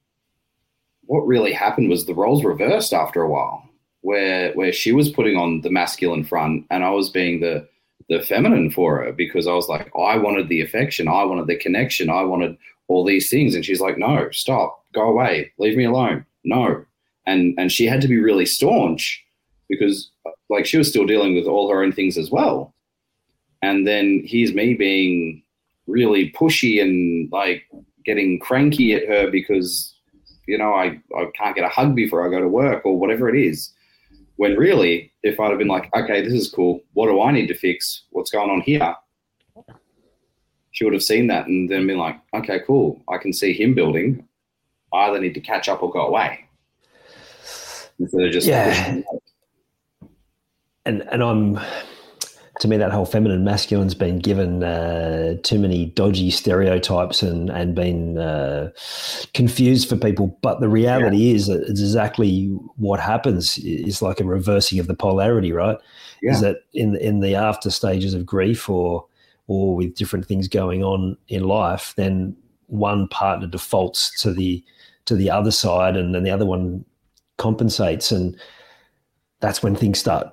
what 1.03 1.27
really 1.27 1.53
happened 1.53 1.91
was 1.91 2.07
the 2.07 2.15
roles 2.15 2.45
reversed 2.45 2.93
after 2.93 3.23
a 3.23 3.29
while, 3.29 3.69
where 4.03 4.53
where 4.53 4.73
she 4.73 4.93
was 4.93 5.11
putting 5.11 5.37
on 5.37 5.63
the 5.63 5.71
masculine 5.71 6.23
front 6.23 6.65
and 6.71 6.85
I 6.85 6.91
was 6.91 7.11
being 7.11 7.41
the 7.41 7.69
the 8.09 8.21
feminine 8.23 8.71
for 8.71 9.05
her 9.05 9.13
because 9.13 9.47
I 9.47 9.53
was 9.53 9.69
like, 9.69 9.91
I 9.97 10.17
wanted 10.17 10.49
the 10.49 10.61
affection, 10.61 11.09
I 11.09 11.25
wanted 11.25 11.47
the 11.47 11.57
connection, 11.57 12.11
I 12.11 12.23
wanted 12.23 12.57
all 12.89 13.05
these 13.05 13.31
things, 13.31 13.55
and 13.55 13.65
she's 13.65 13.81
like, 13.81 13.99
no, 13.99 14.29
stop, 14.33 14.85
go 14.93 15.03
away, 15.03 15.53
leave 15.59 15.77
me 15.77 15.85
alone, 15.85 16.25
no, 16.45 16.85
and 17.27 17.55
and 17.59 17.71
she 17.71 17.87
had 17.87 18.01
to 18.01 18.09
be 18.09 18.19
really 18.19 18.47
staunch 18.47 19.25
because 19.69 20.11
like 20.49 20.67
she 20.67 20.79
was 20.79 20.89
still 20.89 21.07
dealing 21.07 21.37
with 21.37 21.47
all 21.47 21.71
her 21.71 21.83
own 21.83 21.93
things 21.93 22.19
as 22.19 22.31
well, 22.31 22.75
and 23.63 23.87
then 23.87 24.23
here's 24.25 24.55
me 24.55 24.75
being 24.75 25.43
really 25.87 26.31
pushy 26.33 26.81
and 26.81 27.31
like 27.31 27.65
getting 28.05 28.39
cranky 28.39 28.95
at 28.95 29.07
her 29.07 29.31
because 29.31 29.95
you 30.47 30.59
know 30.59 30.73
I, 30.73 31.01
I 31.17 31.27
can't 31.37 31.55
get 31.55 31.65
a 31.65 31.69
hug 31.69 31.95
before 31.95 32.27
I 32.27 32.31
go 32.31 32.41
to 32.41 32.49
work 32.49 32.85
or 32.85 32.99
whatever 32.99 33.29
it 33.29 33.41
is 33.41 33.73
when 34.41 34.57
really, 34.57 35.13
if 35.23 35.39
I'd 35.39 35.51
have 35.51 35.59
been 35.59 35.69
like, 35.69 35.95
okay, 35.95 36.23
this 36.23 36.33
is 36.33 36.49
cool. 36.51 36.81
What 36.95 37.09
do 37.09 37.21
I 37.21 37.31
need 37.31 37.49
to 37.49 37.55
fix? 37.55 38.05
What's 38.09 38.31
going 38.31 38.49
on 38.49 38.63
here? 38.63 38.97
She 40.71 40.83
would 40.83 40.95
have 40.95 41.03
seen 41.03 41.27
that 41.27 41.47
and 41.47 41.71
then 41.71 41.87
been 41.87 41.99
like, 41.99 42.19
okay, 42.33 42.61
cool. 42.67 43.03
I 43.07 43.19
can 43.19 43.35
see 43.35 43.53
him 43.53 43.75
building. 43.75 44.27
I 44.95 45.09
either 45.09 45.21
need 45.21 45.35
to 45.35 45.43
catch 45.43 45.69
up 45.69 45.83
or 45.83 45.91
go 45.91 46.07
away. 46.07 46.47
Instead 47.99 48.23
of 48.23 48.33
just 48.33 48.47
yeah. 48.47 49.03
And 50.87 51.03
and 51.03 51.23
I'm 51.23 51.61
to 52.61 52.69
me, 52.69 52.77
that 52.77 52.93
whole 52.93 53.07
feminine 53.07 53.43
masculine's 53.43 53.95
been 53.95 54.19
given 54.19 54.63
uh, 54.63 55.37
too 55.43 55.59
many 55.59 55.87
dodgy 55.87 56.31
stereotypes 56.31 57.23
and 57.23 57.49
and 57.49 57.75
been 57.75 58.19
uh, 58.19 58.71
confused 59.33 59.89
for 59.89 59.97
people. 59.97 60.39
But 60.43 60.61
the 60.61 60.69
reality 60.69 61.17
yeah. 61.17 61.35
is 61.35 61.47
that 61.47 61.63
it's 61.63 61.81
exactly 61.81 62.49
what 62.77 63.01
happens. 63.01 63.57
Is 63.59 64.03
like 64.03 64.21
a 64.21 64.25
reversing 64.25 64.79
of 64.79 64.89
the 64.89 64.95
polarity, 64.95 65.53
right? 65.53 65.79
Yeah. 66.23 66.33
Is 66.33 66.43
that 66.43 66.59
in 66.75 66.97
in 66.97 67.21
the 67.21 67.35
after 67.35 67.71
stages 67.71 68.13
of 68.13 68.27
grief 68.27 68.69
or 68.69 69.07
or 69.47 69.75
with 69.75 69.95
different 69.95 70.27
things 70.27 70.47
going 70.47 70.85
on 70.85 71.17
in 71.29 71.45
life, 71.45 71.95
then 71.97 72.37
one 72.67 73.09
partner 73.09 73.47
defaults 73.47 74.21
to 74.21 74.35
the 74.35 74.63
to 75.07 75.17
the 75.17 75.31
other 75.31 75.51
side, 75.51 75.97
and 75.97 76.15
then 76.15 76.25
the 76.25 76.31
other 76.31 76.47
one 76.47 76.85
compensates, 77.39 78.13
and 78.13 78.39
that's 79.41 79.63
when 79.63 79.75
things 79.75 79.99
start 79.99 80.27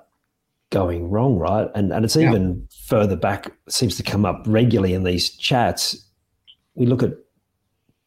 going 0.70 1.10
wrong, 1.10 1.36
right? 1.38 1.68
And 1.74 1.92
and 1.92 2.04
it's 2.04 2.16
even 2.16 2.56
yeah. 2.56 2.76
further 2.86 3.16
back, 3.16 3.52
seems 3.68 3.96
to 3.96 4.02
come 4.02 4.24
up 4.24 4.44
regularly 4.46 4.94
in 4.94 5.04
these 5.04 5.30
chats. 5.30 6.04
We 6.74 6.86
look 6.86 7.02
at 7.02 7.12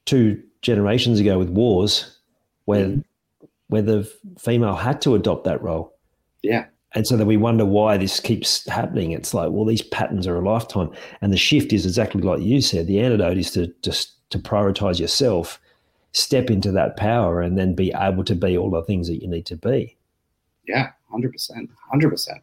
two 0.06 0.42
generations 0.62 1.20
ago 1.20 1.38
with 1.38 1.50
wars, 1.50 2.20
where 2.66 2.86
mm-hmm. 2.86 3.46
where 3.68 3.82
the 3.82 4.12
female 4.40 4.76
had 4.76 5.02
to 5.02 5.16
adopt 5.16 5.46
that 5.46 5.62
role. 5.62 5.96
Yeah. 6.42 6.66
And 6.94 7.08
so 7.08 7.16
then 7.16 7.28
we 7.28 7.38
wonder 7.38 7.66
why 7.66 7.98
this 7.98 8.20
keeps 8.20 8.68
happening. 8.68 9.12
It's 9.12 9.34
like, 9.34 9.52
well, 9.52 9.66
these 9.66 9.82
patterns 9.82 10.28
are 10.28 10.36
a 10.36 10.42
lifetime. 10.42 10.92
And 11.22 11.32
the 11.32 11.38
shift 11.38 11.72
is 11.72 11.86
exactly 11.86 12.22
like 12.22 12.42
you 12.42 12.60
said. 12.60 12.88
The 12.88 13.00
antidote 13.00 13.38
is 13.38 13.52
to 13.52 13.74
just 13.82 14.30
to 14.32 14.40
prioritize 14.40 15.00
yourself, 15.00 15.60
step 16.12 16.50
into 16.50 16.72
that 16.74 16.98
power, 16.98 17.42
and 17.42 17.58
then 17.58 17.76
be 17.76 17.94
able 17.96 18.26
to 18.26 18.36
be 18.36 18.58
all 18.58 18.70
the 18.70 18.84
things 18.84 19.08
that 19.08 19.22
you 19.22 19.28
need 19.28 19.46
to 19.46 19.56
be. 19.56 19.98
Yeah, 20.68 20.90
hundred 21.10 21.32
percent, 21.32 21.70
hundred 21.90 22.10
percent. 22.10 22.42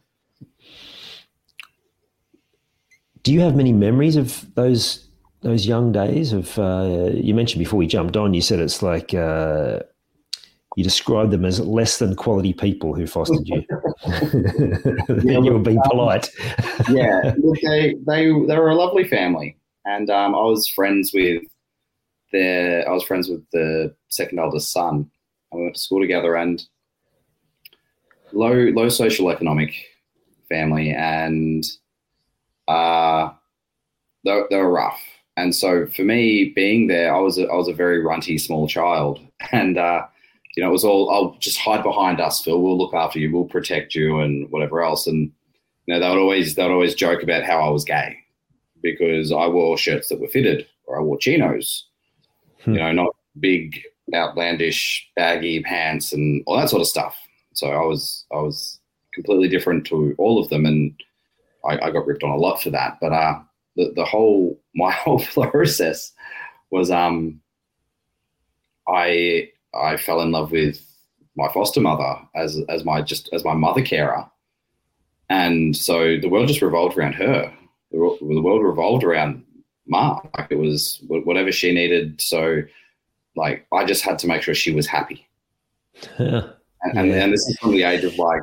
Do 3.29 3.35
you 3.35 3.41
have 3.41 3.55
many 3.55 3.71
memories 3.71 4.15
of 4.15 4.43
those 4.55 5.07
those 5.41 5.67
young 5.67 5.91
days? 5.91 6.33
Of 6.33 6.57
uh, 6.57 7.11
you 7.13 7.35
mentioned 7.35 7.59
before 7.59 7.77
we 7.77 7.85
jumped 7.85 8.17
on, 8.17 8.33
you 8.33 8.41
said 8.41 8.59
it's 8.59 8.81
like 8.81 9.13
uh, 9.13 9.81
you 10.75 10.83
described 10.83 11.29
them 11.29 11.45
as 11.45 11.59
less 11.59 11.99
than 11.99 12.15
quality 12.15 12.53
people 12.53 12.95
who 12.95 13.05
fostered 13.05 13.47
you. 13.47 13.63
yeah, 15.23 15.39
you 15.41 15.53
were 15.53 15.59
being 15.59 15.77
um, 15.77 15.91
polite. 15.91 16.31
yeah, 16.89 17.35
they 17.61 17.93
they 18.07 18.31
they 18.47 18.57
were 18.57 18.69
a 18.69 18.75
lovely 18.75 19.07
family, 19.07 19.55
and 19.85 20.09
um, 20.09 20.33
I 20.33 20.41
was 20.41 20.67
friends 20.69 21.11
with 21.13 21.43
their. 22.31 22.89
I 22.89 22.91
was 22.91 23.03
friends 23.03 23.29
with 23.29 23.45
the 23.53 23.93
second 24.07 24.39
eldest 24.39 24.71
son, 24.71 25.07
and 25.51 25.59
we 25.59 25.65
went 25.65 25.75
to 25.75 25.81
school 25.81 26.01
together. 26.01 26.35
And 26.35 26.65
low 28.31 28.53
low 28.53 28.89
social 28.89 29.29
economic 29.29 29.75
family, 30.49 30.89
and 30.89 31.63
uh, 32.69 33.31
they, 34.23 34.41
they 34.49 34.57
were 34.57 34.71
rough. 34.71 35.01
And 35.37 35.55
so 35.55 35.87
for 35.87 36.03
me, 36.03 36.51
being 36.55 36.87
there, 36.87 37.15
I 37.15 37.19
was 37.19 37.37
a, 37.37 37.47
I 37.47 37.55
was 37.55 37.67
a 37.67 37.73
very 37.73 38.01
runty 38.03 38.37
small 38.37 38.67
child, 38.67 39.19
and 39.51 39.77
uh, 39.77 40.05
you 40.55 40.63
know, 40.63 40.69
it 40.69 40.73
was 40.73 40.83
all, 40.83 41.09
I'll 41.09 41.37
just 41.39 41.57
hide 41.57 41.83
behind 41.83 42.19
us, 42.19 42.41
Phil. 42.41 42.61
We'll 42.61 42.77
look 42.77 42.93
after 42.93 43.17
you. 43.17 43.31
We'll 43.31 43.45
protect 43.45 43.95
you 43.95 44.19
and 44.19 44.51
whatever 44.51 44.81
else. 44.81 45.07
And, 45.07 45.31
you 45.85 45.93
know, 45.93 46.01
they 46.01 46.09
would 46.09 46.19
always, 46.19 46.55
they 46.55 46.63
would 46.63 46.73
always 46.73 46.95
joke 46.95 47.23
about 47.23 47.43
how 47.43 47.59
I 47.59 47.69
was 47.69 47.85
gay 47.85 48.17
because 48.81 49.31
I 49.31 49.47
wore 49.47 49.77
shirts 49.77 50.09
that 50.09 50.19
were 50.19 50.27
fitted 50.27 50.67
or 50.85 50.99
I 50.99 51.03
wore 51.03 51.17
chinos, 51.17 51.85
hmm. 52.63 52.73
you 52.73 52.79
know, 52.79 52.91
not 52.91 53.15
big, 53.39 53.81
outlandish, 54.13 55.07
baggy 55.15 55.61
pants 55.61 56.11
and 56.11 56.43
all 56.45 56.57
that 56.57 56.69
sort 56.69 56.81
of 56.81 56.87
stuff. 56.87 57.15
So 57.53 57.67
I 57.67 57.85
was, 57.85 58.25
I 58.33 58.37
was 58.37 58.79
completely 59.13 59.47
different 59.47 59.85
to 59.87 60.15
all 60.17 60.41
of 60.41 60.49
them. 60.49 60.65
And 60.65 60.93
I, 61.65 61.87
I 61.87 61.91
got 61.91 62.05
ripped 62.05 62.23
on 62.23 62.31
a 62.31 62.37
lot 62.37 62.61
for 62.61 62.69
that. 62.71 62.97
But, 63.01 63.11
uh, 63.11 63.39
the, 63.75 63.93
the 63.95 64.05
whole, 64.05 64.59
my 64.75 64.91
whole 64.91 65.19
process 65.19 66.11
was, 66.71 66.91
um, 66.91 67.41
I, 68.87 69.49
I 69.73 69.97
fell 69.97 70.21
in 70.21 70.31
love 70.31 70.51
with 70.51 70.83
my 71.39 71.51
foster 71.53 71.79
mother 71.79 72.15
as 72.35 72.59
as 72.69 72.83
my 72.83 73.01
just 73.01 73.29
as 73.33 73.45
my 73.45 73.53
mother 73.53 73.81
carer, 73.81 74.25
and 75.29 75.75
so 75.75 76.17
the 76.17 76.27
world 76.27 76.47
just 76.47 76.61
revolved 76.61 76.97
around 76.97 77.13
her. 77.13 77.53
The, 77.91 78.17
the 78.19 78.41
world 78.41 78.63
revolved 78.63 79.03
around 79.03 79.43
Ma. 79.87 80.19
Like 80.37 80.51
it 80.51 80.57
was 80.57 81.01
whatever 81.07 81.51
she 81.51 81.73
needed. 81.73 82.21
So, 82.21 82.61
like 83.35 83.65
I 83.71 83.85
just 83.85 84.03
had 84.03 84.19
to 84.19 84.27
make 84.27 84.41
sure 84.41 84.53
she 84.53 84.73
was 84.73 84.85
happy. 84.85 85.27
and, 86.17 86.33
yeah. 86.33 86.49
and, 86.83 87.11
and 87.11 87.33
this 87.33 87.47
is 87.47 87.57
from 87.59 87.71
the 87.71 87.83
age 87.83 88.03
of 88.03 88.17
like 88.17 88.41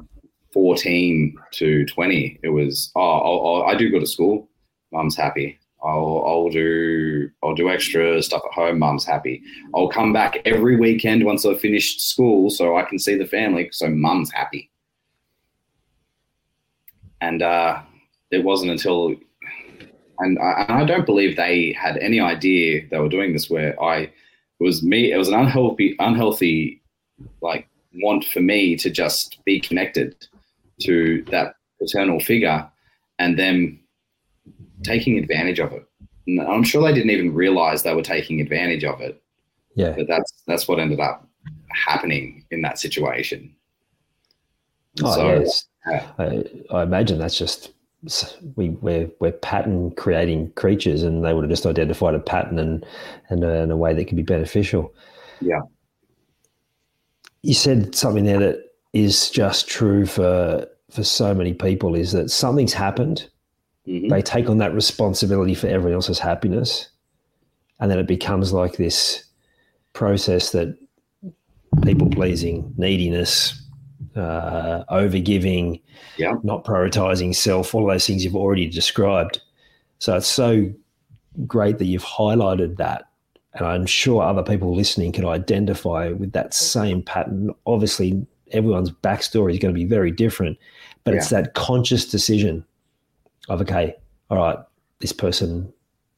14 0.56 1.36
to 1.52 1.84
20 1.84 2.40
it 2.42 2.48
was 2.48 2.90
oh, 2.96 3.20
oh, 3.22 3.62
i 3.64 3.74
do 3.74 3.90
go 3.90 4.00
to 4.00 4.06
school 4.06 4.48
mum's 4.90 5.14
happy 5.14 5.58
I'll 5.82 6.24
I'll 6.26 6.48
do 6.48 7.30
I'll 7.42 7.54
do 7.54 7.68
extra 7.68 8.22
stuff 8.22 8.42
at 8.44 8.52
home. 8.52 8.78
Mum's 8.78 9.04
happy. 9.04 9.42
I'll 9.74 9.88
come 9.88 10.12
back 10.12 10.38
every 10.44 10.76
weekend 10.76 11.24
once 11.24 11.44
I've 11.44 11.60
finished 11.60 12.00
school 12.00 12.50
so 12.50 12.76
I 12.76 12.82
can 12.82 12.98
see 12.98 13.16
the 13.16 13.26
family. 13.26 13.68
So 13.70 13.88
mum's 13.88 14.32
happy. 14.32 14.70
And 17.20 17.42
uh, 17.42 17.82
it 18.30 18.42
wasn't 18.42 18.72
until 18.72 19.14
and 20.18 20.38
I, 20.38 20.80
I 20.80 20.84
don't 20.84 21.06
believe 21.06 21.36
they 21.36 21.72
had 21.72 21.98
any 21.98 22.18
idea 22.18 22.88
they 22.90 22.98
were 22.98 23.08
doing 23.08 23.32
this. 23.32 23.50
Where 23.50 23.80
I 23.80 23.98
it 23.98 24.12
was 24.58 24.82
me. 24.82 25.12
It 25.12 25.18
was 25.18 25.28
an 25.28 25.34
unhealthy 25.34 25.94
unhealthy 25.98 26.82
like 27.42 27.68
want 28.02 28.24
for 28.24 28.40
me 28.40 28.76
to 28.76 28.90
just 28.90 29.38
be 29.44 29.60
connected 29.60 30.26
to 30.82 31.24
that 31.30 31.54
paternal 31.80 32.20
figure, 32.20 32.68
and 33.18 33.38
them 33.38 33.80
taking 34.82 35.18
advantage 35.18 35.60
of 35.60 35.72
it. 35.72 35.84
And 36.26 36.40
I'm 36.40 36.64
sure 36.64 36.82
they 36.82 36.94
didn't 36.94 37.10
even 37.10 37.34
realize 37.34 37.82
they 37.82 37.94
were 37.94 38.02
taking 38.02 38.40
advantage 38.40 38.84
of 38.84 39.00
it. 39.00 39.22
Yeah. 39.74 39.94
But 39.96 40.06
that's 40.08 40.42
that's 40.46 40.68
what 40.68 40.78
ended 40.78 41.00
up 41.00 41.26
happening 41.70 42.44
in 42.50 42.62
that 42.62 42.78
situation. 42.78 43.54
Oh, 45.02 45.14
so, 45.14 45.44
yeah. 45.90 46.10
I, 46.18 46.44
I, 46.70 46.82
imagine 46.82 47.18
that's 47.18 47.38
just 47.38 47.72
we 48.56 48.70
we're 48.70 49.10
we're 49.20 49.32
pattern 49.32 49.90
creating 49.92 50.52
creatures, 50.52 51.02
and 51.02 51.24
they 51.24 51.34
would 51.34 51.44
have 51.44 51.50
just 51.50 51.66
identified 51.66 52.14
a 52.14 52.18
pattern 52.18 52.58
and 52.58 52.86
and 53.28 53.44
uh, 53.44 53.48
in 53.48 53.70
a 53.70 53.76
way 53.76 53.92
that 53.94 54.06
could 54.06 54.16
be 54.16 54.22
beneficial. 54.22 54.94
Yeah. 55.40 55.60
You 57.42 57.54
said 57.54 57.94
something 57.94 58.24
there 58.24 58.40
that 58.40 58.65
is 59.04 59.30
just 59.30 59.68
true 59.68 60.06
for 60.06 60.66
for 60.90 61.04
so 61.04 61.34
many 61.34 61.52
people 61.52 61.94
is 61.94 62.12
that 62.12 62.30
something's 62.30 62.72
happened 62.72 63.28
Mm-hmm. 63.86 64.08
They 64.08 64.22
take 64.22 64.48
on 64.48 64.58
that 64.58 64.74
responsibility 64.74 65.54
for 65.54 65.68
everyone 65.68 65.94
else's 65.94 66.18
happiness. 66.18 66.88
And 67.78 67.90
then 67.90 67.98
it 67.98 68.06
becomes 68.06 68.52
like 68.52 68.76
this 68.76 69.24
process 69.92 70.50
that 70.52 70.76
people 71.82 72.08
pleasing, 72.10 72.72
neediness, 72.76 73.62
uh, 74.16 74.84
over 74.88 75.18
giving, 75.18 75.80
yeah. 76.16 76.34
not 76.42 76.64
prioritizing 76.64 77.34
self, 77.34 77.74
all 77.74 77.86
those 77.86 78.06
things 78.06 78.24
you've 78.24 78.36
already 78.36 78.66
described. 78.66 79.40
So 79.98 80.16
it's 80.16 80.26
so 80.26 80.72
great 81.46 81.78
that 81.78 81.84
you've 81.84 82.04
highlighted 82.04 82.78
that. 82.78 83.04
And 83.54 83.66
I'm 83.66 83.86
sure 83.86 84.22
other 84.22 84.42
people 84.42 84.74
listening 84.74 85.12
can 85.12 85.24
identify 85.24 86.10
with 86.10 86.32
that 86.32 86.54
same 86.54 87.02
pattern. 87.02 87.54
Obviously, 87.66 88.26
everyone's 88.52 88.90
backstory 88.90 89.52
is 89.52 89.58
going 89.58 89.74
to 89.74 89.78
be 89.78 89.84
very 89.84 90.10
different, 90.10 90.58
but 91.04 91.14
yeah. 91.14 91.18
it's 91.18 91.30
that 91.30 91.54
conscious 91.54 92.06
decision 92.06 92.64
of 93.48 93.60
okay, 93.60 93.94
all 94.30 94.38
right, 94.38 94.58
this 95.00 95.12
person 95.12 95.72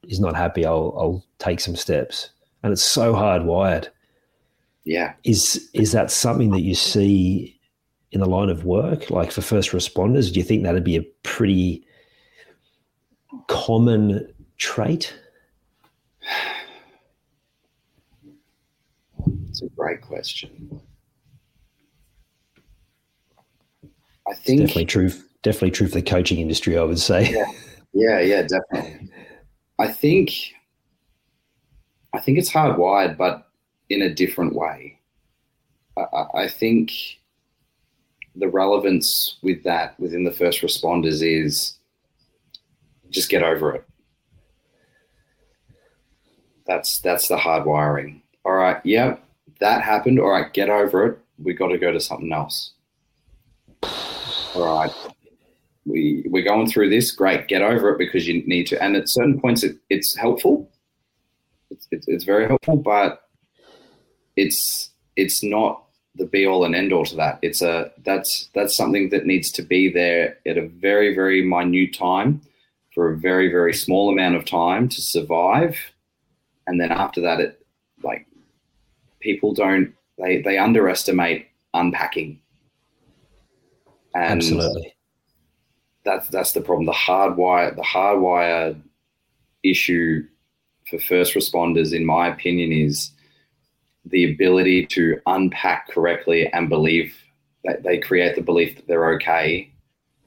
is 0.04 0.20
not 0.20 0.36
happy. 0.36 0.64
I'll 0.64 0.94
I'll 0.98 1.24
take 1.38 1.60
some 1.60 1.76
steps, 1.76 2.30
and 2.62 2.72
it's 2.72 2.82
so 2.82 3.14
hardwired. 3.14 3.88
Yeah, 4.84 5.14
is 5.24 5.68
is 5.74 5.92
that 5.92 6.10
something 6.10 6.50
that 6.52 6.62
you 6.62 6.74
see 6.74 7.58
in 8.12 8.20
the 8.20 8.26
line 8.26 8.48
of 8.48 8.64
work, 8.64 9.10
like 9.10 9.30
for 9.30 9.42
first 9.42 9.70
responders? 9.70 10.32
Do 10.32 10.38
you 10.38 10.44
think 10.44 10.62
that'd 10.62 10.84
be 10.84 10.96
a 10.96 11.02
pretty 11.22 11.84
common 13.46 14.32
trait? 14.56 15.14
It's 19.50 19.62
a 19.62 19.68
great 19.70 20.02
question. 20.02 20.80
I 24.28 24.34
think 24.34 24.60
it's 24.60 24.72
definitely 24.72 24.84
true 24.86 25.10
definitely 25.42 25.70
true 25.70 25.88
for 25.88 25.94
the 25.94 26.02
coaching 26.02 26.38
industry, 26.38 26.76
I 26.76 26.82
would 26.82 26.98
say. 26.98 27.30
Yeah, 27.30 27.50
yeah, 27.92 28.20
yeah 28.20 28.42
definitely. 28.42 29.10
I 29.78 29.88
think 29.88 30.32
I 32.12 32.20
think 32.20 32.38
it's 32.38 32.50
hardwired, 32.50 33.16
but 33.16 33.48
in 33.88 34.02
a 34.02 34.14
different 34.14 34.54
way. 34.54 34.98
I, 35.96 36.24
I 36.34 36.48
think 36.48 36.92
the 38.36 38.48
relevance 38.48 39.38
with 39.42 39.64
that 39.64 39.98
within 39.98 40.24
the 40.24 40.30
first 40.30 40.60
responders 40.60 41.22
is 41.22 41.78
just 43.10 43.30
get 43.30 43.42
over 43.42 43.74
it. 43.74 43.84
That's 46.66 47.00
that's 47.00 47.28
the 47.28 47.36
hardwiring. 47.36 48.20
All 48.44 48.52
right, 48.52 48.80
yeah, 48.84 49.16
that 49.60 49.82
happened. 49.82 50.20
All 50.20 50.30
right, 50.30 50.52
get 50.52 50.70
over 50.70 51.06
it. 51.06 51.18
We 51.42 51.54
got 51.54 51.68
to 51.68 51.78
go 51.78 51.92
to 51.92 52.00
something 52.00 52.32
else. 52.32 52.72
All 54.54 54.78
right, 54.78 54.92
we 55.84 56.24
we're 56.28 56.44
going 56.44 56.68
through 56.68 56.90
this. 56.90 57.10
Great, 57.10 57.48
get 57.48 57.62
over 57.62 57.90
it 57.90 57.98
because 57.98 58.26
you 58.26 58.42
need 58.46 58.66
to. 58.68 58.82
And 58.82 58.96
at 58.96 59.08
certain 59.08 59.40
points, 59.40 59.62
it, 59.62 59.76
it's 59.90 60.16
helpful. 60.16 60.70
It's, 61.70 61.86
it's, 61.90 62.08
it's 62.08 62.24
very 62.24 62.46
helpful, 62.46 62.76
but 62.76 63.28
it's 64.36 64.90
it's 65.16 65.42
not 65.42 65.84
the 66.14 66.26
be 66.26 66.46
all 66.46 66.64
and 66.64 66.74
end 66.74 66.92
all 66.92 67.04
to 67.04 67.16
that. 67.16 67.38
It's 67.42 67.62
a 67.62 67.92
that's 68.04 68.48
that's 68.54 68.76
something 68.76 69.10
that 69.10 69.26
needs 69.26 69.50
to 69.52 69.62
be 69.62 69.90
there 69.90 70.38
at 70.46 70.58
a 70.58 70.68
very 70.68 71.14
very 71.14 71.42
minute 71.44 71.94
time 71.94 72.40
for 72.94 73.12
a 73.12 73.16
very 73.16 73.50
very 73.50 73.74
small 73.74 74.10
amount 74.10 74.34
of 74.34 74.44
time 74.44 74.88
to 74.88 75.00
survive, 75.00 75.76
and 76.66 76.80
then 76.80 76.90
after 76.90 77.20
that, 77.20 77.40
it 77.40 77.64
like 78.02 78.26
people 79.20 79.52
don't 79.54 79.94
they 80.18 80.42
they 80.42 80.58
underestimate 80.58 81.48
unpacking. 81.74 82.40
And 84.14 84.38
Absolutely 84.38 84.94
that's 86.08 86.28
that's 86.28 86.52
the 86.52 86.60
problem. 86.60 86.86
The 86.86 86.92
hardwire 86.92 87.74
the 87.74 87.82
hardwire 87.82 88.80
issue 89.62 90.26
for 90.88 90.98
first 91.00 91.34
responders, 91.34 91.94
in 91.94 92.04
my 92.04 92.28
opinion, 92.28 92.72
is 92.72 93.12
the 94.06 94.32
ability 94.32 94.86
to 94.86 95.20
unpack 95.26 95.88
correctly 95.88 96.50
and 96.52 96.68
believe 96.68 97.14
that 97.64 97.82
they 97.82 97.98
create 97.98 98.36
the 98.36 98.42
belief 98.42 98.76
that 98.76 98.86
they're 98.86 99.12
okay 99.14 99.70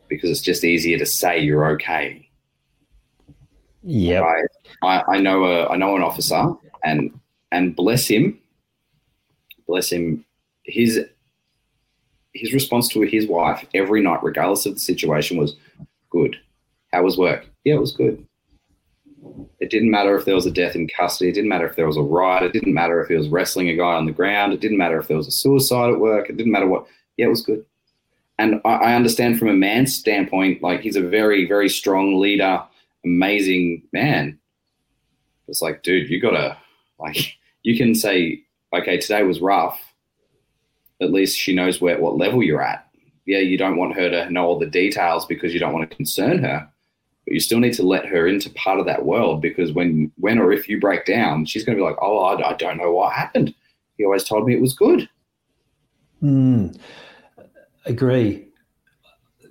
because 0.08 0.30
it's 0.30 0.42
just 0.42 0.64
easier 0.64 1.00
to 1.00 1.06
say 1.06 1.40
you're 1.40 1.66
okay. 1.72 2.30
Yeah, 3.82 4.22
I, 4.84 5.04
I 5.08 5.20
know 5.20 5.46
a 5.46 5.68
I 5.68 5.78
know 5.78 5.96
an 5.96 6.04
officer 6.04 6.54
and 6.84 7.20
and 7.52 7.76
bless 7.76 8.08
him, 8.08 8.40
bless 9.68 9.92
him. 9.92 10.24
His 10.64 11.04
his 12.34 12.54
response 12.54 12.88
to 12.90 13.02
his 13.02 13.28
wife 13.28 13.66
every 13.74 14.02
night, 14.02 14.24
regardless 14.24 14.66
of 14.66 14.76
the 14.76 14.80
situation, 14.80 15.38
was 15.38 15.56
good. 16.10 16.38
How 16.92 17.04
was 17.04 17.18
work? 17.18 17.46
Yeah, 17.64 17.76
it 17.76 17.82
was 17.82 17.92
good. 17.92 18.26
It 19.60 19.70
didn't 19.70 19.92
matter 19.92 20.16
if 20.16 20.26
there 20.26 20.36
was 20.36 20.46
a 20.46 20.52
death 20.52 20.76
in 20.76 20.88
custody. 20.88 21.30
It 21.30 21.34
didn't 21.34 21.50
matter 21.50 21.68
if 21.68 21.76
there 21.76 21.88
was 21.88 21.98
a 21.98 22.02
riot. 22.02 22.44
It 22.44 22.54
didn't 22.54 22.74
matter 22.74 23.02
if 23.02 23.08
he 23.08 23.16
was 23.16 23.30
wrestling 23.30 23.70
a 23.70 23.76
guy 23.76 23.94
on 23.94 24.06
the 24.06 24.12
ground. 24.12 24.54
It 24.54 24.60
didn't 24.60 24.78
matter 24.78 25.00
if 25.00 25.08
there 25.08 25.18
was 25.18 25.28
a 25.28 25.32
suicide 25.32 25.92
at 25.92 26.00
work. 26.00 26.30
It 26.30 26.38
didn't 26.38 26.52
matter 26.52 26.68
what. 26.68 26.88
Yeah, 27.18 27.28
it 27.28 27.30
was 27.30 27.44
good. 27.44 27.64
And 28.40 28.60
I, 28.66 28.70
I 28.70 28.96
understand 28.96 29.38
from 29.38 29.50
a 29.50 29.54
man's 29.54 29.96
standpoint, 29.96 30.64
like 30.64 30.82
he's 30.82 30.96
a 30.96 31.02
very, 31.02 31.48
very 31.48 31.70
strong 31.70 32.20
leader, 32.20 32.64
amazing 33.06 33.84
man. 33.94 34.40
It's 35.48 35.62
like, 35.62 35.84
dude, 35.84 36.10
you 36.10 36.20
gotta 36.20 36.58
like 37.00 37.38
you 37.64 37.78
can 37.78 37.94
say, 37.94 38.44
okay, 38.74 38.98
today 38.98 39.24
was 39.24 39.42
rough. 39.42 39.80
At 41.02 41.12
least 41.12 41.38
she 41.38 41.54
knows 41.54 41.82
where 41.82 42.00
what 42.00 42.18
level 42.18 42.44
you're 42.44 42.62
at. 42.62 42.88
Yeah, 43.26 43.40
you 43.40 43.58
don't 43.58 43.78
want 43.78 43.96
her 43.96 44.10
to 44.10 44.30
know 44.30 44.46
all 44.46 44.60
the 44.60 44.66
details 44.66 45.26
because 45.26 45.54
you 45.54 45.60
don't 45.60 45.74
want 45.74 45.90
to 45.90 45.96
concern 45.96 46.40
her 46.40 46.72
but 47.26 47.34
you 47.34 47.40
still 47.40 47.60
need 47.60 47.74
to 47.74 47.84
let 47.84 48.06
her 48.06 48.28
into 48.28 48.50
part 48.52 48.80
of 48.80 48.86
that 48.86 49.06
world 49.06 49.42
because 49.42 49.72
when 49.72 50.12
when 50.18 50.40
or 50.40 50.52
if 50.52 50.68
you 50.68 50.80
break 50.80 51.06
down, 51.06 51.46
she's 51.46 51.64
going 51.64 51.78
to 51.78 51.82
be 51.82 51.88
like, 51.88 51.98
"Oh, 52.02 52.20
I, 52.20 52.50
I 52.50 52.54
don't 52.54 52.78
know 52.78 52.92
what 52.92 53.14
happened. 53.14 53.54
He 53.98 54.06
always 54.06 54.24
told 54.24 54.48
me 54.48 54.56
it 54.56 54.62
was 54.62 54.74
good." 54.74 55.08
Mm, 56.24 56.80
agree. 57.86 58.48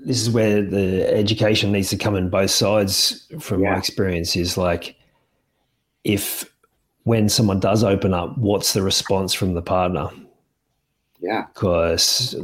This 0.05 0.21
is 0.21 0.31
where 0.31 0.63
the 0.63 1.07
education 1.13 1.73
needs 1.73 1.91
to 1.91 1.97
come 1.97 2.17
in 2.17 2.31
both 2.31 2.51
sides. 2.51 3.29
From 3.39 3.63
yeah. 3.63 3.73
my 3.73 3.79
experience, 3.79 4.35
is 4.35 4.57
like 4.57 4.97
if 6.03 6.51
when 7.05 7.29
someone 7.29 7.61
does 7.61 7.85
open 7.85 8.15
up, 8.15 8.37
what's 8.37 8.73
the 8.73 8.83
response 8.83 9.33
from 9.33 9.55
the 9.55 9.63
partner? 9.63 10.11
Yeah, 11.21 11.47
because 11.53 12.35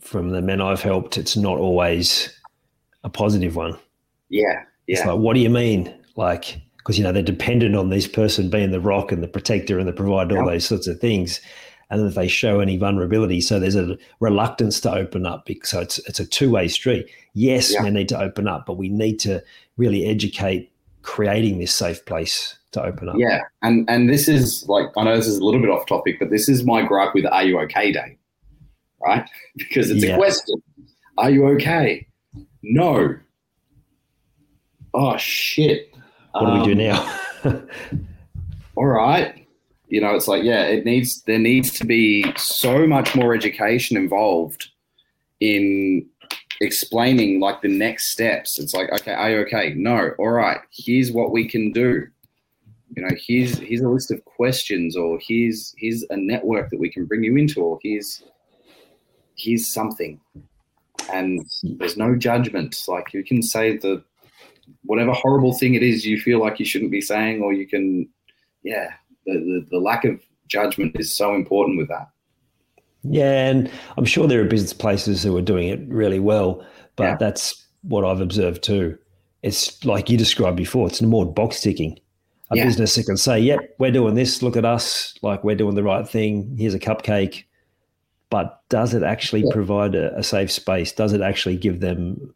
from 0.00 0.30
the 0.30 0.42
men 0.42 0.60
I've 0.60 0.82
helped, 0.82 1.16
it's 1.16 1.36
not 1.36 1.58
always 1.58 2.28
a 3.04 3.08
positive 3.08 3.56
one. 3.56 3.78
Yeah. 4.28 4.64
Yeah. 4.86 4.98
It's 4.98 5.06
like, 5.06 5.18
what 5.18 5.34
do 5.34 5.40
you 5.40 5.50
mean? 5.50 5.94
Like, 6.16 6.60
because, 6.78 6.98
you 6.98 7.04
know, 7.04 7.12
they're 7.12 7.22
dependent 7.22 7.76
on 7.76 7.90
this 7.90 8.08
person 8.08 8.50
being 8.50 8.72
the 8.72 8.80
rock 8.80 9.12
and 9.12 9.22
the 9.22 9.28
protector 9.28 9.78
and 9.78 9.86
the 9.86 9.92
provider, 9.92 10.38
all 10.38 10.46
those 10.46 10.64
sorts 10.64 10.88
of 10.88 10.98
things. 10.98 11.40
And 11.90 12.06
if 12.06 12.14
they 12.14 12.26
show 12.26 12.60
any 12.60 12.76
vulnerability, 12.76 13.40
so 13.40 13.60
there's 13.60 13.76
a 13.76 13.96
reluctance 14.18 14.80
to 14.80 14.92
open 14.92 15.24
up. 15.24 15.46
Because, 15.46 15.70
so 15.70 15.80
it's, 15.80 15.98
it's 16.00 16.20
a 16.20 16.26
two 16.26 16.50
way 16.50 16.66
street. 16.68 17.06
Yes, 17.34 17.72
yeah. 17.72 17.84
we 17.84 17.90
need 17.90 18.08
to 18.08 18.20
open 18.20 18.48
up, 18.48 18.66
but 18.66 18.74
we 18.74 18.88
need 18.88 19.20
to 19.20 19.42
really 19.76 20.06
educate 20.06 20.72
creating 21.02 21.58
this 21.58 21.74
safe 21.74 22.04
place 22.06 22.58
to 22.72 22.84
open 22.84 23.08
up. 23.08 23.16
Yeah. 23.18 23.40
And, 23.62 23.88
and 23.88 24.08
this 24.08 24.28
is 24.28 24.66
like, 24.68 24.86
I 24.96 25.04
know 25.04 25.16
this 25.16 25.26
is 25.26 25.38
a 25.38 25.44
little 25.44 25.60
bit 25.60 25.70
off 25.70 25.86
topic, 25.86 26.18
but 26.18 26.30
this 26.30 26.48
is 26.48 26.64
my 26.64 26.82
gripe 26.82 27.14
with 27.14 27.26
Are 27.26 27.44
You 27.44 27.60
Okay 27.60 27.92
Day, 27.92 28.18
right? 29.04 29.28
Because 29.56 29.90
it's 29.90 30.02
yeah. 30.02 30.14
a 30.14 30.16
question 30.16 30.62
Are 31.18 31.30
you 31.30 31.46
okay? 31.48 32.06
No 32.62 33.16
oh 34.94 35.16
shit, 35.16 35.94
what 36.32 36.44
um, 36.44 36.62
do 36.62 36.68
we 36.68 36.74
do 36.74 36.82
um, 36.82 37.08
now? 37.44 37.62
all 38.76 38.86
right, 38.86 39.46
you 39.88 40.00
know, 40.00 40.14
it's 40.14 40.28
like 40.28 40.42
yeah, 40.42 40.62
it 40.64 40.84
needs 40.84 41.22
there 41.22 41.38
needs 41.38 41.70
to 41.74 41.86
be 41.86 42.32
so 42.36 42.86
much 42.86 43.14
more 43.14 43.34
education 43.34 43.96
involved 43.96 44.70
in 45.40 46.06
explaining 46.60 47.40
like 47.40 47.60
the 47.62 47.68
next 47.68 48.12
steps. 48.12 48.58
It's 48.58 48.74
like 48.74 48.90
okay, 48.92 49.12
are 49.12 49.30
you 49.30 49.38
okay? 49.40 49.74
No, 49.76 50.10
all 50.18 50.30
right. 50.30 50.60
Here's 50.70 51.12
what 51.12 51.32
we 51.32 51.48
can 51.48 51.72
do. 51.72 52.06
You 52.96 53.02
know, 53.02 53.16
here's 53.26 53.58
here's 53.58 53.80
a 53.80 53.88
list 53.88 54.10
of 54.10 54.24
questions, 54.24 54.96
or 54.96 55.18
here's 55.26 55.74
here's 55.78 56.04
a 56.10 56.16
network 56.16 56.70
that 56.70 56.80
we 56.80 56.90
can 56.90 57.06
bring 57.06 57.24
you 57.24 57.36
into, 57.36 57.60
or 57.60 57.78
here's 57.82 58.22
here's 59.36 59.72
something 59.72 60.20
and 61.12 61.40
there's 61.62 61.96
no 61.96 62.16
judgment. 62.16 62.76
Like 62.86 63.12
you 63.12 63.24
can 63.24 63.42
say 63.42 63.76
the 63.76 64.02
whatever 64.84 65.12
horrible 65.12 65.52
thing 65.54 65.74
it 65.74 65.82
is 65.82 66.06
you 66.06 66.20
feel 66.20 66.40
like 66.40 66.58
you 66.58 66.64
shouldn't 66.64 66.90
be 66.90 67.00
saying, 67.00 67.42
or 67.42 67.52
you 67.52 67.66
can, 67.66 68.08
yeah, 68.62 68.90
the, 69.26 69.34
the, 69.34 69.66
the 69.70 69.78
lack 69.78 70.04
of 70.04 70.20
judgment 70.48 70.96
is 70.98 71.12
so 71.12 71.34
important 71.34 71.78
with 71.78 71.88
that. 71.88 72.08
Yeah, 73.02 73.48
and 73.48 73.70
I'm 73.96 74.04
sure 74.04 74.28
there 74.28 74.40
are 74.40 74.48
business 74.48 74.72
places 74.72 75.22
who 75.22 75.36
are 75.36 75.42
doing 75.42 75.68
it 75.68 75.80
really 75.88 76.20
well, 76.20 76.64
but 76.96 77.04
yeah. 77.04 77.16
that's 77.16 77.66
what 77.82 78.04
I've 78.04 78.20
observed 78.20 78.62
too. 78.62 78.96
It's 79.42 79.84
like 79.84 80.08
you 80.08 80.16
described 80.16 80.56
before, 80.56 80.86
it's 80.86 81.02
more 81.02 81.26
box 81.26 81.60
ticking. 81.60 81.98
A 82.52 82.56
yeah. 82.56 82.64
business 82.64 82.94
that 82.96 83.04
can 83.04 83.16
say, 83.16 83.40
yep, 83.40 83.60
we're 83.78 83.90
doing 83.90 84.14
this, 84.14 84.42
look 84.42 84.56
at 84.56 84.64
us, 84.64 85.14
like 85.22 85.42
we're 85.42 85.56
doing 85.56 85.74
the 85.74 85.82
right 85.82 86.08
thing, 86.08 86.54
here's 86.58 86.74
a 86.74 86.78
cupcake. 86.78 87.44
But 88.30 88.62
does 88.68 88.94
it 88.94 89.02
actually 89.02 89.42
yeah. 89.42 89.52
provide 89.52 89.94
a, 89.94 90.16
a, 90.16 90.22
safe 90.22 90.50
space? 90.50 90.92
Does 90.92 91.12
it 91.12 91.20
actually 91.20 91.56
give 91.56 91.80
them 91.80 92.34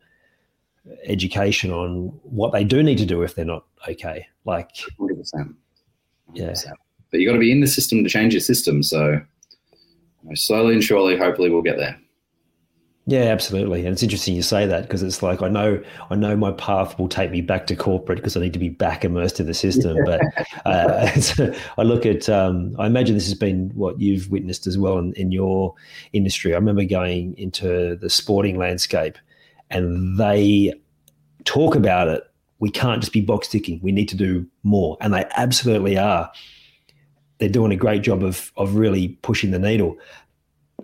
education 1.05 1.71
on 1.71 2.09
what 2.23 2.53
they 2.53 2.65
do 2.65 2.83
need 2.83 2.99
to 2.99 3.07
do 3.07 3.23
if 3.23 3.35
they're 3.35 3.45
not 3.45 3.65
okay. 3.89 4.27
Like, 4.45 4.71
100%. 4.99 5.55
Yeah. 6.35 6.55
But 7.11 7.21
you 7.21 7.27
got 7.27 7.35
to 7.35 7.39
be 7.39 7.53
in 7.53 7.61
the 7.61 7.67
system 7.67 8.03
to 8.05 8.11
change 8.11 8.35
your 8.35 8.41
system. 8.41 8.83
So 8.83 9.21
slowly 10.35 10.75
and 10.75 10.85
surely, 10.85 11.17
hopefully, 11.17 11.51
we'll 11.51 11.63
get 11.63 11.79
there. 11.79 11.99
Yeah, 13.09 13.27
absolutely. 13.27 13.87
And 13.87 13.93
it's 13.93 14.03
interesting 14.03 14.35
you 14.35 14.43
say 14.43 14.67
that 14.67 14.83
because 14.83 15.05
it's 15.05 15.23
like 15.23 15.41
I 15.41 15.49
know 15.49 15.81
I 16.11 16.17
know 16.17 16.37
my 16.37 16.51
path 16.53 16.99
will 16.99 17.09
take 17.09 17.31
me 17.31 17.41
back 17.41 17.69
to 17.69 17.77
corporate 17.77 18.19
because 18.19 18.37
I 18.37 18.41
need 18.41 18.53
to 18.55 18.59
be 18.59 18.69
back 18.69 19.05
immersed 19.05 19.39
in 19.39 19.47
the 19.47 19.55
system. 19.55 19.97
But 20.05 20.21
uh, 20.67 21.09
I 21.79 21.83
look 21.83 22.05
at 22.05 22.29
um, 22.29 22.75
I 22.81 22.87
imagine 22.87 23.15
this 23.15 23.27
has 23.27 23.39
been 23.39 23.71
what 23.75 24.01
you've 24.01 24.29
witnessed 24.33 24.67
as 24.67 24.77
well 24.77 24.99
in, 24.99 25.13
in 25.13 25.31
your 25.31 25.73
industry. 26.15 26.53
I 26.53 26.57
remember 26.57 26.85
going 26.85 27.39
into 27.39 27.95
the 27.95 28.11
sporting 28.11 28.59
landscape 28.59 29.19
and 29.71 30.19
they 30.19 30.75
talk 31.45 31.77
about 31.77 32.09
it. 32.09 32.25
We 32.59 32.71
can't 32.71 33.01
just 33.01 33.13
be 33.13 33.21
box 33.21 33.47
ticking. 33.47 33.79
We 33.83 33.93
need 33.93 34.09
to 34.09 34.17
do 34.17 34.47
more, 34.65 34.97
and 35.01 35.15
they 35.15 35.27
absolutely 35.37 35.97
are. 35.97 36.33
They're 37.39 37.51
doing 37.51 37.71
a 37.71 37.77
great 37.77 38.03
job 38.03 38.25
of 38.25 38.51
of 38.57 38.75
really 38.75 39.09
pushing 39.23 39.51
the 39.53 39.59
needle. 39.61 39.97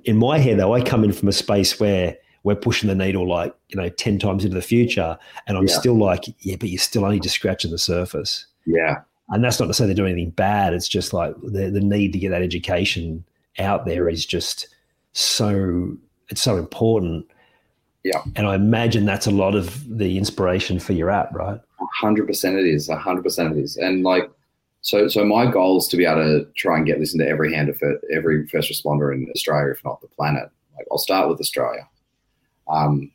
In 0.04 0.16
my 0.16 0.38
head, 0.38 0.58
though, 0.58 0.74
I 0.74 0.82
come 0.82 1.04
in 1.04 1.12
from 1.12 1.28
a 1.28 1.32
space 1.32 1.78
where 1.78 2.16
we're 2.44 2.56
pushing 2.56 2.88
the 2.88 2.94
needle 2.94 3.28
like 3.28 3.54
you 3.68 3.80
know 3.80 3.88
ten 3.88 4.18
times 4.18 4.44
into 4.44 4.56
the 4.56 4.62
future, 4.62 5.18
and 5.46 5.56
I'm 5.56 5.66
yeah. 5.66 5.78
still 5.78 5.98
like, 5.98 6.24
yeah, 6.40 6.56
but 6.56 6.68
you're 6.68 6.78
still 6.78 7.04
only 7.04 7.20
just 7.20 7.36
scratching 7.36 7.70
the 7.70 7.78
surface. 7.78 8.46
Yeah, 8.66 9.00
and 9.28 9.44
that's 9.44 9.60
not 9.60 9.66
to 9.66 9.74
say 9.74 9.86
they're 9.86 9.94
doing 9.94 10.12
anything 10.12 10.30
bad. 10.30 10.74
It's 10.74 10.88
just 10.88 11.12
like 11.12 11.34
the 11.42 11.70
the 11.70 11.80
need 11.80 12.12
to 12.12 12.18
get 12.18 12.30
that 12.30 12.42
education 12.42 13.24
out 13.58 13.86
there 13.86 14.08
is 14.08 14.24
just 14.26 14.68
so 15.12 15.96
it's 16.28 16.42
so 16.42 16.56
important 16.56 17.26
yeah. 18.04 18.22
And 18.36 18.46
I 18.46 18.54
imagine 18.54 19.04
that's 19.04 19.26
a 19.26 19.30
lot 19.30 19.54
of 19.54 19.84
the 19.88 20.18
inspiration 20.18 20.78
for 20.78 20.92
your 20.92 21.10
app, 21.10 21.32
right? 21.34 21.60
hundred 22.00 22.26
percent 22.26 22.56
it 22.56 22.66
is. 22.66 22.88
hundred 22.88 23.22
percent 23.22 23.56
it 23.56 23.60
is. 23.60 23.76
And 23.76 24.02
like 24.02 24.30
so 24.82 25.08
so 25.08 25.24
my 25.24 25.50
goal 25.50 25.78
is 25.78 25.86
to 25.88 25.96
be 25.96 26.04
able 26.04 26.22
to 26.22 26.46
try 26.56 26.76
and 26.76 26.86
get 26.86 26.98
this 27.00 27.14
into 27.14 27.26
every 27.26 27.52
hand 27.54 27.68
of 27.68 27.80
every 28.12 28.46
first 28.48 28.70
responder 28.70 29.14
in 29.14 29.30
Australia, 29.34 29.72
if 29.72 29.84
not 29.84 30.00
the 30.00 30.08
planet. 30.08 30.48
Like 30.76 30.86
I'll 30.90 30.98
start 30.98 31.28
with 31.28 31.40
Australia. 31.40 31.88
Um 32.68 33.10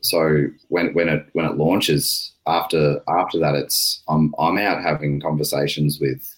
so 0.00 0.46
when 0.68 0.92
when 0.94 1.08
it 1.08 1.26
when 1.32 1.46
it 1.46 1.56
launches 1.56 2.34
after 2.46 3.00
after 3.08 3.38
that 3.38 3.54
it's 3.54 4.02
I'm 4.08 4.34
I'm 4.38 4.58
out 4.58 4.82
having 4.82 5.20
conversations 5.20 5.98
with 6.00 6.36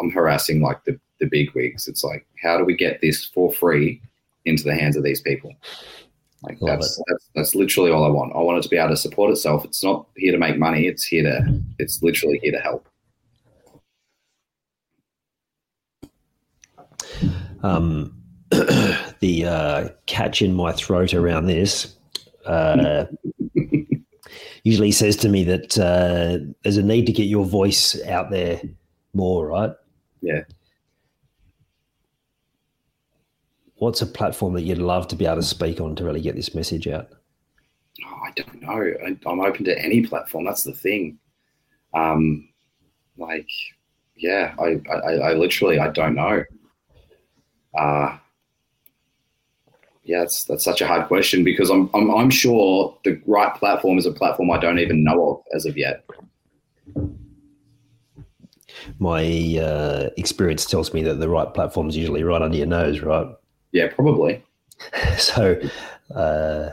I'm 0.00 0.10
harassing 0.10 0.60
like 0.60 0.84
the, 0.84 0.98
the 1.20 1.26
big 1.26 1.54
wigs. 1.54 1.88
It's 1.88 2.04
like, 2.04 2.26
how 2.42 2.58
do 2.58 2.64
we 2.64 2.74
get 2.74 3.00
this 3.00 3.24
for 3.24 3.52
free 3.52 4.00
into 4.44 4.64
the 4.64 4.74
hands 4.74 4.96
of 4.96 5.04
these 5.04 5.20
people? 5.20 5.52
Like 6.42 6.58
that's, 6.60 7.02
that's, 7.08 7.30
that's 7.34 7.54
literally 7.54 7.90
all 7.90 8.04
I 8.04 8.08
want. 8.08 8.32
I 8.34 8.38
want 8.38 8.58
it 8.58 8.62
to 8.62 8.68
be 8.68 8.78
able 8.78 8.90
to 8.90 8.96
support 8.96 9.30
itself. 9.30 9.64
It's 9.64 9.84
not 9.84 10.06
here 10.16 10.32
to 10.32 10.38
make 10.38 10.58
money. 10.58 10.86
It's 10.86 11.04
here 11.04 11.22
to. 11.24 11.60
It's 11.78 12.02
literally 12.02 12.40
here 12.42 12.52
to 12.52 12.60
help. 12.60 12.88
Um, 17.62 18.16
the 18.50 19.44
uh, 19.46 19.88
catch 20.06 20.42
in 20.42 20.54
my 20.54 20.72
throat 20.72 21.14
around 21.14 21.46
this 21.46 21.96
uh, 22.46 23.04
usually 24.64 24.92
says 24.92 25.16
to 25.16 25.28
me 25.28 25.44
that 25.44 25.78
uh, 25.78 26.44
there's 26.62 26.76
a 26.76 26.82
need 26.82 27.06
to 27.06 27.12
get 27.12 27.24
your 27.24 27.44
voice 27.44 28.00
out 28.06 28.30
there 28.30 28.60
more, 29.14 29.46
right? 29.46 29.72
Yeah. 30.22 30.40
what's 33.80 34.02
a 34.02 34.06
platform 34.06 34.54
that 34.54 34.62
you'd 34.62 34.78
love 34.78 35.08
to 35.08 35.16
be 35.16 35.26
able 35.26 35.36
to 35.36 35.42
speak 35.42 35.80
on 35.80 35.96
to 35.96 36.04
really 36.04 36.20
get 36.20 36.36
this 36.36 36.54
message 36.54 36.86
out? 36.86 37.08
Oh, 38.06 38.20
I 38.24 38.30
don't 38.36 38.62
know. 38.62 38.92
I, 39.04 39.30
am 39.30 39.40
open 39.40 39.64
to 39.64 39.78
any 39.82 40.06
platform. 40.06 40.44
That's 40.44 40.64
the 40.64 40.72
thing. 40.72 41.18
Um, 41.94 42.48
like, 43.16 43.48
yeah, 44.16 44.54
I, 44.58 44.80
I, 44.92 45.12
I 45.14 45.32
literally, 45.32 45.78
I 45.78 45.88
don't 45.88 46.14
know. 46.14 46.44
Uh, 47.78 48.16
yeah, 50.04 50.20
that's, 50.20 50.44
that's 50.44 50.64
such 50.64 50.80
a 50.80 50.86
hard 50.86 51.06
question 51.06 51.44
because 51.44 51.70
I'm, 51.70 51.90
I'm, 51.94 52.10
I'm 52.10 52.30
sure 52.30 52.96
the 53.04 53.20
right 53.26 53.54
platform 53.54 53.98
is 53.98 54.06
a 54.06 54.12
platform 54.12 54.50
I 54.50 54.58
don't 54.58 54.78
even 54.78 55.04
know 55.04 55.30
of 55.30 55.42
as 55.54 55.66
of 55.66 55.76
yet. 55.76 56.04
My 58.98 59.24
uh, 59.58 60.10
experience 60.16 60.64
tells 60.66 60.92
me 60.94 61.02
that 61.02 61.14
the 61.14 61.28
right 61.28 61.52
platform 61.52 61.88
is 61.88 61.96
usually 61.96 62.22
right 62.22 62.42
under 62.42 62.56
your 62.56 62.66
nose, 62.66 63.00
right? 63.00 63.28
Yeah, 63.72 63.88
probably. 63.94 64.42
so, 65.18 65.60
uh, 66.14 66.70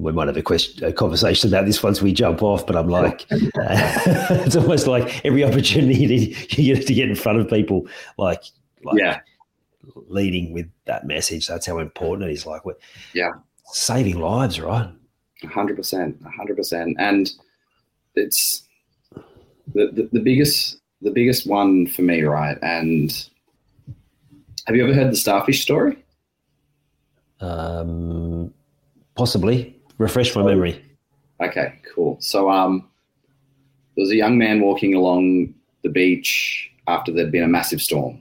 we 0.00 0.12
might 0.12 0.28
have 0.28 0.36
a 0.36 0.42
question, 0.42 0.82
a 0.84 0.92
conversation 0.92 1.50
about 1.50 1.66
this 1.66 1.82
once 1.82 2.00
we 2.00 2.12
jump 2.12 2.42
off. 2.42 2.66
But 2.66 2.76
I'm 2.76 2.88
like, 2.88 3.26
uh, 3.30 3.38
it's 4.44 4.56
almost 4.56 4.86
like 4.86 5.24
every 5.24 5.44
opportunity 5.44 6.34
to, 6.34 6.62
you 6.62 6.74
get 6.74 6.86
to 6.86 6.94
get 6.94 7.08
in 7.08 7.14
front 7.14 7.38
of 7.38 7.48
people, 7.48 7.86
like, 8.16 8.42
like 8.82 8.98
yeah, 8.98 9.20
leading 9.94 10.52
with 10.52 10.70
that 10.86 11.06
message. 11.06 11.46
That's 11.46 11.66
how 11.66 11.78
important 11.78 12.30
it 12.30 12.32
is. 12.32 12.46
Like, 12.46 12.64
we're 12.64 12.74
yeah, 13.14 13.30
saving 13.64 14.18
lives, 14.18 14.60
right? 14.60 14.90
hundred 15.48 15.76
percent, 15.76 16.20
hundred 16.36 16.56
percent, 16.56 16.96
and 16.98 17.30
it's 18.14 18.62
the, 19.72 19.90
the 19.92 20.08
the 20.12 20.20
biggest 20.20 20.80
the 21.02 21.10
biggest 21.10 21.46
one 21.46 21.86
for 21.86 22.02
me, 22.02 22.22
right? 22.22 22.58
And 22.62 23.10
have 24.66 24.76
you 24.76 24.84
ever 24.84 24.94
heard 24.94 25.10
the 25.10 25.16
starfish 25.16 25.62
story? 25.62 25.96
Um, 27.40 28.52
possibly. 29.14 29.76
Refresh 29.98 30.34
my 30.36 30.42
memory. 30.42 30.82
Okay, 31.40 31.74
cool. 31.94 32.18
So, 32.20 32.50
um, 32.50 32.88
there 33.96 34.02
was 34.02 34.10
a 34.10 34.16
young 34.16 34.38
man 34.38 34.60
walking 34.60 34.94
along 34.94 35.54
the 35.82 35.88
beach 35.88 36.70
after 36.86 37.12
there'd 37.12 37.32
been 37.32 37.44
a 37.44 37.48
massive 37.48 37.80
storm, 37.80 38.18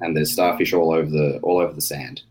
and 0.00 0.16
there's 0.16 0.32
starfish 0.32 0.72
all 0.72 0.92
over 0.92 1.08
the 1.08 1.38
all 1.42 1.58
over 1.58 1.72
the 1.72 1.80
sand. 1.80 2.22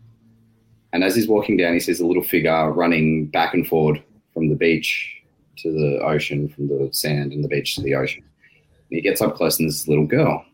And 0.92 1.04
as 1.04 1.14
he's 1.14 1.28
walking 1.28 1.56
down, 1.56 1.74
he 1.74 1.80
sees 1.80 2.00
a 2.00 2.06
little 2.06 2.22
figure 2.22 2.70
running 2.72 3.26
back 3.26 3.52
and 3.54 3.66
forward 3.66 4.02
from 4.32 4.48
the 4.48 4.54
beach 4.54 5.14
to 5.58 5.70
the 5.72 6.00
ocean, 6.02 6.48
from 6.48 6.68
the 6.68 6.88
sand 6.92 7.32
and 7.32 7.44
the 7.44 7.48
beach 7.48 7.74
to 7.74 7.82
the 7.82 7.94
ocean. 7.94 8.22
And 8.22 8.96
he 8.96 9.00
gets 9.00 9.20
up 9.20 9.34
close, 9.34 9.58
and 9.58 9.66
there's 9.66 9.80
this 9.80 9.88
little 9.88 10.06
girl, 10.06 10.44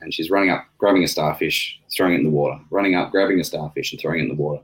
and 0.00 0.14
she's 0.14 0.30
running 0.30 0.50
up, 0.50 0.64
grabbing 0.78 1.04
a 1.04 1.08
starfish, 1.08 1.78
throwing 1.94 2.14
it 2.14 2.18
in 2.18 2.24
the 2.24 2.30
water, 2.30 2.58
running 2.70 2.94
up, 2.94 3.10
grabbing 3.10 3.40
a 3.40 3.44
starfish, 3.44 3.92
and 3.92 4.00
throwing 4.00 4.20
it 4.20 4.22
in 4.22 4.28
the 4.28 4.34
water. 4.34 4.62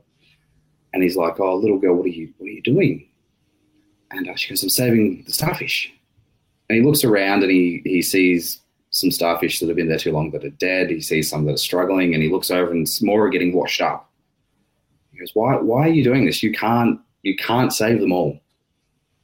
And 0.93 1.03
he's 1.03 1.17
like, 1.17 1.39
"Oh, 1.39 1.55
little 1.55 1.77
girl, 1.77 1.95
what 1.95 2.05
are 2.05 2.09
you, 2.09 2.33
what 2.37 2.47
are 2.47 2.51
you 2.51 2.61
doing?" 2.61 3.07
And 4.11 4.27
uh, 4.27 4.35
she 4.35 4.49
goes, 4.49 4.63
"I'm 4.63 4.69
saving 4.69 5.23
the 5.25 5.33
starfish." 5.33 5.91
And 6.69 6.77
he 6.77 6.83
looks 6.83 7.03
around 7.03 7.43
and 7.43 7.51
he 7.51 7.81
he 7.85 8.01
sees 8.01 8.59
some 8.95 9.11
starfish 9.11 9.59
that 9.59 9.67
have 9.67 9.75
been 9.75 9.89
there 9.89 9.97
too 9.97 10.13
long 10.13 10.31
that 10.31 10.45
are 10.45 10.49
dead. 10.51 10.89
He 10.89 11.01
sees 11.01 11.29
some 11.29 11.43
that 11.45 11.55
are 11.55 11.57
struggling, 11.57 12.13
and 12.13 12.23
he 12.23 12.31
looks 12.31 12.49
over 12.49 12.71
and 12.71 12.87
more 13.01 13.25
are 13.25 13.29
getting 13.29 13.53
washed 13.53 13.81
up. 13.81 14.09
He 15.11 15.19
goes, 15.19 15.31
"Why? 15.33 15.55
Why 15.57 15.81
are 15.81 15.91
you 15.91 16.03
doing 16.03 16.25
this? 16.25 16.41
You 16.41 16.53
can't 16.53 16.99
you 17.21 17.35
can't 17.35 17.73
save 17.73 17.99
them 17.99 18.13
all. 18.13 18.39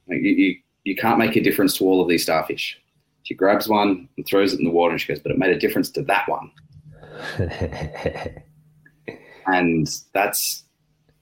Like, 0.08 0.20
you, 0.20 0.30
you 0.30 0.56
you 0.84 0.94
can't 0.94 1.18
make 1.18 1.36
a 1.36 1.40
difference 1.40 1.74
to 1.78 1.84
all 1.84 2.02
of 2.02 2.08
these 2.08 2.22
starfish." 2.22 2.78
She 3.22 3.34
grabs 3.34 3.66
one 3.66 4.08
and 4.16 4.26
throws 4.26 4.52
it 4.52 4.58
in 4.58 4.66
the 4.66 4.70
water, 4.70 4.92
and 4.92 5.00
she 5.00 5.08
goes, 5.08 5.20
"But 5.20 5.32
it 5.32 5.38
made 5.38 5.56
a 5.56 5.58
difference 5.58 5.90
to 5.92 6.02
that 6.02 6.28
one." 6.28 6.50
and 9.46 9.88
that's 10.12 10.64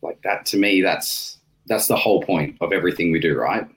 like 0.02 0.20
that 0.22 0.44
to 0.46 0.56
me. 0.56 0.82
That's 0.82 1.38
that's 1.66 1.86
the 1.86 1.96
whole 1.96 2.20
point 2.24 2.56
of 2.60 2.72
everything 2.72 3.12
we 3.12 3.20
do, 3.20 3.38
right? 3.38 3.68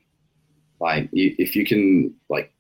Like, 0.80 1.09
you, 1.11 1.36
if 1.38 1.55
you 1.55 1.63
can 1.63 2.15
like 2.30 2.53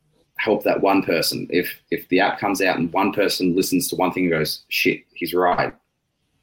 help 0.43 0.63
that 0.63 0.81
one 0.81 1.01
person, 1.03 1.47
if 1.49 1.67
if 1.91 2.07
the 2.09 2.19
app 2.19 2.39
comes 2.39 2.61
out 2.61 2.77
and 2.77 2.91
one 2.93 3.11
person 3.13 3.55
listens 3.55 3.87
to 3.87 3.95
one 3.95 4.11
thing 4.11 4.25
and 4.25 4.33
goes, 4.33 4.63
"Shit, 4.69 5.01
he's 5.13 5.33
right," 5.33 5.73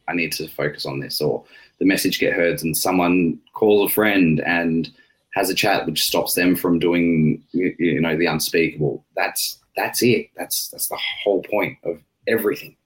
I 0.09 0.13
need 0.15 0.33
to 0.33 0.49
focus 0.49 0.87
on 0.87 1.01
this, 1.01 1.21
or 1.21 1.45
the 1.79 1.85
message 1.87 2.19
get 2.19 2.33
heard 2.35 2.63
and 2.63 2.77
someone 2.77 3.39
calls 3.55 3.91
a 3.91 3.95
friend 3.95 4.41
and 4.41 4.91
has 5.35 5.49
a 5.51 5.55
chat 5.55 5.87
which 5.87 6.03
stops 6.03 6.35
them 6.35 6.57
from 6.57 6.79
doing 6.79 7.43
you, 7.53 7.75
you 7.79 8.01
know 8.01 8.17
the 8.17 8.27
unspeakable. 8.27 9.05
That's 9.17 9.59
that's 9.77 10.03
it. 10.03 10.31
That's 10.37 10.69
that's 10.69 10.89
the 10.89 10.99
whole 11.23 11.43
point 11.43 11.77
of 11.85 12.01
everything. 12.27 12.77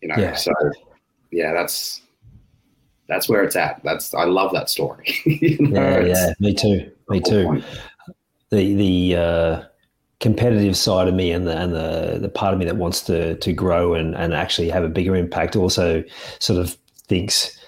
You 0.00 0.08
know, 0.08 0.16
Yeah. 0.18 0.34
so 0.34 0.52
yeah, 1.30 1.52
that's 1.52 2.00
that's 3.08 3.28
where 3.28 3.42
it's 3.44 3.56
at. 3.56 3.80
That's 3.84 4.14
I 4.14 4.24
love 4.24 4.52
that 4.52 4.70
story. 4.70 5.06
You 5.26 5.58
know, 5.68 6.00
yeah, 6.00 6.06
yeah, 6.06 6.32
me 6.40 6.54
too, 6.54 6.90
me 7.08 7.20
too. 7.20 7.44
point. 7.44 7.64
the 8.50 8.74
the 8.74 9.16
uh, 9.16 9.62
competitive 10.22 10.76
side 10.76 11.08
of 11.08 11.14
me 11.14 11.32
and 11.32 11.46
the 11.46 11.58
and 11.58 11.74
the 11.74 12.18
the 12.20 12.28
part 12.28 12.54
of 12.54 12.58
me 12.58 12.64
that 12.64 12.76
wants 12.76 13.02
to 13.02 13.34
to 13.36 13.52
grow 13.52 13.92
and 13.92 14.14
and 14.14 14.32
actually 14.32 14.70
have 14.70 14.84
a 14.84 14.88
bigger 14.88 15.14
impact 15.16 15.56
also 15.56 16.02
sort 16.38 16.58
of 16.58 16.78
thinks, 17.08 17.58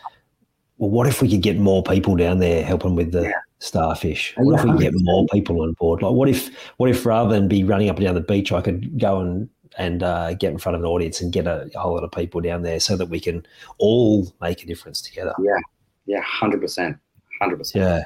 well, 0.79 0.89
what 0.89 1.07
if 1.07 1.21
we 1.21 1.29
could 1.29 1.43
get 1.43 1.59
more 1.59 1.83
people 1.83 2.17
down 2.17 2.39
there 2.39 2.65
helping 2.65 2.95
with 2.95 3.13
the 3.13 3.35
starfish? 3.59 4.33
What 4.37 4.61
if 4.61 4.65
we 4.65 4.71
could 4.71 4.81
get 4.81 4.93
more 4.97 5.27
people 5.33 5.61
on 5.63 5.73
board? 5.73 6.01
Like, 6.01 6.13
what 6.13 6.29
if 6.29 6.49
what 6.77 6.89
if 6.89 7.05
rather 7.05 7.35
than 7.35 7.49
be 7.49 7.65
running 7.65 7.91
up 7.91 7.97
and 7.97 8.05
down 8.07 8.15
the 8.15 8.21
beach, 8.21 8.53
I 8.53 8.63
could 8.63 8.99
go 8.99 9.21
and 9.21 9.51
and 9.77 10.05
uh, 10.05 10.35
get 10.35 10.53
in 10.53 10.59
front 10.59 10.77
of 10.77 10.83
an 10.83 10.87
audience 10.87 11.21
and 11.21 11.33
get 11.33 11.49
a, 11.49 11.69
a 11.75 11.79
whole 11.81 11.95
lot 11.95 12.05
of 12.05 12.13
people 12.13 12.41
down 12.41 12.63
there 12.63 12.79
so 12.79 12.97
that 12.97 13.07
we 13.07 13.19
can 13.19 13.45
all 13.79 14.33
make 14.41 14.63
a 14.63 14.67
difference 14.67 15.03
together. 15.03 15.35
Yeah, 15.41 15.59
yeah, 16.07 16.21
hundred 16.23 16.61
percent, 16.61 16.97
hundred 17.41 17.57
percent. 17.57 17.85
Yeah. 17.85 18.05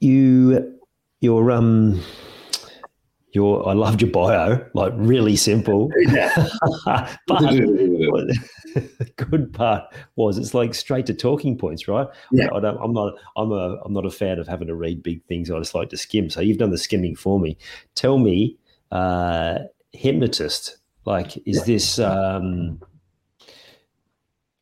You, 0.00 0.77
your 1.20 1.50
um, 1.50 2.00
your 3.32 3.68
I 3.68 3.72
loved 3.72 4.02
your 4.02 4.10
bio, 4.10 4.64
like 4.74 4.92
really 4.96 5.36
simple. 5.36 5.90
Yeah. 5.98 6.30
but 7.26 7.40
the 7.40 8.38
good 9.16 9.52
part 9.52 9.84
was 10.16 10.38
it's 10.38 10.54
like 10.54 10.74
straight 10.74 11.06
to 11.06 11.14
talking 11.14 11.56
points, 11.56 11.88
right? 11.88 12.06
Yeah. 12.32 12.48
I 12.54 12.60
don't, 12.60 12.78
I'm 12.82 12.92
not. 12.92 13.14
I'm 13.36 13.50
a. 13.52 13.80
I'm 13.84 13.92
not 13.92 14.06
a 14.06 14.10
fan 14.10 14.38
of 14.38 14.46
having 14.46 14.68
to 14.68 14.74
read 14.74 15.02
big 15.02 15.24
things. 15.24 15.50
I 15.50 15.58
just 15.58 15.74
like 15.74 15.88
to 15.90 15.96
skim. 15.96 16.30
So 16.30 16.40
you've 16.40 16.58
done 16.58 16.70
the 16.70 16.78
skimming 16.78 17.16
for 17.16 17.40
me. 17.40 17.56
Tell 17.94 18.18
me, 18.18 18.56
uh, 18.92 19.58
hypnotist. 19.92 20.76
Like, 21.04 21.36
is 21.46 21.58
Yeah. 21.58 21.64
this? 21.64 21.98
Um, 21.98 22.80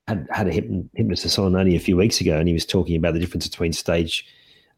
had 0.08 0.28
had 0.30 0.46
a 0.46 0.52
hypn- 0.52 0.88
hypnotist 0.94 1.36
on 1.38 1.56
only 1.56 1.74
a 1.74 1.80
few 1.80 1.96
weeks 1.96 2.20
ago, 2.20 2.38
and 2.38 2.46
he 2.46 2.54
was 2.54 2.64
talking 2.64 2.96
about 2.96 3.14
the 3.14 3.20
difference 3.20 3.48
between 3.48 3.72
stage 3.72 4.24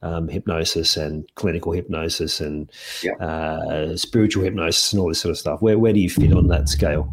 um, 0.03 0.29
hypnosis 0.29 0.97
and 0.97 1.27
clinical 1.35 1.73
hypnosis 1.73 2.41
and 2.41 2.71
Yeah. 3.03 3.15
uh, 3.15 3.97
spiritual 3.97 4.45
hypnosis 4.45 4.93
and 4.93 5.01
all 5.01 5.09
this 5.09 5.21
sort 5.21 5.31
of 5.31 5.39
stuff. 5.39 5.61
Where 5.63 5.79
where 5.79 5.93
do 5.93 6.01
you 6.01 6.11
fit 6.11 6.33
on 6.33 6.49
that 6.49 6.69
scale? 6.69 7.13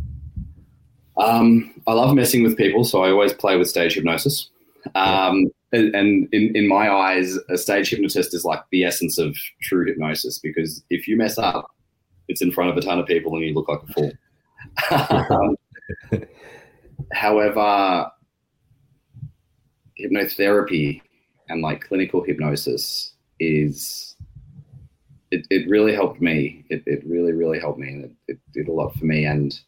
Um, 1.18 1.74
I 1.88 1.94
love 1.94 2.14
messing 2.14 2.44
with 2.44 2.58
people, 2.58 2.84
so 2.84 3.02
I 3.04 3.10
always 3.10 3.34
play 3.34 3.58
with 3.58 3.70
stage 3.70 3.96
hypnosis. 3.96 4.50
Um, 4.96 5.46
and 5.72 5.96
and 5.96 6.28
in, 6.32 6.56
in 6.56 6.68
my 6.68 6.90
eyes, 6.90 7.38
a 7.50 7.58
stage 7.58 7.90
hypnotist 7.90 8.34
is 8.34 8.46
like 8.46 8.62
the 8.72 8.84
essence 8.84 9.18
of 9.18 9.36
true 9.62 9.86
hypnosis 9.86 10.40
because 10.40 10.84
if 10.90 11.08
you 11.08 11.18
mess 11.18 11.38
up, 11.38 11.72
it's 12.28 12.42
in 12.42 12.52
front 12.52 12.70
of 12.70 12.78
a 12.78 12.82
ton 12.82 13.00
of 13.00 13.06
people 13.06 13.36
and 13.36 13.44
you 13.46 13.54
look 13.54 13.68
like 13.70 13.82
a 13.82 13.94
fool. 13.94 14.12
However, 17.14 18.12
hypnotherapy 20.00 21.02
and 21.50 21.62
like 21.62 21.88
clinical 21.88 22.24
hypnosis 22.24 23.14
is 23.40 24.16
it, 25.32 25.46
it 25.50 25.70
really 25.70 25.94
helped 25.94 26.22
me. 26.22 26.66
It, 26.70 26.84
it 26.86 27.04
really, 27.06 27.34
really 27.34 27.60
helped 27.60 27.80
me 27.80 27.90
and 27.90 28.06
it, 28.06 28.12
it 28.28 28.40
did 28.54 28.68
a 28.68 28.72
lot 28.72 28.96
for 28.96 29.06
me. 29.06 29.26
And 29.26 29.60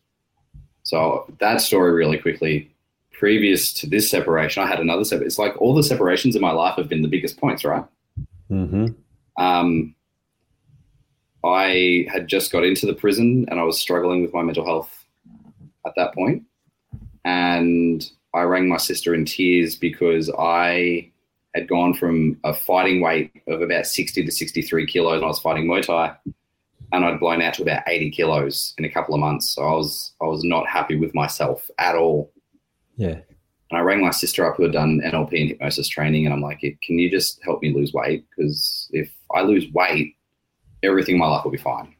so 0.84 1.32
that 1.40 1.62
story 1.62 1.92
really 1.92 2.18
quickly, 2.18 2.74
previous 3.12 3.74
to 3.74 3.88
this 3.88 4.10
separation, 4.10 4.64
I 4.64 4.68
had 4.68 4.80
another 4.80 5.04
separation. 5.04 5.28
It's 5.28 5.40
like 5.40 5.60
all 5.60 5.76
the 5.76 5.84
separations 5.84 6.36
in 6.36 6.42
my 6.42 6.52
life 6.52 6.76
have 6.78 6.88
been 6.88 7.02
the 7.02 7.08
biggest 7.08 7.38
points, 7.38 7.66
right? 7.66 7.84
Mm-hmm. 8.50 8.88
Um, 9.42 9.96
I 11.44 12.08
had 12.12 12.28
just 12.28 12.52
got 12.52 12.64
into 12.64 12.86
the 12.86 12.94
prison 12.94 13.46
and 13.50 13.60
I 13.60 13.64
was 13.64 13.80
struggling 13.80 14.22
with 14.22 14.34
my 14.34 14.44
mental 14.44 14.66
health 14.66 15.06
at 15.86 15.94
that 15.96 16.14
point. 16.14 16.44
And 17.26 18.10
I 18.34 18.44
rang 18.44 18.70
my 18.70 18.78
sister 18.78 19.14
in 19.14 19.26
tears 19.26 19.76
because 19.76 20.32
I 20.38 21.12
had 21.58 21.68
gone 21.68 21.94
from 21.94 22.38
a 22.44 22.54
fighting 22.54 23.02
weight 23.02 23.32
of 23.48 23.62
about 23.62 23.86
60 23.86 24.24
to 24.24 24.32
63 24.32 24.86
kilos 24.86 25.16
and 25.16 25.26
I 25.26 25.28
was 25.28 25.40
fighting 25.40 25.66
Muay 25.66 25.86
Thai 25.86 26.16
and 26.92 27.04
I'd 27.04 27.20
blown 27.20 27.42
out 27.42 27.56
to 27.56 27.64
about 27.64 27.84
80 27.88 28.12
kilos 28.12 28.74
in 28.78 28.86
a 28.86 28.90
couple 28.90 29.14
of 29.14 29.20
months. 29.20 29.56
So 29.56 29.64
I 29.64 29.74
was 29.74 30.14
I 30.22 30.26
was 30.26 30.44
not 30.44 30.68
happy 30.68 30.96
with 30.96 31.14
myself 31.14 31.70
at 31.80 31.96
all. 31.96 32.32
Yeah. 32.96 33.20
And 33.70 33.78
I 33.78 33.82
rang 33.82 34.02
my 34.02 34.12
sister 34.12 34.46
up 34.46 34.56
who 34.56 34.64
had 34.64 34.72
done 34.72 35.02
NLP 35.04 35.42
and 35.42 35.50
hypnosis 35.50 35.90
training, 35.90 36.26
and 36.26 36.34
I'm 36.34 36.42
like, 36.42 36.62
"Can 36.62 37.00
you 37.00 37.12
just 37.12 37.42
help 37.44 37.62
me 37.62 37.74
lose 37.74 37.92
weight? 37.92 38.26
Because 38.30 38.90
if 38.94 39.12
I 39.36 39.42
lose 39.42 39.66
weight, 39.74 40.16
everything 40.84 41.16
in 41.16 41.20
my 41.20 41.28
life 41.28 41.44
will 41.44 41.52
be 41.52 41.58
fine." 41.58 41.94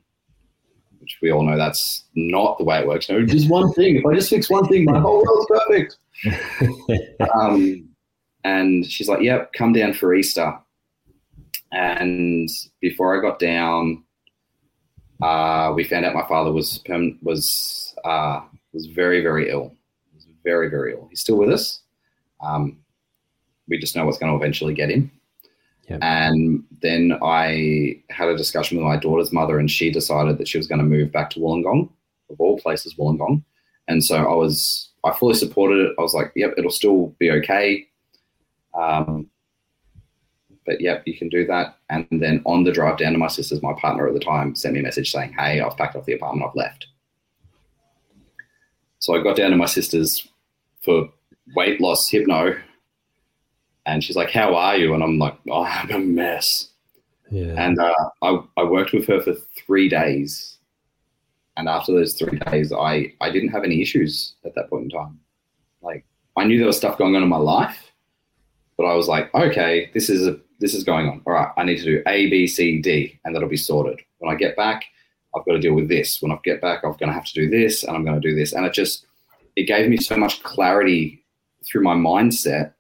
Which 1.00 1.18
we 1.22 1.30
all 1.30 1.44
know 1.44 1.58
that's 1.58 2.06
not 2.16 2.58
the 2.58 2.64
way 2.64 2.80
it 2.80 2.88
works. 2.88 3.10
No, 3.10 3.22
just 3.26 3.50
one 3.50 3.74
thing. 3.74 3.98
If 3.98 4.06
I 4.06 4.14
just 4.14 4.30
fix 4.30 4.50
one 4.50 4.66
thing, 4.70 4.86
my 4.86 4.98
whole 4.98 5.22
world's 5.22 5.48
perfect. 5.48 5.98
um, 7.36 7.87
and 8.48 8.86
she's 8.90 9.10
like, 9.10 9.22
"Yep, 9.22 9.54
come 9.54 9.74
down 9.74 9.94
for 9.94 10.14
Easter." 10.14 10.58
And 11.72 12.50
before 12.80 13.18
I 13.18 13.22
got 13.22 13.40
down, 13.40 14.04
uh, 15.22 15.74
we 15.76 15.84
found 15.84 16.06
out 16.06 16.16
my 16.16 16.28
father 16.28 16.52
was 16.52 16.82
was 17.22 17.96
uh, 18.06 18.42
was 18.74 18.86
very 18.88 19.22
very 19.22 19.50
ill. 19.50 19.76
He 20.12 20.16
was 20.16 20.28
very 20.44 20.70
very 20.70 20.94
ill. 20.94 21.08
He's 21.10 21.22
still 21.22 21.38
with 21.38 21.50
us. 21.50 21.82
Um, 22.42 22.78
we 23.68 23.78
just 23.78 23.96
know 23.96 24.06
what's 24.06 24.18
going 24.18 24.32
to 24.32 24.38
eventually 24.38 24.74
get 24.74 24.90
him. 24.90 25.12
Yep. 25.90 26.00
And 26.02 26.64
then 26.82 27.18
I 27.22 28.02
had 28.10 28.30
a 28.30 28.38
discussion 28.38 28.78
with 28.78 28.86
my 28.86 28.98
daughter's 28.98 29.34
mother, 29.34 29.60
and 29.60 29.70
she 29.70 29.92
decided 29.92 30.38
that 30.38 30.48
she 30.48 30.58
was 30.58 30.68
going 30.68 30.80
to 30.80 30.86
move 30.86 31.12
back 31.12 31.30
to 31.32 31.40
Wollongong, 31.40 31.90
of 32.30 32.40
all 32.40 32.60
places, 32.60 32.96
Wollongong. 32.96 33.44
And 33.90 34.04
so 34.04 34.18
I 34.18 34.36
was, 34.36 34.90
I 35.04 35.12
fully 35.14 35.34
supported 35.34 35.80
it. 35.80 35.96
I 35.98 36.02
was 36.02 36.14
like, 36.14 36.32
"Yep, 36.36 36.54
it'll 36.58 36.72
still 36.72 37.16
be 37.20 37.32
okay." 37.32 37.88
Um, 38.80 39.30
but 40.66 40.82
yep, 40.82 41.04
you 41.06 41.18
can 41.18 41.30
do 41.30 41.46
that. 41.48 41.78
And 41.90 42.06
then 42.12 42.42
on 42.46 42.64
the 42.64 42.72
drive 42.72 42.98
down 42.98 43.14
to 43.14 43.18
my 43.18 43.28
sister's, 43.28 43.64
my 43.64 43.74
partner 43.74 44.08
at 44.08 44.14
the 44.14 44.20
time 44.20 44.54
sent 44.56 44.74
me 44.74 44.82
a 44.82 44.84
message 44.84 45.12
saying, 45.12 45.34
"Hey, 45.34 45.62
I've 45.62 45.78
packed 45.78 45.96
off 45.96 46.06
the 46.06 46.14
apartment. 46.14 46.50
I've 46.50 46.56
left." 46.56 46.88
So 49.00 49.16
I 49.16 49.24
got 49.24 49.38
down 49.38 49.52
to 49.52 49.58
my 49.58 49.66
sister's 49.66 50.28
for 50.84 51.10
weight 51.56 51.80
loss 51.80 52.10
hypno, 52.10 52.60
and 53.86 54.04
she's 54.04 54.18
like, 54.18 54.30
"How 54.30 54.56
are 54.56 54.76
you?" 54.76 54.94
And 54.94 55.02
I'm 55.04 55.18
like, 55.18 55.38
oh, 55.50 55.64
"I'm 55.64 55.92
a 55.92 56.00
mess." 56.00 56.70
Yeah. 57.30 57.54
And 57.58 57.80
uh, 57.80 57.94
I, 58.22 58.40
I 58.58 58.64
worked 58.64 58.94
with 58.94 59.08
her 59.08 59.22
for 59.22 59.34
three 59.56 59.90
days. 59.90 60.58
And 61.58 61.68
after 61.68 61.92
those 61.92 62.14
three 62.14 62.40
days, 62.40 62.72
I, 62.72 63.14
I 63.20 63.32
didn't 63.32 63.50
have 63.50 63.64
any 63.64 63.82
issues 63.82 64.36
at 64.46 64.54
that 64.56 64.70
point 64.70 64.84
in 64.84 64.90
time. 64.90 65.20
Like 65.82 66.06
I 66.36 66.44
knew 66.44 66.58
there 66.58 66.68
was 66.68 66.78
stuff 66.78 66.98
going 66.98 67.16
on 67.16 67.24
in 67.24 67.30
my 67.30 67.38
life, 67.38 67.92
but 68.78 68.86
I 68.86 68.94
was 68.94 69.08
like, 69.08 69.34
okay, 69.34 69.90
this 69.94 70.10
is 70.10 70.28
a 70.28 70.40
this 70.60 70.74
is 70.74 70.84
going 70.84 71.08
on. 71.08 71.22
All 71.26 71.34
right, 71.34 71.52
I 71.58 71.64
need 71.64 71.78
to 71.78 71.84
do 71.84 72.04
A, 72.08 72.30
B, 72.30 72.48
C, 72.48 72.80
D, 72.80 73.20
and 73.26 73.36
that'll 73.36 73.50
be 73.50 73.58
sorted. 73.58 74.00
When 74.20 74.34
I 74.34 74.38
get 74.38 74.56
back, 74.56 74.86
I've 75.36 75.46
got 75.46 75.54
to 75.54 75.60
deal 75.60 75.74
with 75.74 75.90
this. 75.90 76.22
When 76.22 76.32
I 76.32 76.38
get 76.44 76.62
back, 76.62 76.84
I'm 76.84 76.92
going 76.92 77.10
to 77.10 77.14
have 77.14 77.26
to 77.26 77.34
do 77.34 77.50
this, 77.50 77.84
and 77.84 77.96
I'm 77.96 78.06
going 78.06 78.20
to 78.20 78.28
do 78.28 78.36
this. 78.36 78.54
And 78.54 78.66
it 78.66 78.74
just 78.74 79.06
it 79.56 79.68
gave 79.68 79.90
me 79.90 79.98
so 79.98 80.16
much 80.16 80.44
clarity 80.44 81.26
through 81.66 81.82
my 81.82 81.96
mindset. 81.96 82.74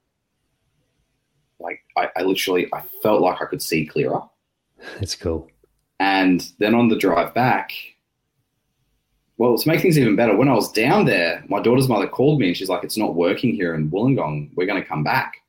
Like 1.59 1.81
I, 1.97 2.09
I 2.15 2.21
literally 2.21 2.67
I 2.73 2.81
felt 3.01 3.21
like 3.21 3.41
I 3.41 3.45
could 3.45 3.61
see 3.61 3.85
clearer. 3.85 4.21
That's 4.99 5.15
cool. 5.15 5.49
And 5.99 6.47
then 6.59 6.75
on 6.75 6.89
the 6.89 6.95
drive 6.97 7.33
back, 7.33 7.71
well, 9.37 9.57
to 9.57 9.67
make 9.67 9.81
things 9.81 9.97
even 9.97 10.15
better, 10.15 10.35
when 10.35 10.47
I 10.47 10.53
was 10.53 10.71
down 10.71 11.05
there, 11.05 11.43
my 11.47 11.59
daughter's 11.59 11.87
mother 11.87 12.07
called 12.07 12.39
me 12.39 12.49
and 12.49 12.57
she's 12.57 12.69
like, 12.69 12.83
"It's 12.83 12.97
not 12.97 13.15
working 13.15 13.53
here 13.55 13.73
in 13.73 13.89
Wollongong. 13.89 14.51
We're 14.55 14.67
going 14.67 14.81
to 14.81 14.87
come 14.87 15.03
back." 15.03 15.41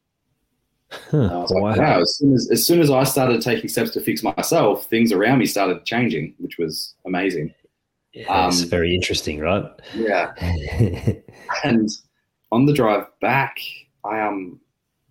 Huh, 0.90 1.28
I 1.30 1.36
was 1.36 1.50
like, 1.50 1.76
wow. 1.76 2.00
As 2.00 2.16
soon 2.16 2.34
as, 2.34 2.48
as 2.50 2.66
soon 2.66 2.80
as 2.80 2.90
I 2.90 3.04
started 3.04 3.42
taking 3.42 3.68
steps 3.68 3.90
to 3.90 4.00
fix 4.00 4.22
myself, 4.22 4.86
things 4.86 5.12
around 5.12 5.38
me 5.38 5.46
started 5.46 5.84
changing, 5.84 6.34
which 6.38 6.56
was 6.58 6.94
amazing. 7.06 7.54
Yeah, 8.14 8.48
it's 8.48 8.62
Um, 8.62 8.68
very 8.68 8.94
interesting, 8.94 9.38
right? 9.38 9.64
Yeah. 9.94 10.32
and 11.64 11.88
on 12.50 12.64
the 12.64 12.72
drive 12.72 13.06
back, 13.20 13.58
I 14.04 14.20
um, 14.20 14.60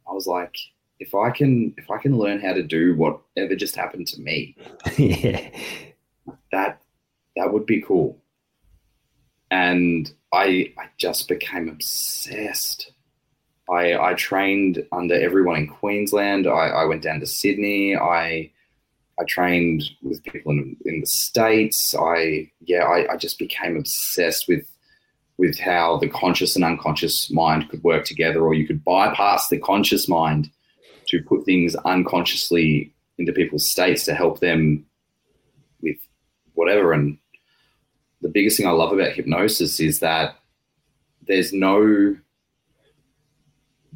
I 0.09 0.13
was 0.13 0.25
like, 0.25 0.55
if 0.99 1.13
I 1.13 1.29
can, 1.29 1.73
if 1.77 1.91
I 1.91 1.99
can 1.99 2.17
learn 2.17 2.39
how 2.39 2.53
to 2.53 2.63
do 2.63 2.95
whatever 2.95 3.55
just 3.55 3.75
happened 3.75 4.07
to 4.07 4.21
me, 4.21 4.55
yeah. 4.97 5.47
that 6.51 6.81
that 7.35 7.53
would 7.53 7.67
be 7.67 7.81
cool. 7.81 8.17
And 9.51 10.11
I 10.33 10.73
I 10.77 10.87
just 10.97 11.27
became 11.27 11.69
obsessed. 11.69 12.91
I 13.69 13.97
I 13.97 14.13
trained 14.13 14.85
under 14.91 15.15
everyone 15.15 15.57
in 15.57 15.67
Queensland. 15.67 16.47
I, 16.47 16.69
I 16.69 16.85
went 16.85 17.03
down 17.03 17.19
to 17.19 17.25
Sydney. 17.25 17.95
I 17.95 18.51
I 19.19 19.23
trained 19.27 19.83
with 20.01 20.23
people 20.23 20.51
in, 20.51 20.77
in 20.85 21.01
the 21.01 21.07
States. 21.07 21.95
I 21.95 22.49
yeah, 22.65 22.83
I, 22.83 23.13
I 23.13 23.17
just 23.17 23.39
became 23.39 23.77
obsessed 23.77 24.47
with 24.47 24.65
with 25.37 25.59
how 25.59 25.97
the 25.97 26.09
conscious 26.09 26.55
and 26.55 26.65
unconscious 26.65 27.29
mind 27.31 27.69
could 27.69 27.83
work 27.83 28.05
together, 28.05 28.41
or 28.41 28.53
you 28.53 28.65
could 28.65 28.83
bypass 28.83 29.47
the 29.47 29.59
conscious 29.59 30.07
mind 30.07 30.49
to 31.07 31.21
put 31.23 31.45
things 31.45 31.75
unconsciously 31.75 32.93
into 33.17 33.31
people's 33.31 33.69
states 33.69 34.03
to 34.05 34.13
help 34.13 34.39
them 34.39 34.85
with 35.81 35.97
whatever. 36.53 36.91
And 36.91 37.17
the 38.21 38.29
biggest 38.29 38.57
thing 38.57 38.67
I 38.67 38.71
love 38.71 38.91
about 38.91 39.13
hypnosis 39.13 39.79
is 39.79 39.99
that 39.99 40.35
there's 41.27 41.53
no 41.53 42.15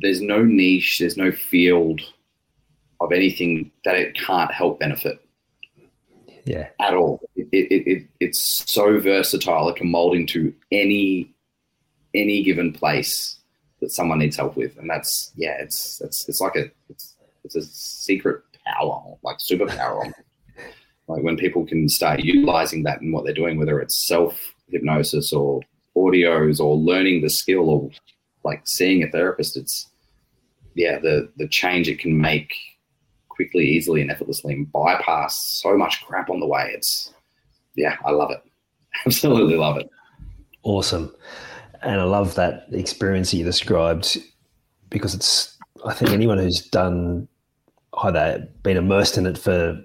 there's 0.02 0.22
no 0.22 0.44
niche, 0.44 1.00
there's 1.00 1.18
no 1.18 1.32
field 1.32 2.02
of 3.00 3.12
anything 3.12 3.72
that 3.86 3.96
it 3.96 4.16
can't 4.16 4.52
help 4.52 4.80
benefit 4.80 5.20
Yeah. 6.46 6.70
at 6.80 6.94
all. 6.94 7.20
It, 7.36 7.48
it, 7.52 7.88
it, 7.92 8.08
it's 8.20 8.64
so 8.72 9.00
versatile; 9.00 9.70
it 9.70 9.76
can 9.76 9.90
mold 9.90 10.16
into 10.16 10.54
any 10.72 11.34
any 12.14 12.44
given 12.44 12.74
place 12.74 13.38
that 13.80 13.92
someone 13.92 14.20
needs 14.20 14.36
help 14.38 14.56
with, 14.56 14.78
and 14.78 14.90
that's 14.90 15.32
yeah, 15.36 15.58
it's 15.60 16.02
it's 16.02 16.28
it's 16.30 16.42
like 16.42 16.56
a 16.56 16.66
it's 16.90 17.16
it's 17.44 17.56
a 17.56 17.64
secret 17.64 18.44
power, 18.66 19.02
like 19.24 19.38
superpower. 19.38 20.12
like 21.08 21.24
when 21.24 21.38
people 21.38 21.66
can 21.66 21.90
start 21.90 22.20
utilizing 22.20 22.84
that 22.84 23.02
in 23.02 23.12
what 23.12 23.26
they're 23.26 23.34
doing, 23.34 23.58
whether 23.58 23.80
it's 23.80 24.08
self 24.08 24.54
hypnosis 24.70 25.34
or 25.34 25.62
audios 25.98 26.60
or 26.60 26.76
learning 26.76 27.22
the 27.22 27.30
skill 27.30 27.70
or 27.70 27.90
like 28.44 28.62
seeing 28.66 29.04
a 29.04 29.10
therapist, 29.12 29.58
it's 29.58 29.88
yeah, 30.76 31.00
the 31.00 31.32
the 31.38 31.48
change 31.48 31.88
it 31.90 32.00
can 32.00 32.20
make 32.20 32.54
quickly, 33.30 33.66
easily, 33.66 34.02
and 34.02 34.12
effortlessly 34.12 34.54
and 34.54 34.72
bypass 34.72 35.40
so 35.62 35.78
much 35.78 36.04
crap 36.06 36.30
on 36.30 36.40
the 36.40 36.48
way. 36.48 36.72
It's 36.74 37.14
yeah, 37.76 37.96
I 38.06 38.12
love 38.12 38.32
it. 38.32 38.42
Absolutely 39.06 39.56
love 39.56 39.78
it. 39.78 39.90
Awesome. 40.64 41.14
And 41.82 42.00
I 42.00 42.04
love 42.04 42.36
that 42.36 42.68
experience 42.72 43.32
that 43.32 43.38
you 43.38 43.44
described 43.44 44.18
because 44.90 45.16
it's, 45.16 45.58
I 45.86 45.94
think 45.94 46.12
anyone 46.12 46.38
who's 46.38 46.68
done 46.70 47.28
either 48.04 48.48
been 48.62 48.78
immersed 48.78 49.18
in 49.18 49.26
it 49.26 49.38
for 49.38 49.82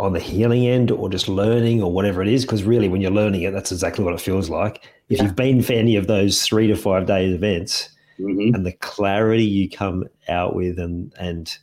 on 0.00 0.12
the 0.14 0.18
healing 0.20 0.66
end 0.66 0.90
or 0.90 1.08
just 1.08 1.28
learning 1.28 1.80
or 1.82 1.92
whatever 1.92 2.20
it 2.22 2.28
is, 2.28 2.44
because 2.44 2.64
really 2.64 2.88
when 2.88 3.00
you're 3.00 3.12
learning 3.12 3.42
it, 3.42 3.52
that's 3.52 3.70
exactly 3.70 4.04
what 4.04 4.14
it 4.14 4.20
feels 4.20 4.50
like. 4.50 4.84
If 5.08 5.18
Yeah. 5.18 5.24
you've 5.24 5.36
been 5.36 5.62
for 5.62 5.74
any 5.74 5.94
of 5.94 6.08
those 6.08 6.42
three 6.42 6.66
to 6.66 6.74
five 6.74 7.06
days 7.06 7.32
events 7.32 7.90
hmm 8.18 8.54
and 8.54 8.64
the 8.66 8.72
clarity 8.72 9.44
you 9.44 9.68
come 9.68 10.04
out 10.28 10.54
with 10.54 10.78
and, 10.78 11.12
and 11.18 11.56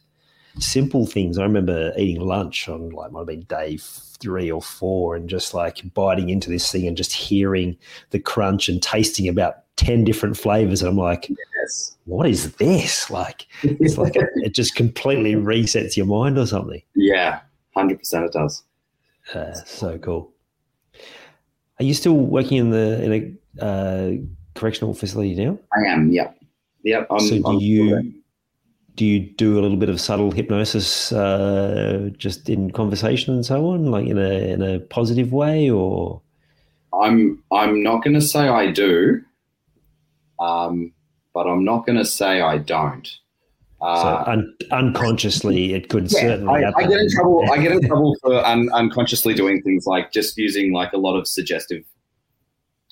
simple 0.60 1.06
things. 1.06 1.38
I 1.38 1.44
remember 1.44 1.92
eating 1.98 2.22
lunch 2.22 2.70
on 2.70 2.90
like 2.90 3.12
might 3.12 3.20
have 3.22 3.28
been 3.28 3.42
day 3.44 3.78
three 3.80 4.52
or 4.52 4.62
four 4.62 5.16
and 5.16 5.28
just 5.30 5.54
like 5.54 5.82
biting 5.94 6.30
into 6.30 6.50
this 6.50 6.72
thing 6.72 6.88
and 6.88 6.96
just 6.96 7.12
hearing 7.14 7.76
the 8.12 8.20
crunch 8.20 8.70
and 8.70 8.82
tasting 8.82 9.28
about 9.28 9.56
10 9.78 10.04
different 10.04 10.38
flavors. 10.38 10.82
And 10.82 10.90
I'm 10.92 10.98
like, 10.98 11.30
Yes. 11.30 11.98
what 12.06 12.30
is 12.30 12.54
this? 12.58 13.10
Like, 13.10 13.48
it's 13.64 13.98
like 13.98 14.16
it, 14.16 14.30
it 14.36 14.54
just 14.54 14.76
completely 14.76 15.34
resets 15.36 15.98
your 15.98 16.06
mind 16.06 16.38
or 16.38 16.46
something. 16.46 16.82
yeah, 16.96 17.40
hundred 17.76 17.98
percent. 18.00 18.26
It 18.26 18.34
does. 18.34 18.64
Uh, 19.34 19.54
so 19.66 19.98
cool. 19.98 20.32
Are 21.80 21.84
you 21.86 21.94
still 21.96 22.14
working 22.14 22.58
in 22.60 22.70
the 22.70 23.04
in 23.04 23.38
a 23.60 23.66
uh, 23.66 24.12
correctional 24.56 24.94
facility 24.94 25.34
now? 25.36 25.58
I 25.76 25.88
am. 25.90 26.12
Yep. 26.12 26.38
Yep. 26.84 27.08
I'm, 27.10 27.20
so 27.20 27.36
do 27.38 27.44
I'm 27.48 27.60
you 27.60 28.14
do 28.96 29.06
you 29.06 29.20
do 29.22 29.60
a 29.60 29.62
little 29.62 29.78
bit 29.78 29.90
of 29.90 30.00
subtle 30.00 30.32
hypnosis 30.32 31.12
uh, 31.12 32.10
just 32.18 32.50
in 32.50 32.72
conversation 32.72 33.34
and 33.34 33.46
so 33.46 33.68
on, 33.70 33.86
like 33.90 34.08
in 34.08 34.18
a 34.18 34.52
in 34.54 34.62
a 34.62 34.80
positive 34.80 35.32
way, 35.32 35.70
or 35.70 36.22
I'm 36.94 37.42
I'm 37.52 37.82
not 37.82 38.04
going 38.04 38.14
to 38.14 38.22
say 38.22 38.48
I 38.48 38.72
do, 38.72 39.22
um, 40.40 40.94
but 41.34 41.48
I'm 41.48 41.64
not 41.66 41.86
going 41.86 41.98
to 41.98 42.06
say 42.06 42.42
I 42.42 42.58
don't. 42.60 43.08
so 43.80 43.86
Uh, 43.88 44.24
un- 44.28 44.56
unconsciously 44.72 45.74
it 45.74 45.90
could 45.90 46.12
yeah, 46.12 46.20
certainly 46.20 46.54
I, 46.54 46.60
happen. 46.66 46.86
I 46.86 46.88
get 46.88 47.00
in 47.00 47.10
trouble. 47.10 47.52
I 47.52 47.58
get 47.58 47.72
in 47.72 47.82
trouble 47.88 48.16
for 48.22 48.46
un, 48.46 48.70
unconsciously 48.74 49.34
doing 49.34 49.62
things 49.64 49.88
like 49.88 50.12
just 50.12 50.38
using 50.38 50.72
like 50.72 50.94
a 50.94 50.98
lot 50.98 51.18
of 51.18 51.28
suggestive, 51.28 51.84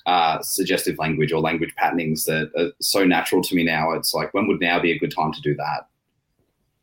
uh, 0.06 0.40
suggestive 0.42 0.98
language 0.98 1.32
or 1.32 1.40
language 1.40 1.74
patternings 1.76 2.24
that 2.24 2.50
are 2.56 2.70
so 2.80 3.04
natural 3.04 3.42
to 3.42 3.54
me 3.54 3.64
now. 3.64 3.92
It's 3.92 4.12
like 4.14 4.34
when 4.34 4.46
would 4.48 4.60
now 4.60 4.80
be 4.80 4.92
a 4.92 4.98
good 4.98 5.14
time 5.14 5.32
to 5.32 5.40
do 5.40 5.54
that? 5.56 5.88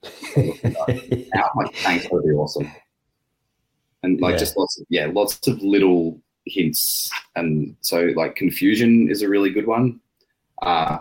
Now, 1.36 1.50
like 1.56 1.76
thanks, 1.76 2.06
that'd 2.06 2.24
be 2.24 2.32
awesome. 2.32 2.72
And 4.04 4.20
like 4.22 4.34
Yeah. 4.34 4.38
just 4.40 4.58
lots 4.58 4.80
of 4.80 4.86
yeah, 4.90 5.08
lots 5.12 5.46
of 5.48 5.62
little 5.62 6.22
hints. 6.46 7.10
And 7.36 7.76
so 7.82 8.12
like 8.16 8.36
confusion 8.36 9.10
is 9.10 9.22
a 9.22 9.30
really 9.30 9.50
good 9.50 9.68
one. 9.68 10.00
Uh, 10.62 11.00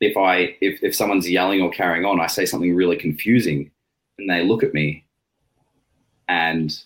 if 0.00 0.16
I 0.16 0.56
if 0.60 0.82
if 0.82 0.94
someone's 0.94 1.28
yelling 1.28 1.60
or 1.62 1.70
carrying 1.70 2.04
on, 2.04 2.20
I 2.20 2.26
say 2.28 2.46
something 2.46 2.74
really 2.74 2.96
confusing, 2.96 3.70
and 4.18 4.30
they 4.30 4.44
look 4.44 4.62
at 4.62 4.74
me, 4.74 5.04
and 6.28 6.76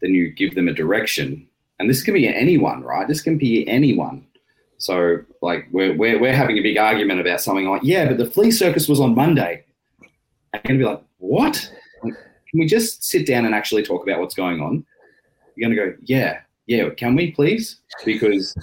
then 0.00 0.14
you 0.14 0.30
give 0.30 0.54
them 0.54 0.68
a 0.68 0.72
direction. 0.72 1.45
And 1.78 1.90
this 1.90 2.02
can 2.02 2.14
be 2.14 2.26
anyone, 2.26 2.82
right? 2.82 3.06
This 3.06 3.20
can 3.20 3.36
be 3.36 3.68
anyone. 3.68 4.26
So 4.78 5.18
like 5.42 5.66
we're 5.72 5.96
we're 5.96 6.18
we're 6.20 6.34
having 6.34 6.58
a 6.58 6.62
big 6.62 6.76
argument 6.76 7.20
about 7.20 7.40
something 7.40 7.66
like, 7.66 7.82
yeah, 7.84 8.06
but 8.06 8.18
the 8.18 8.26
flea 8.26 8.50
circus 8.50 8.88
was 8.88 9.00
on 9.00 9.14
Monday. 9.14 9.64
And 10.52 10.62
you're 10.64 10.78
gonna 10.78 10.78
be 10.78 10.84
like, 10.84 11.02
what? 11.18 11.70
Can 12.02 12.60
we 12.60 12.66
just 12.66 13.04
sit 13.04 13.26
down 13.26 13.44
and 13.44 13.54
actually 13.54 13.82
talk 13.82 14.02
about 14.02 14.20
what's 14.20 14.34
going 14.34 14.60
on? 14.60 14.84
You're 15.54 15.68
gonna 15.68 15.90
go, 15.90 15.96
yeah, 16.04 16.40
yeah, 16.66 16.88
can 16.90 17.14
we 17.14 17.32
please? 17.32 17.80
Because 18.04 18.54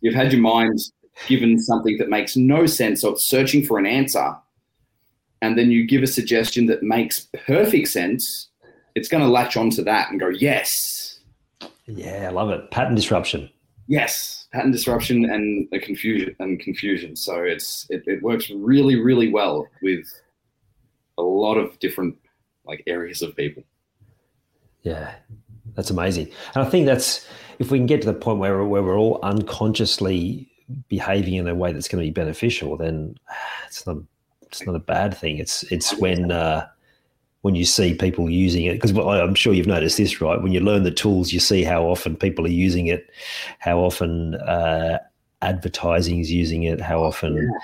you've 0.00 0.14
had 0.14 0.32
your 0.32 0.42
mind 0.42 0.78
given 1.26 1.58
something 1.58 1.96
that 1.98 2.08
makes 2.08 2.36
no 2.36 2.66
sense, 2.66 3.04
it's 3.04 3.28
searching 3.28 3.64
for 3.64 3.78
an 3.78 3.86
answer, 3.86 4.34
and 5.40 5.58
then 5.58 5.70
you 5.70 5.86
give 5.86 6.02
a 6.02 6.06
suggestion 6.06 6.66
that 6.66 6.82
makes 6.82 7.28
perfect 7.46 7.88
sense, 7.88 8.48
it's 8.94 9.08
going 9.08 9.22
to 9.22 9.28
latch 9.28 9.56
onto 9.56 9.82
that 9.84 10.10
and 10.10 10.20
go, 10.20 10.28
yes, 10.28 11.11
yeah, 11.96 12.28
I 12.28 12.32
love 12.32 12.50
it. 12.50 12.70
Pattern 12.70 12.94
disruption. 12.94 13.48
yes, 13.86 14.46
pattern 14.52 14.70
disruption 14.70 15.24
and 15.24 15.68
a 15.72 15.78
confusion 15.78 16.34
and 16.38 16.60
confusion. 16.60 17.16
So 17.16 17.42
it's 17.42 17.86
it, 17.90 18.02
it 18.06 18.22
works 18.22 18.50
really, 18.50 18.96
really 19.00 19.28
well 19.30 19.66
with 19.82 20.06
a 21.18 21.22
lot 21.22 21.56
of 21.56 21.78
different 21.78 22.16
like 22.64 22.82
areas 22.86 23.22
of 23.22 23.36
people. 23.36 23.62
Yeah, 24.82 25.14
that's 25.74 25.90
amazing. 25.90 26.28
And 26.54 26.64
I 26.64 26.70
think 26.70 26.86
that's 26.86 27.26
if 27.58 27.70
we 27.70 27.78
can 27.78 27.86
get 27.86 28.02
to 28.02 28.06
the 28.12 28.18
point 28.18 28.38
where, 28.38 28.64
where 28.64 28.82
we're 28.82 28.98
all 28.98 29.20
unconsciously 29.22 30.48
behaving 30.88 31.34
in 31.34 31.48
a 31.48 31.54
way 31.54 31.72
that's 31.72 31.88
going 31.88 32.02
to 32.02 32.08
be 32.08 32.12
beneficial, 32.12 32.76
then 32.76 33.14
it's 33.66 33.86
not 33.86 33.98
it's 34.42 34.66
not 34.66 34.74
a 34.74 34.80
bad 34.80 35.16
thing. 35.16 35.38
It's 35.38 35.62
it's 35.72 35.96
when 35.98 36.30
uh, 36.30 36.66
when 37.42 37.56
you 37.56 37.64
see 37.64 37.92
people 37.94 38.30
using 38.30 38.64
it 38.64 38.74
because 38.74 38.96
I'm 38.96 39.34
sure 39.34 39.52
you've 39.52 39.66
noticed 39.66 39.98
this, 39.98 40.20
right? 40.20 40.40
When 40.40 40.52
you 40.52 40.60
learn 40.60 40.84
the 40.84 40.90
tools, 40.90 41.32
you 41.32 41.40
see 41.40 41.64
how 41.64 41.84
often 41.84 42.16
people 42.16 42.46
are 42.46 42.50
using 42.50 42.86
it, 42.86 43.10
how 43.58 43.80
often 43.80 44.36
uh, 44.36 44.98
advertising 45.42 46.20
is 46.20 46.30
using 46.30 46.62
it, 46.62 46.80
how 46.80 47.02
often 47.02 47.36
yeah. 47.36 47.58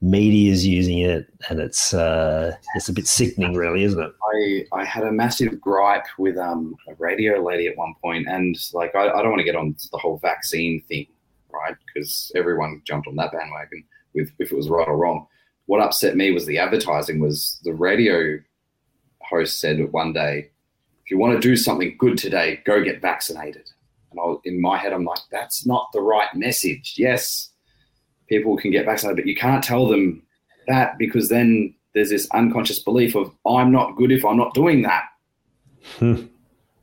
media 0.00 0.52
is 0.52 0.64
using 0.64 1.00
it, 1.00 1.26
and 1.48 1.58
it's 1.58 1.92
uh, 1.92 2.52
it's 2.76 2.88
a 2.88 2.92
bit 2.92 3.08
sickening, 3.08 3.54
really, 3.54 3.82
isn't 3.82 4.00
it? 4.00 4.12
I 4.34 4.66
I 4.80 4.84
had 4.84 5.02
a 5.02 5.12
massive 5.12 5.60
gripe 5.60 6.06
with 6.16 6.38
um, 6.38 6.76
a 6.88 6.94
radio 6.94 7.42
lady 7.42 7.66
at 7.66 7.76
one 7.76 7.94
point, 8.00 8.28
and 8.28 8.56
like 8.72 8.94
I, 8.94 9.08
I 9.10 9.20
don't 9.20 9.30
want 9.30 9.40
to 9.40 9.44
get 9.44 9.56
on 9.56 9.74
the 9.90 9.98
whole 9.98 10.18
vaccine 10.18 10.80
thing, 10.88 11.06
right? 11.52 11.74
Because 11.92 12.30
everyone 12.36 12.82
jumped 12.86 13.08
on 13.08 13.16
that 13.16 13.32
bandwagon 13.32 13.82
with 14.14 14.30
if 14.38 14.52
it 14.52 14.56
was 14.56 14.68
right 14.68 14.86
or 14.86 14.96
wrong. 14.96 15.26
What 15.66 15.80
upset 15.80 16.14
me 16.14 16.30
was 16.30 16.46
the 16.46 16.58
advertising 16.58 17.18
was 17.18 17.58
the 17.64 17.72
radio 17.72 18.38
host 19.28 19.60
said 19.60 19.92
one 19.92 20.12
day, 20.12 20.50
if 21.04 21.10
you 21.10 21.18
want 21.18 21.34
to 21.34 21.48
do 21.48 21.56
something 21.56 21.96
good 21.98 22.16
today, 22.16 22.60
go 22.64 22.82
get 22.82 23.02
vaccinated. 23.02 23.70
And 24.10 24.20
I, 24.20 24.34
in 24.44 24.60
my 24.60 24.78
head, 24.78 24.92
I'm 24.92 25.04
like, 25.04 25.18
that's 25.30 25.66
not 25.66 25.90
the 25.92 26.00
right 26.00 26.34
message. 26.34 26.94
Yes, 26.96 27.50
people 28.28 28.56
can 28.56 28.70
get 28.70 28.86
vaccinated, 28.86 29.24
but 29.24 29.26
you 29.26 29.36
can't 29.36 29.62
tell 29.62 29.86
them 29.86 30.22
that 30.68 30.96
because 30.98 31.28
then 31.28 31.74
there's 31.94 32.10
this 32.10 32.28
unconscious 32.32 32.78
belief 32.78 33.14
of 33.14 33.34
I'm 33.46 33.70
not 33.70 33.96
good 33.96 34.12
if 34.12 34.24
I'm 34.24 34.36
not 34.36 34.54
doing 34.54 34.82
that. 34.82 35.04
Hmm. 35.98 36.24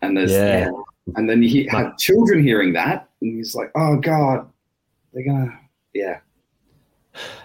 and 0.04 0.16
there's 0.16 0.32
yeah. 0.32 0.70
and 1.16 1.28
then 1.28 1.42
you 1.42 1.68
have 1.70 1.98
children 1.98 2.44
hearing 2.44 2.74
that, 2.74 3.10
and 3.22 3.36
he's 3.36 3.56
like, 3.56 3.72
oh 3.76 3.98
god, 3.98 4.48
they're 5.14 5.26
gonna 5.26 5.60
yeah. 5.94 6.20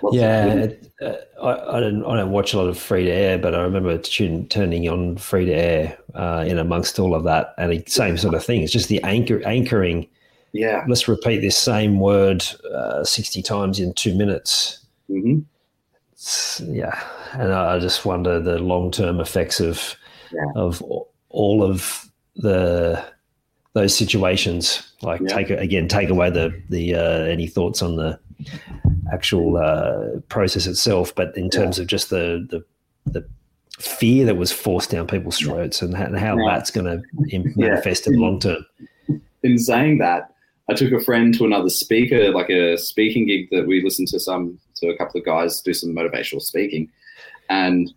What's 0.01 0.17
yeah, 0.17 0.69
uh, 1.03 1.15
I, 1.43 1.77
I, 1.77 1.81
don't 1.81 2.05
I 2.05 2.17
don't 2.17 2.31
watch 2.31 2.55
a 2.55 2.59
lot 2.59 2.69
of 2.69 2.79
free 2.79 3.05
to 3.05 3.11
air, 3.11 3.39
but 3.39 3.55
I 3.55 3.63
remember 3.63 3.99
tune, 3.99 4.47
turning 4.49 4.89
on 4.89 5.17
free 5.17 5.45
to 5.45 5.53
air 5.53 5.99
uh, 6.15 6.45
in 6.47 6.59
amongst 6.59 6.99
all 6.99 7.15
of 7.15 7.25
that, 7.25 7.55
and 7.59 7.73
the 7.73 7.83
same 7.87 8.17
sort 8.17 8.35
of 8.35 8.45
thing. 8.45 8.63
It's 8.63 8.73
just 8.73 8.89
the 8.89 9.03
anchor 9.03 9.45
anchoring. 9.47 10.09
Yeah, 10.53 10.85
let's 10.89 11.09
repeat 11.09 11.41
this 11.41 11.57
same 11.57 11.99
word 11.99 12.45
uh, 12.73 13.05
sixty 13.05 13.43
times 13.43 13.81
in 13.81 13.93
two 13.95 14.15
minutes. 14.15 14.87
Mm-hmm. 15.11 16.73
Yeah, 16.73 16.99
and 17.33 17.53
I 17.53 17.79
just 17.79 18.05
wonder 18.05 18.41
the 18.41 18.59
long 18.59 18.91
term 18.91 19.21
effects 19.21 19.61
of 19.61 19.97
yeah. 20.33 20.53
of 20.55 20.83
all 21.29 21.63
of 21.63 22.09
the 22.37 23.05
those 23.75 23.97
situations. 23.97 24.95
Like 25.03 25.21
yeah. 25.23 25.29
take 25.29 25.51
again, 25.51 25.89
take 25.89 26.09
away 26.09 26.31
the 26.31 26.63
the 26.71 26.95
uh, 26.95 27.25
any 27.25 27.47
thoughts 27.47 27.83
on 27.83 27.97
the 27.97 28.19
actual 29.13 29.57
uh, 29.57 30.21
process 30.29 30.67
itself, 30.67 31.15
but 31.15 31.37
in 31.37 31.51
terms 31.51 31.79
yeah. 31.79 31.83
of 31.83 31.89
just 31.89 32.11
the, 32.11 32.47
the 32.51 32.65
the 33.11 33.27
fear 33.79 34.25
that 34.25 34.37
was 34.37 34.51
forced 34.51 34.91
down 34.91 35.07
people's 35.07 35.39
throats 35.39 35.83
and 35.83 35.97
how, 35.97 36.05
and 36.05 36.19
how 36.19 36.37
yeah. 36.37 36.55
that's 36.55 36.71
going 36.71 36.87
to 37.31 37.53
manifest 37.57 38.07
in 38.07 38.15
the 38.15 38.19
long 38.19 38.41
term. 38.41 38.65
In 39.43 39.59
saying 39.59 39.99
that, 39.99 40.33
I 40.69 40.75
took 40.75 40.93
a 40.93 41.01
friend 41.01 41.33
to 41.35 41.45
another 41.45 41.69
speaker, 41.69 42.31
like 42.33 42.51
a 42.51 42.77
speaking 42.77 43.27
gig 43.27 43.49
that 43.53 43.67
we 43.67 43.83
listened 43.83 44.09
to 44.09 44.21
some 44.21 44.59
to 44.77 44.89
a 44.89 44.99
couple 44.99 45.21
of 45.21 45.25
guys 45.25 45.61
do 45.61 45.73
some 45.73 45.95
motivational 45.95 46.43
speaking, 46.43 46.89
and 47.49 47.93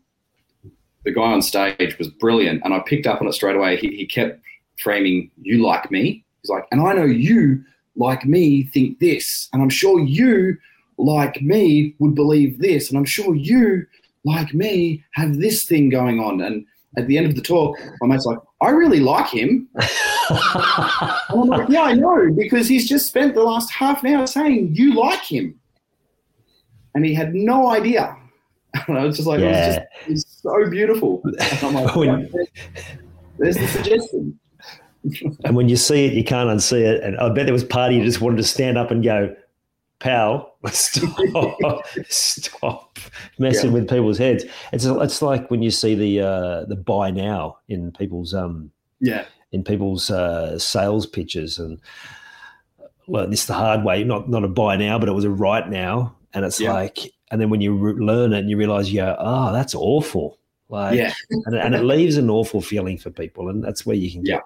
the 1.05 1.11
guy 1.11 1.31
on 1.31 1.41
stage 1.41 1.97
was 1.97 2.07
brilliant, 2.07 2.61
and 2.63 2.73
I 2.73 2.79
picked 2.85 3.07
up 3.07 3.21
on 3.21 3.27
it 3.27 3.33
straight 3.33 3.55
away. 3.55 3.77
He, 3.77 3.87
he 3.95 4.05
kept 4.05 4.41
framing 4.77 5.31
"you 5.41 5.63
like 5.63 5.89
me." 5.89 6.23
He's 6.41 6.49
like, 6.49 6.65
and 6.71 6.81
I 6.81 6.93
know 6.93 7.05
you 7.05 7.63
like 7.95 8.25
me 8.25 8.63
think 8.65 8.99
this, 8.99 9.49
and 9.51 9.61
I'm 9.61 9.69
sure 9.69 9.99
you 9.99 10.57
like 10.99 11.41
me 11.41 11.95
would 11.99 12.13
believe 12.13 12.59
this, 12.59 12.89
and 12.89 12.97
I'm 12.97 13.05
sure 13.05 13.33
you 13.33 13.85
like 14.25 14.53
me 14.53 15.03
have 15.13 15.37
this 15.37 15.65
thing 15.65 15.89
going 15.89 16.19
on. 16.19 16.41
And 16.41 16.65
at 16.97 17.07
the 17.07 17.17
end 17.17 17.27
of 17.27 17.35
the 17.35 17.41
talk, 17.41 17.77
my 18.01 18.07
mate's 18.07 18.25
like, 18.25 18.39
I 18.61 18.69
really 18.69 18.99
like 18.99 19.27
him. 19.27 19.67
I'm 20.29 21.47
like, 21.47 21.69
yeah, 21.69 21.83
I 21.83 21.93
know, 21.93 22.31
because 22.35 22.67
he's 22.67 22.87
just 22.87 23.07
spent 23.07 23.35
the 23.35 23.43
last 23.43 23.71
half 23.71 24.03
an 24.03 24.13
hour 24.13 24.27
saying 24.27 24.75
you 24.75 24.95
like 24.95 25.23
him. 25.23 25.57
And 26.95 27.05
he 27.05 27.13
had 27.13 27.33
no 27.33 27.69
idea. 27.69 28.15
And 28.87 28.99
I 28.99 29.03
was 29.03 29.15
just 29.15 29.27
like, 29.27 29.39
yeah. 29.39 29.47
it, 29.47 29.67
was 29.67 29.75
just, 29.75 30.07
it 30.07 30.11
was 30.11 30.25
so 30.43 30.69
beautiful. 30.69 31.23
And 31.23 31.63
I'm 31.63 31.73
like, 31.73 31.95
when, 31.95 32.29
there's 33.39 33.57
the 33.57 33.67
suggestion. 33.67 34.39
and 35.43 35.55
when 35.55 35.69
you 35.69 35.75
see 35.75 36.05
it, 36.05 36.13
you 36.13 36.23
can't 36.23 36.49
unsee 36.49 36.81
it. 36.81 37.03
And 37.03 37.17
I 37.17 37.29
bet 37.29 37.47
there 37.47 37.53
was 37.53 37.63
party 37.63 37.95
you 37.95 38.03
just 38.03 38.21
wanted 38.21 38.37
to 38.37 38.43
stand 38.43 38.77
up 38.77 38.91
and 38.91 39.03
go, 39.03 39.35
pal, 39.99 40.55
stop, 40.67 41.85
stop 42.09 42.99
messing 43.37 43.69
yeah. 43.69 43.73
with 43.73 43.89
people's 43.89 44.17
heads. 44.17 44.45
It's 44.71 44.85
it's 44.85 45.21
like 45.21 45.51
when 45.51 45.61
you 45.61 45.71
see 45.71 45.95
the 45.95 46.21
uh, 46.21 46.65
the 46.65 46.75
buy 46.75 47.11
now 47.11 47.59
in 47.67 47.91
people's 47.91 48.33
um 48.33 48.71
yeah 48.99 49.25
in 49.51 49.63
people's 49.63 50.09
uh, 50.09 50.57
sales 50.59 51.05
pitches 51.05 51.59
and 51.59 51.79
learn 53.07 53.29
this 53.29 53.45
the 53.45 53.53
hard 53.53 53.83
way. 53.83 54.03
Not 54.03 54.29
not 54.29 54.43
a 54.43 54.47
buy 54.47 54.77
now, 54.77 54.99
but 54.99 55.09
it 55.09 55.13
was 55.13 55.25
a 55.25 55.29
right 55.29 55.67
now, 55.67 56.15
and 56.33 56.45
it's 56.45 56.59
yeah. 56.59 56.73
like, 56.73 56.99
and 57.31 57.41
then 57.41 57.49
when 57.49 57.61
you 57.61 57.75
re- 57.75 58.05
learn 58.05 58.33
it 58.33 58.39
and 58.39 58.49
you 58.49 58.57
realize, 58.57 58.91
you 58.91 59.01
go, 59.01 59.15
oh, 59.19 59.51
that's 59.51 59.75
awful. 59.75 60.37
Like, 60.71 60.97
yeah. 60.97 61.13
and, 61.45 61.55
and 61.55 61.73
it 61.73 61.81
leaves 61.81 62.17
an 62.17 62.29
awful 62.29 62.61
feeling 62.61 62.97
for 62.97 63.09
people, 63.09 63.49
and 63.49 63.63
that's 63.63 63.85
where 63.85 63.95
you 63.95 64.11
can 64.11 64.23
get 64.23 64.33
yeah 64.33 64.41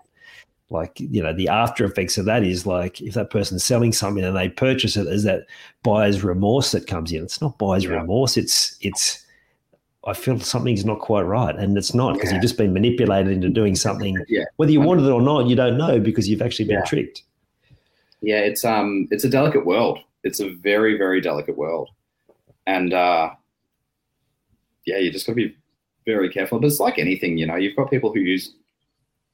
like 0.74 1.00
you 1.00 1.22
know 1.22 1.32
the 1.32 1.48
after 1.48 1.86
effects 1.86 2.18
of 2.18 2.26
that 2.26 2.44
is 2.44 2.66
like 2.66 3.00
if 3.00 3.14
that 3.14 3.30
person's 3.30 3.64
selling 3.64 3.94
something 3.94 4.24
and 4.24 4.36
they 4.36 4.50
purchase 4.50 4.98
it 4.98 5.06
there's 5.06 5.24
that 5.24 5.46
buyer's 5.84 6.24
remorse 6.24 6.72
that 6.72 6.88
comes 6.88 7.12
in. 7.12 7.24
It's 7.24 7.42
not 7.42 7.58
buyer's 7.60 7.86
yeah. 7.86 7.92
remorse. 7.92 8.36
It's 8.36 8.76
it's 8.82 9.20
i 10.06 10.14
feel 10.14 10.38
something's 10.40 10.84
not 10.84 11.00
quite 11.00 11.22
right. 11.22 11.56
And 11.56 11.78
it's 11.78 11.94
not 11.94 12.16
because 12.16 12.32
yeah. 12.32 12.36
you've 12.36 12.42
just 12.42 12.58
been 12.58 12.74
manipulated 12.74 13.32
into 13.32 13.50
doing 13.50 13.76
something. 13.76 14.18
Yeah. 14.28 14.46
whether 14.58 14.72
you 14.72 14.82
wanted 14.82 15.06
it 15.06 15.12
or 15.12 15.22
not 15.22 15.48
you 15.48 15.56
don't 15.56 15.78
know 15.78 16.00
because 16.00 16.28
you've 16.28 16.42
actually 16.42 16.66
been 16.66 16.84
tricked. 16.86 17.22
Yeah 18.22 18.40
it's 18.40 18.66
um 18.66 19.08
it's 19.12 19.24
a 19.24 19.30
delicate 19.30 19.66
world. 19.66 20.00
It's 20.24 20.40
a 20.40 20.50
very 20.50 20.98
very 20.98 21.22
delicate 21.22 21.58
world. 21.58 21.90
And 22.66 22.94
uh 22.94 23.30
yeah 24.86 24.98
you 24.98 25.12
just 25.12 25.28
got 25.28 25.34
to 25.34 25.36
be 25.36 25.56
very 26.06 26.30
careful. 26.30 26.60
But 26.60 26.68
it's 26.68 26.80
like 26.80 26.98
anything 26.98 27.38
you 27.38 27.46
know 27.46 27.56
you've 27.56 27.76
got 27.76 27.92
people 27.92 28.12
who 28.12 28.20
use 28.20 28.56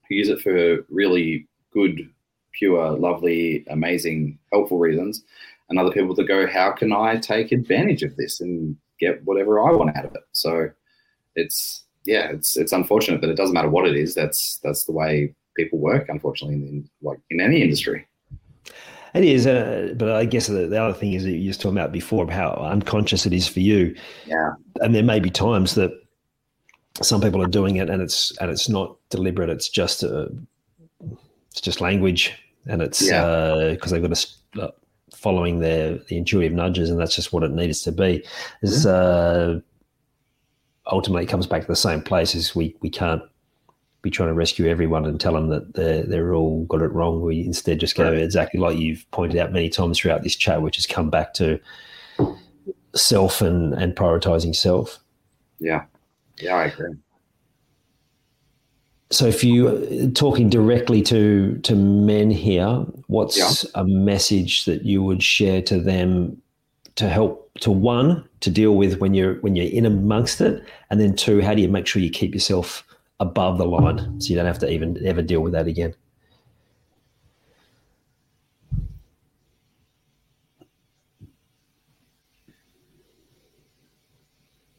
who 0.09 0.15
use 0.15 0.29
it 0.29 0.41
for 0.41 0.85
really 0.89 1.47
good, 1.71 2.09
pure, 2.53 2.91
lovely, 2.91 3.65
amazing, 3.69 4.39
helpful 4.51 4.79
reasons, 4.79 5.23
and 5.69 5.77
other 5.77 5.91
people 5.91 6.15
that 6.15 6.27
go, 6.27 6.47
how 6.47 6.71
can 6.71 6.91
I 6.91 7.17
take 7.17 7.51
advantage 7.51 8.03
of 8.03 8.15
this 8.15 8.41
and 8.41 8.75
get 8.99 9.23
whatever 9.23 9.61
I 9.61 9.71
want 9.71 9.95
out 9.95 10.05
of 10.05 10.15
it? 10.15 10.23
So 10.31 10.69
it's 11.35 11.83
yeah, 12.05 12.31
it's 12.31 12.57
it's 12.57 12.71
unfortunate, 12.71 13.21
but 13.21 13.29
it 13.29 13.35
doesn't 13.35 13.53
matter 13.53 13.69
what 13.69 13.87
it 13.87 13.95
is. 13.95 14.15
That's 14.15 14.59
that's 14.63 14.85
the 14.85 14.91
way 14.91 15.33
people 15.55 15.79
work, 15.79 16.09
unfortunately, 16.09 16.55
in, 16.55 16.89
like 17.01 17.19
in 17.29 17.39
any 17.39 17.61
industry. 17.61 18.07
It 19.15 19.23
is, 19.23 19.47
uh, 19.47 19.95
but 19.97 20.11
I 20.11 20.25
guess 20.25 20.47
the, 20.47 20.67
the, 20.67 20.79
other 20.79 20.93
thing 20.93 21.13
is 21.13 21.23
that 21.23 21.31
you 21.31 21.49
just 21.49 21.61
talking 21.61 21.77
about 21.77 21.91
before 21.91 22.29
how 22.29 22.51
unconscious 22.51 23.25
it 23.25 23.33
is 23.33 23.47
for 23.47 23.59
you. 23.59 23.95
Yeah, 24.25 24.51
and 24.81 24.93
there 24.93 25.03
may 25.03 25.19
be 25.19 25.31
times 25.31 25.75
that 25.75 25.91
some 27.01 27.21
people 27.21 27.41
are 27.41 27.47
doing 27.47 27.77
it 27.77 27.89
and 27.89 28.01
it's 28.01 28.35
and 28.37 28.51
it's 28.51 28.67
not 28.69 28.97
deliberate 29.09 29.49
it's 29.49 29.69
just 29.69 30.03
a, 30.03 30.23
uh, 30.23 30.27
it's 31.51 31.61
just 31.61 31.81
language 31.81 32.33
and 32.67 32.81
it's 32.81 32.99
because 32.99 33.11
yeah. 33.11 33.23
uh, 33.23 33.75
they've 33.87 34.01
got 34.01 34.25
a 34.55 34.61
uh, 34.61 34.71
following 35.13 35.59
their 35.59 35.97
the 36.09 36.17
intuitive 36.17 36.53
nudges 36.53 36.89
and 36.89 36.99
that's 36.99 37.15
just 37.15 37.33
what 37.33 37.43
it 37.43 37.51
needs 37.51 37.81
to 37.81 37.91
be 37.91 38.23
is 38.61 38.85
mm-hmm. 38.85 39.57
uh, 39.57 39.59
ultimately 40.91 41.25
comes 41.25 41.47
back 41.47 41.61
to 41.61 41.67
the 41.67 41.75
same 41.75 42.01
place 42.01 42.35
as 42.35 42.55
we 42.55 42.75
we 42.81 42.89
can't 42.89 43.21
be 44.01 44.09
trying 44.09 44.29
to 44.29 44.33
rescue 44.33 44.67
everyone 44.67 45.05
and 45.05 45.19
tell 45.19 45.33
them 45.33 45.49
that 45.49 45.73
they're, 45.73 46.03
they're 46.03 46.33
all 46.33 46.63
got 46.65 46.81
it 46.81 46.87
wrong. 46.87 47.21
We 47.21 47.41
instead 47.41 47.79
just 47.79 47.95
go 47.95 48.05
right. 48.05 48.17
exactly 48.17 48.59
like 48.59 48.77
you've 48.77 49.05
pointed 49.11 49.37
out 49.37 49.51
many 49.51 49.69
times 49.69 49.99
throughout 49.99 50.23
this 50.23 50.35
chat, 50.35 50.61
which 50.61 50.77
has 50.77 50.85
come 50.85 51.09
back 51.09 51.33
to 51.35 51.59
self 52.95 53.41
and, 53.41 53.73
and 53.73 53.95
prioritizing 53.95 54.55
self. 54.55 54.99
Yeah. 55.59 55.83
Yeah, 56.39 56.55
I 56.55 56.65
agree. 56.65 56.93
So, 59.11 59.25
if 59.25 59.43
you 59.43 60.11
talking 60.11 60.49
directly 60.49 61.01
to 61.03 61.57
to 61.59 61.75
men 61.75 62.29
here, 62.29 62.85
what's 63.07 63.37
yeah. 63.37 63.71
a 63.75 63.85
message 63.85 64.65
that 64.65 64.83
you 64.83 65.01
would 65.01 65.23
share 65.23 65.61
to 65.63 65.79
them 65.79 66.39
to 66.95 67.09
help 67.09 67.51
to 67.61 67.71
one 67.71 68.27
to 68.41 68.49
deal 68.49 68.75
with 68.75 68.99
when 68.99 69.13
you're 69.13 69.35
when 69.35 69.55
you're 69.55 69.71
in 69.71 69.85
amongst 69.85 70.41
it, 70.41 70.63
and 70.89 70.99
then 70.99 71.15
two, 71.15 71.41
how 71.41 71.53
do 71.53 71.61
you 71.61 71.69
make 71.69 71.87
sure 71.87 72.01
you 72.01 72.11
keep 72.11 72.33
yourself 72.33 72.85
above 73.19 73.57
the 73.57 73.65
line 73.65 74.21
so 74.21 74.29
you 74.29 74.35
don't 74.35 74.45
have 74.45 74.59
to 74.59 74.69
even 74.69 75.03
ever 75.05 75.21
deal 75.21 75.41
with 75.41 75.53
that 75.53 75.67
again? 75.67 75.93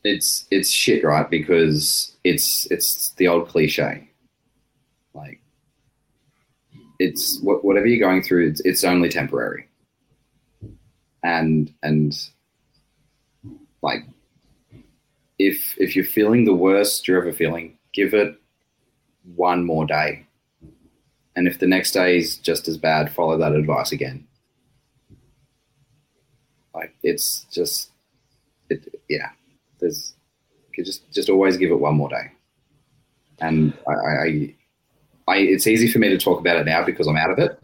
It's 0.04 0.46
it's 0.50 0.70
shit, 0.70 1.04
right? 1.04 1.28
Because 1.28 2.16
it's 2.24 2.66
it's 2.70 3.12
the 3.16 3.28
old 3.28 3.48
cliche. 3.48 4.08
Like 5.14 5.40
it's 6.98 7.40
wh- 7.40 7.64
whatever 7.64 7.86
you're 7.86 8.06
going 8.06 8.22
through, 8.22 8.48
it's, 8.48 8.60
it's 8.60 8.84
only 8.84 9.08
temporary. 9.08 9.68
And 11.22 11.72
and 11.82 12.16
like 13.82 14.04
if 15.38 15.74
if 15.78 15.94
you're 15.96 16.04
feeling 16.04 16.44
the 16.44 16.54
worst 16.54 17.06
you're 17.06 17.20
ever 17.20 17.32
feeling, 17.32 17.76
give 17.92 18.14
it 18.14 18.36
one 19.34 19.64
more 19.64 19.86
day. 19.86 20.26
And 21.36 21.46
if 21.46 21.58
the 21.58 21.66
next 21.66 21.92
day 21.92 22.18
is 22.18 22.36
just 22.36 22.68
as 22.68 22.76
bad, 22.76 23.12
follow 23.12 23.38
that 23.38 23.52
advice 23.52 23.92
again. 23.92 24.26
Like 26.74 26.94
it's 27.02 27.46
just, 27.52 27.90
it, 28.68 29.00
yeah. 29.08 29.30
There's, 29.80 30.14
just 30.84 31.10
just 31.12 31.28
always 31.28 31.56
give 31.56 31.70
it 31.70 31.80
one 31.80 31.94
more 31.94 32.08
day. 32.08 32.30
And 33.40 33.72
I, 33.88 33.92
I, 33.92 34.54
I, 35.28 35.36
it's 35.38 35.66
easy 35.66 35.90
for 35.90 35.98
me 35.98 36.08
to 36.10 36.18
talk 36.18 36.40
about 36.40 36.56
it 36.56 36.66
now 36.66 36.84
because 36.84 37.06
I'm 37.06 37.16
out 37.16 37.30
of 37.30 37.38
it. 37.38 37.58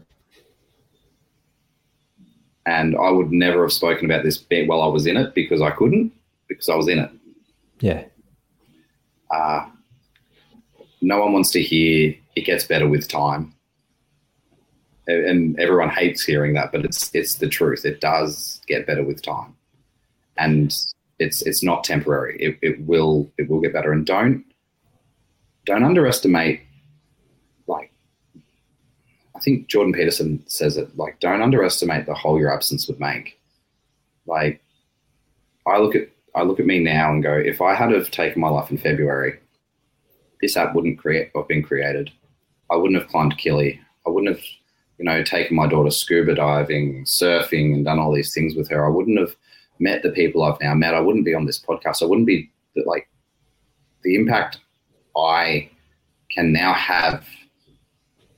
And 2.65 2.95
I 2.97 3.09
would 3.09 3.31
never 3.31 3.61
have 3.63 3.71
spoken 3.71 4.05
about 4.05 4.23
this 4.23 4.37
bit 4.37 4.67
while 4.67 4.81
I 4.81 4.87
was 4.87 5.07
in 5.07 5.17
it 5.17 5.33
because 5.33 5.61
I 5.61 5.71
couldn't 5.71 6.11
because 6.47 6.69
I 6.69 6.75
was 6.75 6.87
in 6.87 6.99
it. 6.99 7.11
Yeah. 7.79 8.03
Uh, 9.31 9.67
no 11.01 11.19
one 11.19 11.33
wants 11.33 11.51
to 11.51 11.61
hear 11.61 12.15
it 12.35 12.41
gets 12.41 12.65
better 12.65 12.87
with 12.87 13.07
time. 13.07 13.53
And 15.07 15.57
everyone 15.57 15.89
hates 15.89 16.25
hearing 16.25 16.53
that, 16.55 16.73
but 16.73 16.83
it's 16.83 17.09
it's 17.15 17.35
the 17.35 17.47
truth. 17.47 17.85
It 17.85 18.01
does 18.01 18.59
get 18.67 18.85
better 18.85 19.05
with 19.05 19.21
time, 19.21 19.55
and 20.37 20.75
it's 21.19 21.41
it's 21.41 21.63
not 21.63 21.83
temporary. 21.83 22.37
It, 22.39 22.59
it 22.61 22.85
will 22.85 23.31
it 23.37 23.49
will 23.49 23.59
get 23.59 23.73
better. 23.73 23.91
And 23.91 24.05
don't 24.05 24.43
don't 25.65 25.83
underestimate. 25.83 26.61
Like, 27.67 27.91
I 29.35 29.39
think 29.39 29.67
Jordan 29.67 29.93
Peterson 29.93 30.43
says 30.47 30.77
it. 30.77 30.97
Like, 30.97 31.19
don't 31.19 31.41
underestimate 31.41 32.05
the 32.05 32.13
hole 32.13 32.39
your 32.39 32.53
absence 32.53 32.87
would 32.87 32.99
make. 32.99 33.39
Like, 34.25 34.61
I 35.65 35.77
look 35.79 35.95
at 35.95 36.09
I 36.35 36.43
look 36.43 36.59
at 36.59 36.65
me 36.65 36.79
now 36.79 37.11
and 37.11 37.23
go, 37.23 37.33
if 37.33 37.61
I 37.61 37.73
had 37.73 37.91
have 37.91 38.11
taken 38.11 38.41
my 38.41 38.49
life 38.49 38.69
in 38.69 38.77
February, 38.77 39.39
this 40.41 40.55
app 40.55 40.75
wouldn't 40.75 40.99
create 40.99 41.31
have 41.35 41.47
been 41.47 41.63
created. 41.63 42.11
I 42.69 42.75
wouldn't 42.75 43.01
have 43.01 43.09
climbed 43.09 43.37
Kili. 43.37 43.79
I 44.05 44.09
wouldn't 44.09 44.35
have, 44.35 44.45
you 44.97 45.05
know, 45.05 45.23
taken 45.23 45.55
my 45.55 45.67
daughter 45.67 45.89
scuba 45.89 46.35
diving, 46.35 47.05
surfing, 47.05 47.73
and 47.73 47.85
done 47.85 47.99
all 47.99 48.13
these 48.13 48.33
things 48.33 48.55
with 48.55 48.69
her. 48.69 48.85
I 48.85 48.89
wouldn't 48.89 49.19
have 49.19 49.35
met 49.79 50.03
the 50.03 50.09
people 50.09 50.43
I've 50.43 50.59
now 50.61 50.73
met. 50.73 50.93
I 50.93 50.99
wouldn't 50.99 51.25
be 51.25 51.33
on 51.33 51.45
this 51.45 51.59
podcast. 51.59 52.01
I 52.01 52.05
wouldn't 52.05 52.27
be 52.27 52.49
like 52.85 53.09
the 54.03 54.15
impact 54.15 54.59
I 55.15 55.69
can 56.31 56.51
now 56.51 56.73
have 56.73 57.25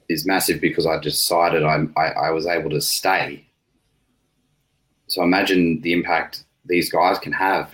is 0.08 0.26
massive 0.26 0.60
because 0.62 0.86
I 0.86 1.00
decided 1.00 1.64
I, 1.64 1.84
I, 1.96 2.06
I 2.08 2.32
was 2.32 2.48
able 2.48 2.70
to 2.72 2.82
stay. 2.82 3.46
So 5.08 5.24
imagine 5.24 5.82
the 5.82 5.94
impact 5.94 6.44
these 6.66 6.92
guys 6.92 7.20
can 7.20 7.34
have 7.34 7.72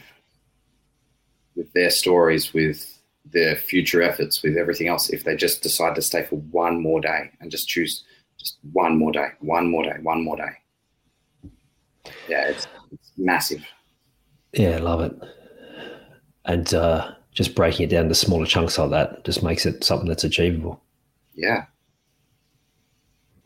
with 1.55 1.71
their 1.73 1.89
stories, 1.89 2.53
with 2.53 2.99
their 3.25 3.55
future 3.55 4.01
efforts, 4.01 4.43
with 4.43 4.57
everything 4.57 4.87
else, 4.87 5.09
if 5.09 5.23
they 5.23 5.35
just 5.35 5.63
decide 5.63 5.95
to 5.95 6.01
stay 6.01 6.23
for 6.23 6.37
one 6.37 6.81
more 6.81 7.01
day 7.01 7.31
and 7.39 7.51
just 7.51 7.67
choose 7.67 8.03
just 8.39 8.57
one 8.73 8.97
more 8.97 9.11
day, 9.11 9.29
one 9.39 9.69
more 9.69 9.83
day, 9.83 9.97
one 10.01 10.23
more 10.23 10.37
day. 10.37 10.51
Yeah, 12.27 12.49
it's, 12.49 12.67
it's 12.95 13.11
massive. 13.17 13.63
Yeah, 14.53 14.77
love 14.79 15.01
it. 15.01 15.13
And 16.45 16.73
uh, 16.73 17.13
just 17.31 17.55
breaking 17.55 17.85
it 17.85 17.89
down 17.89 18.07
to 18.09 18.15
smaller 18.15 18.45
chunks 18.45 18.77
like 18.77 18.89
that 18.91 19.23
just 19.25 19.43
makes 19.43 19.65
it 19.65 19.83
something 19.83 20.07
that's 20.07 20.23
achievable. 20.23 20.81
Yeah. 21.33 21.65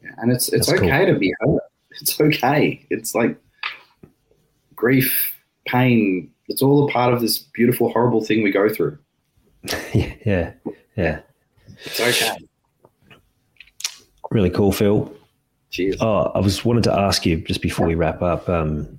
yeah. 0.04 0.12
And 0.18 0.32
it's 0.32 0.50
it's 0.54 0.68
that's 0.68 0.82
okay 0.82 1.06
cool. 1.06 1.14
to 1.14 1.20
be 1.20 1.34
hurt. 1.40 1.62
It's 2.02 2.20
okay. 2.20 2.86
It's 2.90 3.16
like 3.16 3.38
grief, 4.76 5.36
pain, 5.66 6.32
it's 6.50 6.62
all 6.62 6.88
a 6.88 6.92
part 6.92 7.14
of 7.14 7.22
this 7.22 7.38
beautiful, 7.38 7.92
horrible 7.92 8.24
thing 8.24 8.44
we 8.44 8.52
go 8.52 8.70
through. 8.70 8.98
yeah, 9.94 10.54
yeah. 10.96 11.20
It's 11.86 12.00
okay. 12.00 12.38
Really 14.32 14.50
cool, 14.50 14.72
Phil. 14.72 15.14
Cheers. 15.70 15.98
Oh, 16.02 16.32
I 16.34 16.40
was 16.40 16.66
wanted 16.66 16.84
to 16.86 16.94
ask 16.94 17.26
you 17.26 17.38
just 17.42 17.62
before 17.62 17.88
we 17.88 17.96
wrap 17.96 18.22
up. 18.22 18.50
Um, 18.50 18.99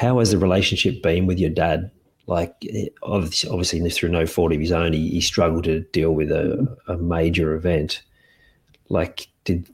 how 0.00 0.18
has 0.18 0.30
the 0.30 0.38
relationship 0.38 1.02
been 1.02 1.26
with 1.26 1.38
your 1.38 1.50
dad? 1.50 1.90
Like, 2.26 2.54
obviously, 3.02 3.50
obviously 3.50 3.90
through 3.90 4.08
no 4.08 4.24
fault 4.24 4.50
of 4.50 4.58
his 4.58 4.72
own, 4.72 4.94
he, 4.94 5.10
he 5.10 5.20
struggled 5.20 5.64
to 5.64 5.80
deal 5.92 6.12
with 6.12 6.32
a, 6.32 6.66
a 6.88 6.96
major 6.96 7.54
event. 7.54 8.02
Like, 8.88 9.28
did 9.44 9.68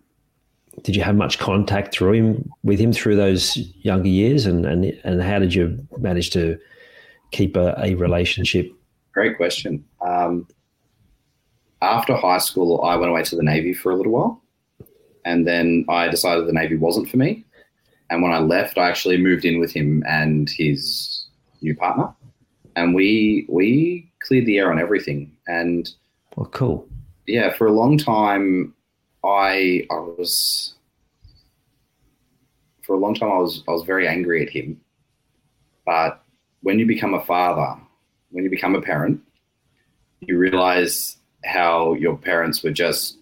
did 0.83 0.97
you 0.97 1.03
have 1.03 1.15
much 1.15 1.39
contact 1.39 1.95
through 1.95 2.13
him 2.13 2.51
with 2.65 2.81
him 2.81 2.93
through 2.93 3.15
those 3.15 3.57
younger 3.83 4.09
years, 4.09 4.47
and 4.47 4.67
and 4.67 4.87
and 5.05 5.23
how 5.23 5.39
did 5.39 5.55
you 5.55 5.79
manage 5.99 6.31
to 6.31 6.59
keep 7.31 7.57
a, 7.57 7.75
a 7.79 7.95
relationship? 7.95 8.69
Great 9.13 9.37
question. 9.37 9.85
Um, 10.05 10.49
after 11.83 12.17
high 12.17 12.39
school, 12.39 12.83
I 12.83 12.97
went 12.97 13.11
away 13.11 13.23
to 13.23 13.37
the 13.37 13.45
Navy 13.45 13.73
for 13.73 13.93
a 13.93 13.97
little 13.97 14.13
while, 14.13 14.43
and 15.25 15.47
then 15.47 15.85
I 15.89 16.09
decided 16.09 16.49
the 16.49 16.53
Navy 16.53 16.77
wasn't 16.77 17.09
for 17.09 17.17
me. 17.17 17.46
And 18.11 18.23
when 18.23 18.33
I 18.33 18.39
left, 18.39 18.79
I 18.79 18.89
actually 18.89 19.17
moved 19.17 19.45
in 19.45 19.59
with 19.59 19.73
him 19.73 20.05
and 20.07 20.49
his 20.49 21.27
new 21.61 21.75
partner, 21.75 22.15
and 22.77 22.95
we 22.95 23.47
we 23.49 24.11
cleared 24.21 24.47
the 24.47 24.59
air 24.59 24.71
on 24.71 24.79
everything. 24.79 25.37
And 25.47 25.91
well, 26.37 26.47
cool. 26.47 26.89
Yeah, 27.27 27.53
for 27.53 27.67
a 27.67 27.73
long 27.73 27.99
time, 27.99 28.75
I 29.25 29.87
I 29.91 29.95
was 29.95 30.75
for 32.83 32.95
a 32.95 32.99
long 32.99 33.15
time 33.15 33.33
I 33.33 33.39
was 33.39 33.65
I 33.67 33.73
was 33.73 33.83
very 33.83 34.07
angry 34.07 34.43
at 34.43 34.51
him. 34.51 34.81
But 35.85 36.23
when 36.63 36.79
you 36.79 36.87
become 36.87 37.15
a 37.15 37.25
father, 37.25 37.81
when 38.31 38.45
you 38.45 38.51
become 38.51 38.75
a 38.75 38.83
parent, 38.83 39.21
you 40.21 40.39
realize 40.39 41.17
how 41.45 41.95
your 41.95 42.17
parents 42.17 42.63
were 42.63 42.73
just 42.73 43.19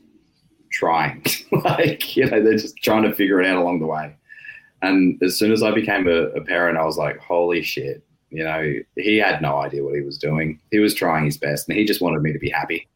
trying. 0.70 1.24
like, 1.64 2.16
you 2.16 2.28
know, 2.28 2.43
they're 2.43 2.57
just 2.57 2.76
trying 2.78 3.03
to 3.03 3.14
figure 3.14 3.41
it 3.41 3.47
out 3.47 3.57
along 3.57 3.80
the 3.80 3.87
way. 3.87 4.16
And 4.85 5.22
as 5.22 5.39
soon 5.39 5.53
as 5.53 5.62
I 5.62 5.70
became 5.70 6.07
a, 6.07 6.28
a 6.28 6.45
parent, 6.45 6.78
I 6.78 6.85
was 6.85 6.99
like, 6.99 7.18
holy 7.18 7.62
shit. 7.62 8.05
You 8.30 8.45
know, 8.45 8.74
he 8.97 9.16
had 9.16 9.41
no 9.41 9.59
idea 9.59 9.85
what 9.85 9.95
he 9.95 10.03
was 10.03 10.18
doing. 10.18 10.61
He 10.70 10.78
was 10.78 10.95
trying 10.95 11.24
his 11.24 11.39
best 11.39 11.68
and 11.68 11.78
he 11.78 11.85
just 11.85 12.01
wanted 12.01 12.20
me 12.20 12.32
to 12.32 12.39
be 12.39 12.51
happy. 12.51 12.89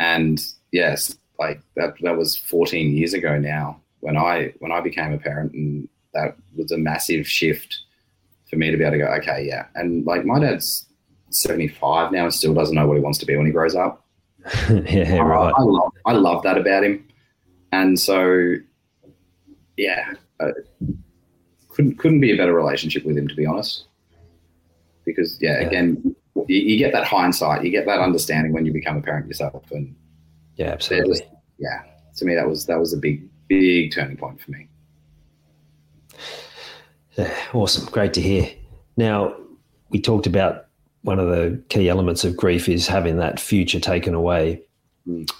And 0.00 0.44
yes, 0.72 1.16
like 1.38 1.60
that 1.76 1.94
that 2.02 2.16
was 2.16 2.36
14 2.36 2.96
years 2.96 3.14
ago 3.14 3.38
now 3.38 3.80
when 4.00 4.16
I 4.16 4.52
when 4.58 4.72
I 4.72 4.80
became 4.80 5.12
a 5.12 5.18
parent 5.18 5.52
and 5.52 5.88
that 6.14 6.36
was 6.56 6.72
a 6.72 6.78
massive 6.78 7.26
shift 7.26 7.78
for 8.50 8.56
me 8.56 8.70
to 8.70 8.76
be 8.76 8.84
able 8.84 8.92
to 8.92 8.98
go 8.98 9.06
okay 9.06 9.46
yeah 9.46 9.66
and 9.74 10.04
like 10.04 10.24
my 10.24 10.40
dad's 10.40 10.86
75 11.30 12.12
now 12.12 12.24
and 12.24 12.34
still 12.34 12.54
doesn't 12.54 12.74
know 12.74 12.86
what 12.86 12.96
he 12.96 13.02
wants 13.02 13.18
to 13.18 13.26
be 13.26 13.36
when 13.36 13.46
he 13.46 13.52
grows 13.52 13.74
up 13.74 14.04
yeah 14.68 15.18
right 15.18 15.52
I, 15.56 15.60
I, 15.60 15.62
love, 15.62 15.92
I 16.06 16.12
love 16.12 16.42
that 16.42 16.58
about 16.58 16.84
him 16.84 17.06
and 17.72 17.98
so 17.98 18.54
yeah 19.76 20.14
couldn't 21.68 21.98
couldn't 21.98 22.20
be 22.20 22.32
a 22.32 22.36
better 22.36 22.54
relationship 22.54 23.04
with 23.04 23.16
him 23.16 23.28
to 23.28 23.34
be 23.34 23.46
honest 23.46 23.86
because 25.04 25.38
yeah, 25.40 25.60
yeah. 25.60 25.66
again 25.66 26.16
you, 26.46 26.56
you 26.56 26.78
get 26.78 26.92
that 26.92 27.04
hindsight 27.04 27.64
you 27.64 27.70
get 27.70 27.86
that 27.86 28.00
understanding 28.00 28.52
when 28.52 28.66
you 28.66 28.72
become 28.72 28.96
a 28.96 29.02
parent 29.02 29.26
yourself 29.26 29.64
and 29.70 29.94
yeah, 30.58 30.72
absolutely. 30.72 31.20
Just, 31.20 31.30
yeah, 31.58 31.82
to 32.16 32.24
me 32.24 32.34
that 32.34 32.48
was 32.48 32.66
that 32.66 32.78
was 32.78 32.92
a 32.92 32.98
big 32.98 33.26
big 33.48 33.92
turning 33.92 34.16
point 34.16 34.40
for 34.40 34.50
me. 34.50 34.68
Yeah, 37.16 37.34
awesome, 37.54 37.86
great 37.86 38.12
to 38.14 38.20
hear. 38.20 38.50
Now 38.96 39.36
we 39.90 40.00
talked 40.00 40.26
about 40.26 40.66
one 41.02 41.18
of 41.18 41.28
the 41.28 41.62
key 41.68 41.88
elements 41.88 42.24
of 42.24 42.36
grief 42.36 42.68
is 42.68 42.88
having 42.88 43.16
that 43.18 43.40
future 43.40 43.80
taken 43.80 44.14
away. 44.14 44.60
Mm. 45.06 45.30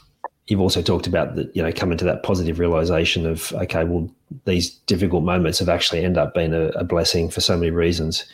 You've 0.49 0.61
also 0.61 0.83
talked 0.83 1.07
about 1.07 1.37
that, 1.37 1.55
you 1.55 1.63
know, 1.63 1.73
coming 1.73 1.99
to 1.99 2.05
that 2.05 2.23
positive 2.23 2.59
realization 2.59 3.27
of, 3.27 3.53
okay, 3.53 3.85
well, 3.85 4.11
these 4.45 4.71
difficult 4.71 5.23
moments 5.23 5.59
have 5.61 5.69
actually 5.69 6.05
end 6.05 6.19
up 6.19 6.35
being 6.35 6.53
a, 6.53 6.69
a 6.71 6.85
blessing 6.85 7.31
for 7.31 7.41
so 7.41 7.57
many 7.57 7.71
reasons. 7.71 8.25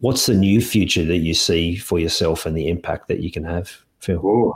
What's 0.00 0.26
the 0.26 0.34
new 0.34 0.60
future 0.60 1.04
that 1.04 1.18
you 1.18 1.34
see 1.34 1.76
for 1.76 1.98
yourself 1.98 2.46
and 2.46 2.56
the 2.56 2.68
impact 2.68 3.08
that 3.08 3.20
you 3.20 3.30
can 3.30 3.44
have, 3.44 3.76
Phil? 4.00 4.24
Ooh 4.24 4.54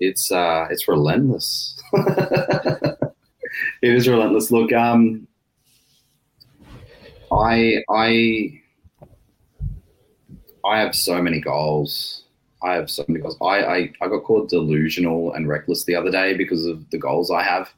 it's 0.00 0.30
uh, 0.30 0.66
it's 0.70 0.88
relentless. 0.88 1.80
it 1.92 2.98
is 3.82 4.08
relentless. 4.08 4.50
Look, 4.50 4.72
um, 4.72 5.26
I 7.32 7.82
I 7.88 8.60
I 10.64 10.78
have 10.78 10.94
so 10.94 11.22
many 11.22 11.40
goals. 11.40 12.22
I 12.62 12.74
have 12.74 12.90
so 12.90 13.04
many 13.08 13.20
goals. 13.20 13.36
I, 13.40 13.64
I, 13.64 13.92
I 14.00 14.08
got 14.08 14.24
called 14.24 14.48
delusional 14.48 15.32
and 15.32 15.48
reckless 15.48 15.84
the 15.84 15.94
other 15.94 16.10
day 16.10 16.34
because 16.34 16.64
of 16.66 16.88
the 16.90 16.98
goals 16.98 17.30
I 17.30 17.42
have. 17.42 17.70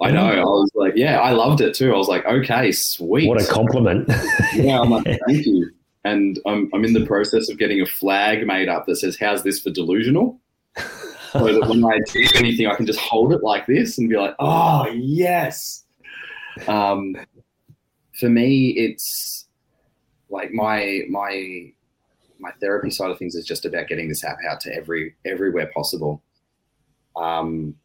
I 0.00 0.10
know. 0.10 0.26
I 0.26 0.40
was 0.40 0.70
like, 0.74 0.94
yeah, 0.96 1.20
I 1.20 1.32
loved 1.32 1.60
it 1.60 1.74
too. 1.74 1.92
I 1.92 1.96
was 1.96 2.08
like, 2.08 2.24
okay, 2.24 2.72
sweet. 2.72 3.28
What 3.28 3.40
a 3.40 3.46
compliment. 3.46 4.08
yeah, 4.54 4.80
I'm 4.80 4.90
like, 4.90 5.04
thank 5.04 5.46
you. 5.46 5.70
and 6.04 6.40
I'm 6.46 6.70
I'm 6.74 6.84
in 6.84 6.92
the 6.92 7.06
process 7.06 7.48
of 7.48 7.58
getting 7.58 7.80
a 7.80 7.86
flag 7.86 8.46
made 8.46 8.68
up 8.68 8.86
that 8.86 8.96
says 8.96 9.16
"How's 9.18 9.42
this 9.42 9.60
for 9.60 9.70
delusional?" 9.70 10.40
so 11.32 11.44
that 11.44 11.68
when 11.68 11.84
I 11.84 11.98
do 12.12 12.26
anything, 12.34 12.66
I 12.66 12.74
can 12.74 12.86
just 12.86 12.98
hold 12.98 13.32
it 13.32 13.42
like 13.42 13.66
this 13.66 13.98
and 13.98 14.08
be 14.08 14.16
like, 14.16 14.34
"Oh 14.40 14.86
yes." 14.88 15.84
Um, 16.66 17.16
for 18.18 18.28
me, 18.28 18.70
it's 18.70 19.46
like 20.30 20.52
my 20.52 21.02
my 21.08 21.72
my 22.42 22.50
therapy 22.60 22.90
side 22.90 23.10
of 23.10 23.18
things 23.18 23.34
is 23.34 23.46
just 23.46 23.64
about 23.64 23.86
getting 23.86 24.08
this 24.08 24.24
app 24.24 24.38
out 24.48 24.60
to 24.60 24.74
every 24.74 25.14
everywhere 25.24 25.70
possible. 25.72 26.22
Um, 27.16 27.76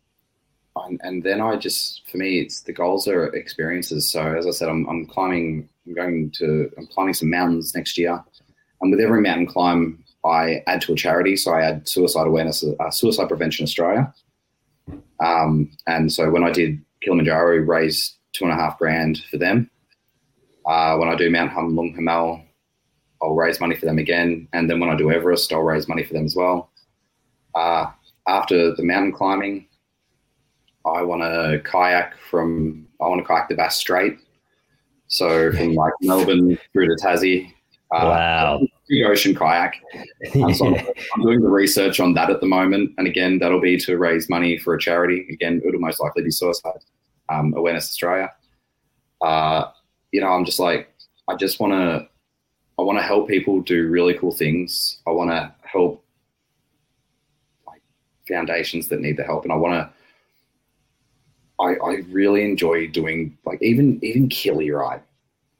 and, 0.75 0.99
and 1.03 1.23
then 1.23 1.41
I 1.41 1.55
just 1.55 2.09
for 2.09 2.17
me, 2.17 2.39
it's 2.39 2.61
the 2.61 2.73
goals 2.73 3.07
are 3.07 3.27
experiences. 3.35 4.11
So 4.11 4.35
as 4.35 4.47
I 4.47 4.51
said, 4.51 4.69
I'm 4.69 4.87
I'm 4.89 5.05
climbing. 5.05 5.69
I'm 5.85 5.93
going 5.93 6.31
to 6.37 6.69
I'm 6.77 6.87
climbing 6.87 7.13
some 7.13 7.29
mountains 7.29 7.73
next 7.75 7.97
year, 7.97 8.21
and 8.81 8.91
with 8.91 8.99
every 8.99 9.21
mountain 9.21 9.47
climb, 9.47 10.03
I 10.25 10.63
add 10.67 10.81
to 10.81 10.93
a 10.93 10.95
charity. 10.95 11.37
So 11.37 11.53
I 11.53 11.61
add 11.61 11.87
suicide 11.87 12.27
awareness, 12.27 12.63
uh, 12.63 12.89
suicide 12.91 13.29
prevention 13.29 13.63
Australia. 13.63 14.13
Um, 15.23 15.71
and 15.87 16.11
so 16.11 16.29
when 16.29 16.43
I 16.43 16.51
did 16.51 16.83
Kilimanjaro, 17.01 17.57
raised 17.59 18.17
two 18.33 18.45
and 18.45 18.53
a 18.53 18.55
half 18.55 18.77
grand 18.77 19.23
for 19.29 19.37
them. 19.37 19.69
Uh, 20.65 20.97
when 20.97 21.07
I 21.07 21.15
do 21.15 21.29
Mount 21.29 21.51
Himlung 21.51 21.95
Himal, 21.95 22.43
I'll 23.21 23.35
raise 23.35 23.59
money 23.59 23.75
for 23.75 23.85
them 23.85 23.97
again. 23.97 24.47
And 24.53 24.69
then 24.69 24.79
when 24.79 24.89
I 24.89 24.95
do 24.95 25.11
Everest, 25.11 25.51
I'll 25.51 25.61
raise 25.61 25.87
money 25.87 26.03
for 26.03 26.13
them 26.13 26.25
as 26.25 26.35
well. 26.35 26.71
Uh, 27.55 27.87
after 28.27 28.75
the 28.75 28.83
mountain 28.83 29.11
climbing, 29.11 29.67
I 30.85 31.01
want 31.01 31.21
to 31.21 31.61
kayak 31.69 32.15
from, 32.29 32.87
I 33.01 33.07
want 33.07 33.21
to 33.21 33.27
kayak 33.27 33.49
the 33.49 33.55
Bass 33.55 33.77
Strait. 33.77 34.19
So 35.07 35.51
from 35.51 35.73
like 35.73 35.93
Melbourne 36.01 36.57
through 36.73 36.87
to 36.87 37.03
Tassie. 37.03 37.53
Uh, 37.91 38.03
wow. 38.03 38.59
The 38.89 39.05
ocean 39.05 39.33
kayak. 39.33 39.75
Um, 40.35 40.53
so 40.53 40.67
I'm, 40.67 40.75
I'm 41.15 41.21
doing 41.23 41.41
the 41.41 41.49
research 41.49 41.99
on 41.99 42.13
that 42.13 42.29
at 42.29 42.41
the 42.41 42.47
moment. 42.47 42.91
And 42.97 43.07
again, 43.07 43.39
that'll 43.39 43.61
be 43.61 43.77
to 43.77 43.97
raise 43.97 44.29
money 44.29 44.57
for 44.57 44.75
a 44.75 44.79
charity. 44.79 45.25
Again, 45.31 45.61
it'll 45.65 45.79
most 45.79 45.99
likely 45.99 46.23
be 46.23 46.31
Suicide 46.31 46.79
um, 47.29 47.53
Awareness 47.55 47.85
Australia. 47.85 48.31
Uh, 49.21 49.65
you 50.11 50.21
know, 50.21 50.27
I'm 50.27 50.45
just 50.45 50.59
like, 50.59 50.93
I 51.27 51.35
just 51.35 51.59
want 51.59 51.73
to 51.73 52.07
I 52.79 52.83
want 52.83 52.99
to 52.99 53.03
help 53.03 53.27
people 53.27 53.61
do 53.61 53.89
really 53.89 54.13
cool 54.13 54.31
things. 54.31 54.99
I 55.07 55.11
want 55.11 55.31
to 55.31 55.53
help 55.63 56.03
like 57.65 57.81
foundations 58.27 58.87
that 58.89 58.99
need 58.99 59.17
the 59.17 59.23
help, 59.23 59.43
and 59.43 59.51
I 59.51 59.55
want 59.55 59.73
to. 59.73 59.93
I, 61.59 61.73
I 61.83 61.95
really 62.11 62.45
enjoy 62.45 62.87
doing 62.87 63.35
like 63.45 63.61
even 63.63 63.99
even 64.03 64.29
Kili 64.29 64.75
right. 64.75 65.01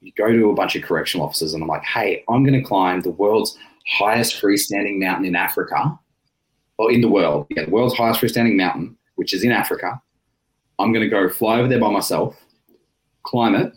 You 0.00 0.12
go 0.12 0.30
to 0.30 0.50
a 0.50 0.54
bunch 0.54 0.76
of 0.76 0.84
correctional 0.84 1.26
officers, 1.26 1.54
and 1.54 1.62
I'm 1.62 1.68
like, 1.68 1.82
hey, 1.82 2.24
I'm 2.28 2.44
going 2.44 2.60
to 2.60 2.66
climb 2.66 3.00
the 3.00 3.10
world's 3.10 3.58
highest 3.88 4.40
freestanding 4.40 5.00
mountain 5.00 5.24
in 5.24 5.34
Africa, 5.34 5.98
or 6.76 6.92
in 6.92 7.00
the 7.00 7.08
world. 7.08 7.48
Yeah, 7.50 7.64
the 7.64 7.70
world's 7.72 7.96
highest 7.96 8.20
freestanding 8.20 8.54
mountain, 8.54 8.96
which 9.16 9.34
is 9.34 9.42
in 9.42 9.50
Africa. 9.50 10.00
I'm 10.78 10.92
going 10.92 11.02
to 11.02 11.10
go 11.10 11.28
fly 11.28 11.58
over 11.58 11.66
there 11.66 11.80
by 11.80 11.90
myself, 11.90 12.36
climb 13.24 13.56
it, 13.56 13.72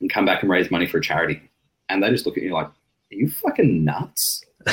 and 0.00 0.08
come 0.08 0.24
back 0.24 0.42
and 0.42 0.50
raise 0.52 0.70
money 0.70 0.86
for 0.86 0.98
a 0.98 1.02
charity 1.02 1.50
and 1.88 2.02
they 2.02 2.10
just 2.10 2.26
look 2.26 2.36
at 2.36 2.42
you 2.42 2.52
like, 2.52 2.66
"Are 2.66 2.74
you 3.10 3.28
fucking 3.30 3.84
nuts?" 3.84 4.42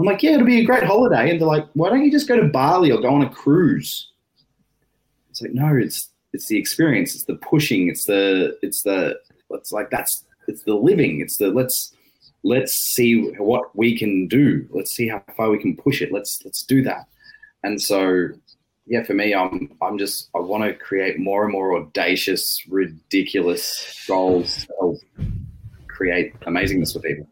I'm 0.00 0.06
like, 0.06 0.22
"Yeah, 0.22 0.32
it'll 0.32 0.46
be 0.46 0.60
a 0.60 0.64
great 0.64 0.84
holiday," 0.84 1.30
and 1.30 1.40
they're 1.40 1.48
like, 1.48 1.66
"Why 1.74 1.88
don't 1.88 2.04
you 2.04 2.10
just 2.10 2.28
go 2.28 2.36
to 2.36 2.48
Bali 2.48 2.90
or 2.90 3.00
go 3.00 3.12
on 3.12 3.22
a 3.22 3.30
cruise?" 3.30 4.10
It's 5.30 5.42
like, 5.42 5.52
no, 5.52 5.76
it's 5.76 6.08
it's 6.32 6.46
the 6.46 6.58
experience, 6.58 7.14
it's 7.14 7.24
the 7.24 7.36
pushing, 7.36 7.88
it's 7.88 8.04
the 8.04 8.56
it's 8.62 8.82
the 8.82 9.18
it's 9.50 9.72
like 9.72 9.90
that's 9.90 10.24
it's 10.48 10.62
the 10.64 10.74
living, 10.74 11.20
it's 11.20 11.36
the 11.36 11.48
let's 11.48 11.92
let's 12.42 12.72
see 12.72 13.30
what 13.38 13.76
we 13.76 13.98
can 13.98 14.26
do, 14.28 14.66
let's 14.70 14.94
see 14.94 15.08
how 15.08 15.22
far 15.36 15.50
we 15.50 15.58
can 15.58 15.76
push 15.76 16.02
it, 16.02 16.12
let's 16.12 16.40
let's 16.44 16.64
do 16.64 16.82
that, 16.82 17.06
and 17.62 17.80
so 17.80 18.28
yeah, 18.90 19.04
for 19.04 19.14
me, 19.14 19.32
I'm 19.32 19.70
I'm 19.80 19.98
just 19.98 20.30
I 20.34 20.40
want 20.40 20.64
to 20.64 20.74
create 20.74 21.20
more 21.20 21.44
and 21.44 21.52
more 21.52 21.76
audacious, 21.76 22.60
ridiculous 22.68 24.04
goals 24.08 24.66
to 24.66 24.98
create 25.86 26.38
amazingness 26.40 26.92
for 26.92 26.98
people. 26.98 27.28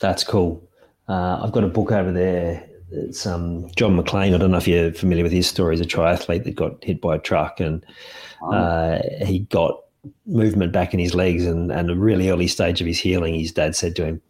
That's 0.00 0.22
cool. 0.22 0.62
Uh, 1.08 1.40
I've 1.42 1.52
got 1.52 1.64
a 1.64 1.68
book 1.68 1.92
over 1.92 2.12
there. 2.12 2.68
It's 2.90 3.24
um, 3.24 3.70
John 3.74 3.96
Maclean. 3.96 4.34
I 4.34 4.36
don't 4.36 4.50
know 4.50 4.58
if 4.58 4.68
you're 4.68 4.92
familiar 4.92 5.22
with 5.22 5.32
his 5.32 5.46
story. 5.46 5.76
He's 5.76 5.86
a 5.86 5.88
triathlete 5.88 6.44
that 6.44 6.54
got 6.54 6.84
hit 6.84 7.00
by 7.00 7.16
a 7.16 7.18
truck 7.18 7.58
and 7.58 7.82
oh. 8.42 8.52
uh, 8.52 9.02
he 9.24 9.40
got 9.40 9.82
movement 10.26 10.72
back 10.72 10.92
in 10.92 11.00
his 11.00 11.14
legs. 11.14 11.46
And, 11.46 11.72
and 11.72 11.90
a 11.90 11.96
really 11.96 12.28
early 12.28 12.48
stage 12.48 12.82
of 12.82 12.86
his 12.86 12.98
healing, 12.98 13.34
his 13.34 13.50
dad 13.50 13.74
said 13.74 13.96
to 13.96 14.04
him, 14.04 14.22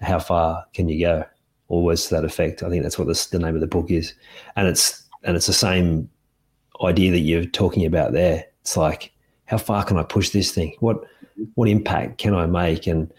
"How 0.00 0.18
far 0.18 0.64
can 0.74 0.88
you 0.88 1.06
go?" 1.06 1.24
Or 1.68 1.84
words 1.84 2.08
to 2.08 2.16
that 2.16 2.24
effect. 2.24 2.64
I 2.64 2.70
think 2.70 2.82
that's 2.82 2.98
what 2.98 3.06
the, 3.06 3.28
the 3.30 3.38
name 3.38 3.54
of 3.54 3.60
the 3.60 3.68
book 3.68 3.90
is. 3.92 4.14
And 4.56 4.66
it's 4.66 5.03
and 5.24 5.36
it's 5.36 5.46
the 5.46 5.52
same 5.52 6.08
idea 6.82 7.10
that 7.10 7.20
you're 7.20 7.44
talking 7.44 7.84
about 7.84 8.12
there. 8.12 8.44
It's 8.60 8.76
like, 8.76 9.12
how 9.46 9.58
far 9.58 9.84
can 9.84 9.98
I 9.98 10.02
push 10.02 10.30
this 10.30 10.52
thing? 10.52 10.74
What 10.80 11.04
what 11.54 11.68
impact 11.68 12.18
can 12.18 12.34
I 12.34 12.46
make? 12.46 12.86
And 12.86 13.12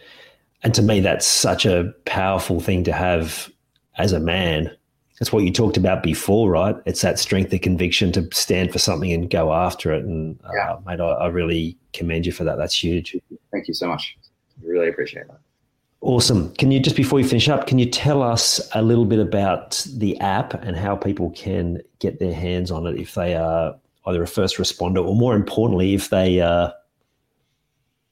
and 0.64 0.74
to 0.74 0.82
me, 0.82 1.00
that's 1.00 1.28
such 1.28 1.66
a 1.66 1.94
powerful 2.06 2.60
thing 2.60 2.84
to 2.86 2.94
have 2.94 3.52
as 3.98 4.12
a 4.12 4.20
man. 4.20 4.76
That's 5.20 5.32
what 5.32 5.44
you 5.44 5.52
talked 5.52 5.78
about 5.78 6.04
before, 6.04 6.50
right? 6.50 6.76
It's 6.86 7.02
that 7.02 7.20
strength 7.20 7.54
of 7.54 7.62
conviction 7.62 8.12
to 8.14 8.28
stand 8.34 8.74
for 8.74 8.80
something 8.80 9.14
and 9.14 9.30
go 9.30 9.54
after 9.54 9.94
it. 9.94 10.04
And 10.04 10.38
yeah. 10.54 10.74
uh, 10.74 10.80
mate, 10.86 11.00
I, 11.00 11.06
I 11.06 11.28
really 11.28 11.78
commend 11.94 12.26
you 12.26 12.34
for 12.34 12.44
that. 12.44 12.58
That's 12.58 12.84
huge. 12.84 13.16
Thank 13.52 13.68
you 13.70 13.74
so 13.74 13.88
much. 13.88 14.18
Really 14.62 14.90
appreciate 14.90 15.28
that. 15.28 15.40
Awesome. 16.06 16.54
Can 16.58 16.70
you 16.70 16.80
just 16.80 16.96
before 16.96 17.20
you 17.20 17.28
finish 17.28 17.50
up, 17.50 17.66
can 17.66 17.80
you 17.80 17.90
tell 17.90 18.22
us 18.22 18.62
a 18.76 18.84
little 18.84 19.06
bit 19.06 19.18
about 19.18 19.84
the 19.96 20.16
app 20.20 20.54
and 20.54 20.78
how 20.78 20.96
people 20.96 21.32
can 21.32 21.82
get 21.98 22.20
their 22.20 22.32
hands 22.32 22.70
on 22.70 22.86
it 22.86 23.00
if 23.00 23.16
they 23.16 23.34
are 23.34 23.76
either 24.06 24.22
a 24.22 24.28
first 24.28 24.58
responder 24.58 25.04
or 25.04 25.16
more 25.16 25.36
importantly, 25.36 25.96
if 25.96 26.12
they 26.12 26.42
uh, 26.42 26.70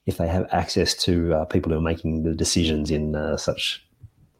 if 0.06 0.16
they 0.16 0.26
have 0.26 0.48
access 0.50 0.92
to 1.04 1.34
uh, 1.34 1.44
people 1.44 1.70
who 1.70 1.78
are 1.78 1.80
making 1.80 2.24
the 2.24 2.34
decisions 2.34 2.90
in 2.90 3.14
uh, 3.14 3.36
such 3.36 3.86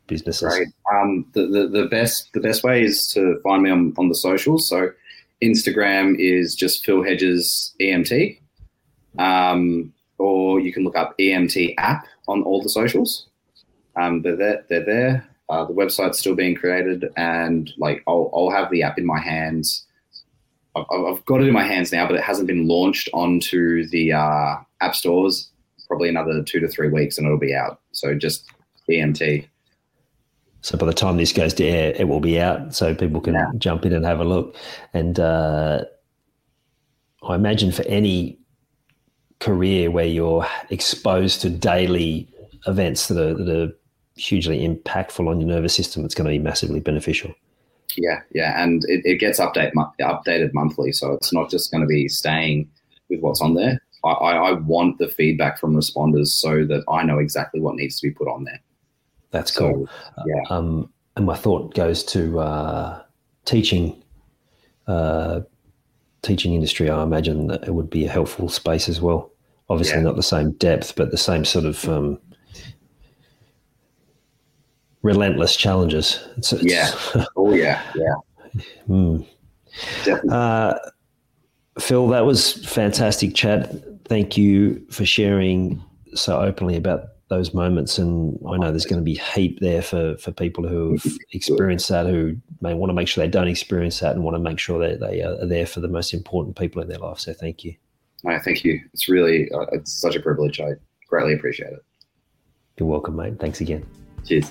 businesses? 0.08 0.52
Right. 0.52 0.66
Um, 0.92 1.24
the, 1.34 1.46
the, 1.46 1.68
the 1.82 1.86
best 1.86 2.32
the 2.32 2.40
best 2.40 2.64
way 2.64 2.82
is 2.82 3.06
to 3.14 3.38
find 3.44 3.62
me 3.62 3.70
on, 3.70 3.94
on 3.96 4.08
the 4.08 4.16
socials. 4.16 4.68
So 4.68 4.90
Instagram 5.44 6.16
is 6.18 6.56
just 6.56 6.84
Phil 6.84 7.04
Hedges 7.04 7.72
EMT, 7.80 8.36
um, 9.20 9.92
or 10.18 10.58
you 10.58 10.72
can 10.72 10.82
look 10.82 10.96
up 10.96 11.16
EMT 11.20 11.76
app 11.78 12.08
on 12.26 12.42
all 12.42 12.60
the 12.60 12.68
socials. 12.68 13.28
Um, 13.96 14.22
they're 14.22 14.36
there. 14.36 14.64
They're 14.68 14.84
there. 14.84 15.28
Uh, 15.48 15.64
the 15.64 15.74
website's 15.74 16.18
still 16.18 16.34
being 16.34 16.54
created, 16.54 17.06
and 17.16 17.70
like 17.76 18.02
I'll, 18.06 18.30
I'll 18.34 18.50
have 18.50 18.70
the 18.70 18.82
app 18.82 18.98
in 18.98 19.04
my 19.04 19.20
hands. 19.20 19.84
I've, 20.74 20.84
I've, 20.90 21.24
got 21.26 21.40
it 21.40 21.48
in 21.48 21.52
my 21.52 21.62
hands 21.62 21.92
now, 21.92 22.06
but 22.06 22.16
it 22.16 22.22
hasn't 22.22 22.48
been 22.48 22.66
launched 22.66 23.08
onto 23.12 23.86
the 23.88 24.12
uh, 24.12 24.56
app 24.80 24.94
stores. 24.94 25.50
Probably 25.86 26.08
another 26.08 26.42
two 26.42 26.60
to 26.60 26.68
three 26.68 26.88
weeks, 26.88 27.18
and 27.18 27.26
it'll 27.26 27.38
be 27.38 27.54
out. 27.54 27.80
So 27.92 28.14
just 28.14 28.50
EMT. 28.90 29.46
So 30.62 30.78
by 30.78 30.86
the 30.86 30.94
time 30.94 31.18
this 31.18 31.32
goes 31.32 31.52
to 31.54 31.64
air, 31.64 31.92
it 31.94 32.08
will 32.08 32.20
be 32.20 32.40
out, 32.40 32.74
so 32.74 32.94
people 32.94 33.20
can 33.20 33.34
yeah. 33.34 33.50
jump 33.58 33.84
in 33.84 33.92
and 33.92 34.04
have 34.06 34.20
a 34.20 34.24
look. 34.24 34.56
And 34.94 35.20
uh, 35.20 35.84
I 37.22 37.34
imagine 37.34 37.70
for 37.70 37.82
any 37.82 38.38
career 39.40 39.90
where 39.90 40.06
you're 40.06 40.46
exposed 40.70 41.42
to 41.42 41.50
daily 41.50 42.28
events 42.66 43.08
that 43.08 43.18
are, 43.18 43.34
that 43.34 43.48
are 43.48 43.72
hugely 44.16 44.66
impactful 44.66 45.28
on 45.28 45.40
your 45.40 45.48
nervous 45.48 45.74
system, 45.74 46.04
it's 46.04 46.14
going 46.14 46.26
to 46.26 46.30
be 46.30 46.38
massively 46.38 46.80
beneficial. 46.80 47.34
Yeah, 47.96 48.20
yeah, 48.32 48.62
and 48.62 48.84
it, 48.88 49.02
it 49.04 49.18
gets 49.18 49.38
update 49.38 49.72
updated 50.00 50.52
monthly, 50.52 50.92
so 50.92 51.12
it's 51.12 51.32
not 51.32 51.50
just 51.50 51.70
going 51.70 51.82
to 51.82 51.86
be 51.86 52.08
staying 52.08 52.68
with 53.08 53.20
what's 53.20 53.40
on 53.40 53.54
there. 53.54 53.80
I, 54.04 54.10
I, 54.10 54.52
want 54.52 54.98
the 54.98 55.08
feedback 55.08 55.58
from 55.58 55.74
responders 55.74 56.26
so 56.26 56.66
that 56.66 56.84
I 56.90 57.04
know 57.04 57.18
exactly 57.18 57.60
what 57.60 57.76
needs 57.76 57.98
to 58.00 58.08
be 58.08 58.12
put 58.12 58.28
on 58.28 58.44
there. 58.44 58.60
That's 59.30 59.50
cool. 59.50 59.86
So, 59.86 60.24
yeah. 60.26 60.42
Um, 60.50 60.92
and 61.16 61.24
my 61.24 61.34
thought 61.34 61.74
goes 61.74 62.04
to 62.04 62.40
uh, 62.40 63.02
teaching. 63.46 64.02
Uh, 64.86 65.40
teaching 66.24 66.54
industry, 66.54 66.90
I 66.90 67.02
imagine 67.02 67.46
that 67.46 67.64
it 67.64 67.74
would 67.74 67.90
be 67.90 68.06
a 68.06 68.10
helpful 68.10 68.48
space 68.48 68.88
as 68.88 69.00
well. 69.00 69.30
Obviously, 69.68 69.98
yeah. 69.98 70.02
not 70.02 70.16
the 70.16 70.22
same 70.22 70.52
depth, 70.52 70.96
but 70.96 71.10
the 71.10 71.16
same 71.16 71.44
sort 71.44 71.64
of 71.64 71.88
um, 71.88 72.18
relentless 75.04 75.54
challenges. 75.54 76.26
It's, 76.36 76.52
it's, 76.52 76.64
yeah. 76.64 76.90
Oh 77.36 77.54
yeah. 77.54 77.80
Yeah. 77.94 78.62
Mm. 78.88 79.26
Uh, 80.30 80.74
Phil, 81.78 82.08
that 82.08 82.24
was 82.24 82.64
fantastic 82.66 83.34
chat. 83.34 83.72
Thank 84.06 84.36
you 84.36 84.84
for 84.90 85.04
sharing 85.04 85.82
so 86.14 86.40
openly 86.40 86.76
about 86.76 87.08
those 87.28 87.52
moments. 87.52 87.98
And 87.98 88.38
I 88.48 88.56
know 88.56 88.70
there's 88.70 88.86
going 88.86 89.00
to 89.00 89.04
be 89.04 89.14
heap 89.14 89.60
there 89.60 89.82
for, 89.82 90.16
for 90.16 90.32
people 90.32 90.66
who 90.66 90.92
have 90.92 91.12
experienced 91.32 91.88
that, 91.88 92.06
who 92.06 92.36
may 92.60 92.74
want 92.74 92.90
to 92.90 92.94
make 92.94 93.08
sure 93.08 93.24
they 93.24 93.30
don't 93.30 93.48
experience 93.48 94.00
that 94.00 94.14
and 94.14 94.24
want 94.24 94.36
to 94.36 94.38
make 94.38 94.58
sure 94.58 94.78
that 94.78 95.00
they 95.00 95.22
are 95.22 95.44
there 95.44 95.66
for 95.66 95.80
the 95.80 95.88
most 95.88 96.14
important 96.14 96.56
people 96.56 96.80
in 96.80 96.88
their 96.88 96.98
life. 96.98 97.18
So 97.18 97.32
thank 97.34 97.64
you. 97.64 97.74
No, 98.22 98.38
thank 98.38 98.64
you. 98.64 98.80
It's 98.94 99.08
really, 99.08 99.50
uh, 99.52 99.66
it's 99.72 99.92
such 99.92 100.16
a 100.16 100.20
privilege. 100.20 100.60
I 100.60 100.72
greatly 101.08 101.34
appreciate 101.34 101.72
it. 101.72 101.84
You're 102.78 102.88
welcome, 102.88 103.16
mate. 103.16 103.38
Thanks 103.38 103.60
again. 103.60 103.84
Cheers. 104.26 104.50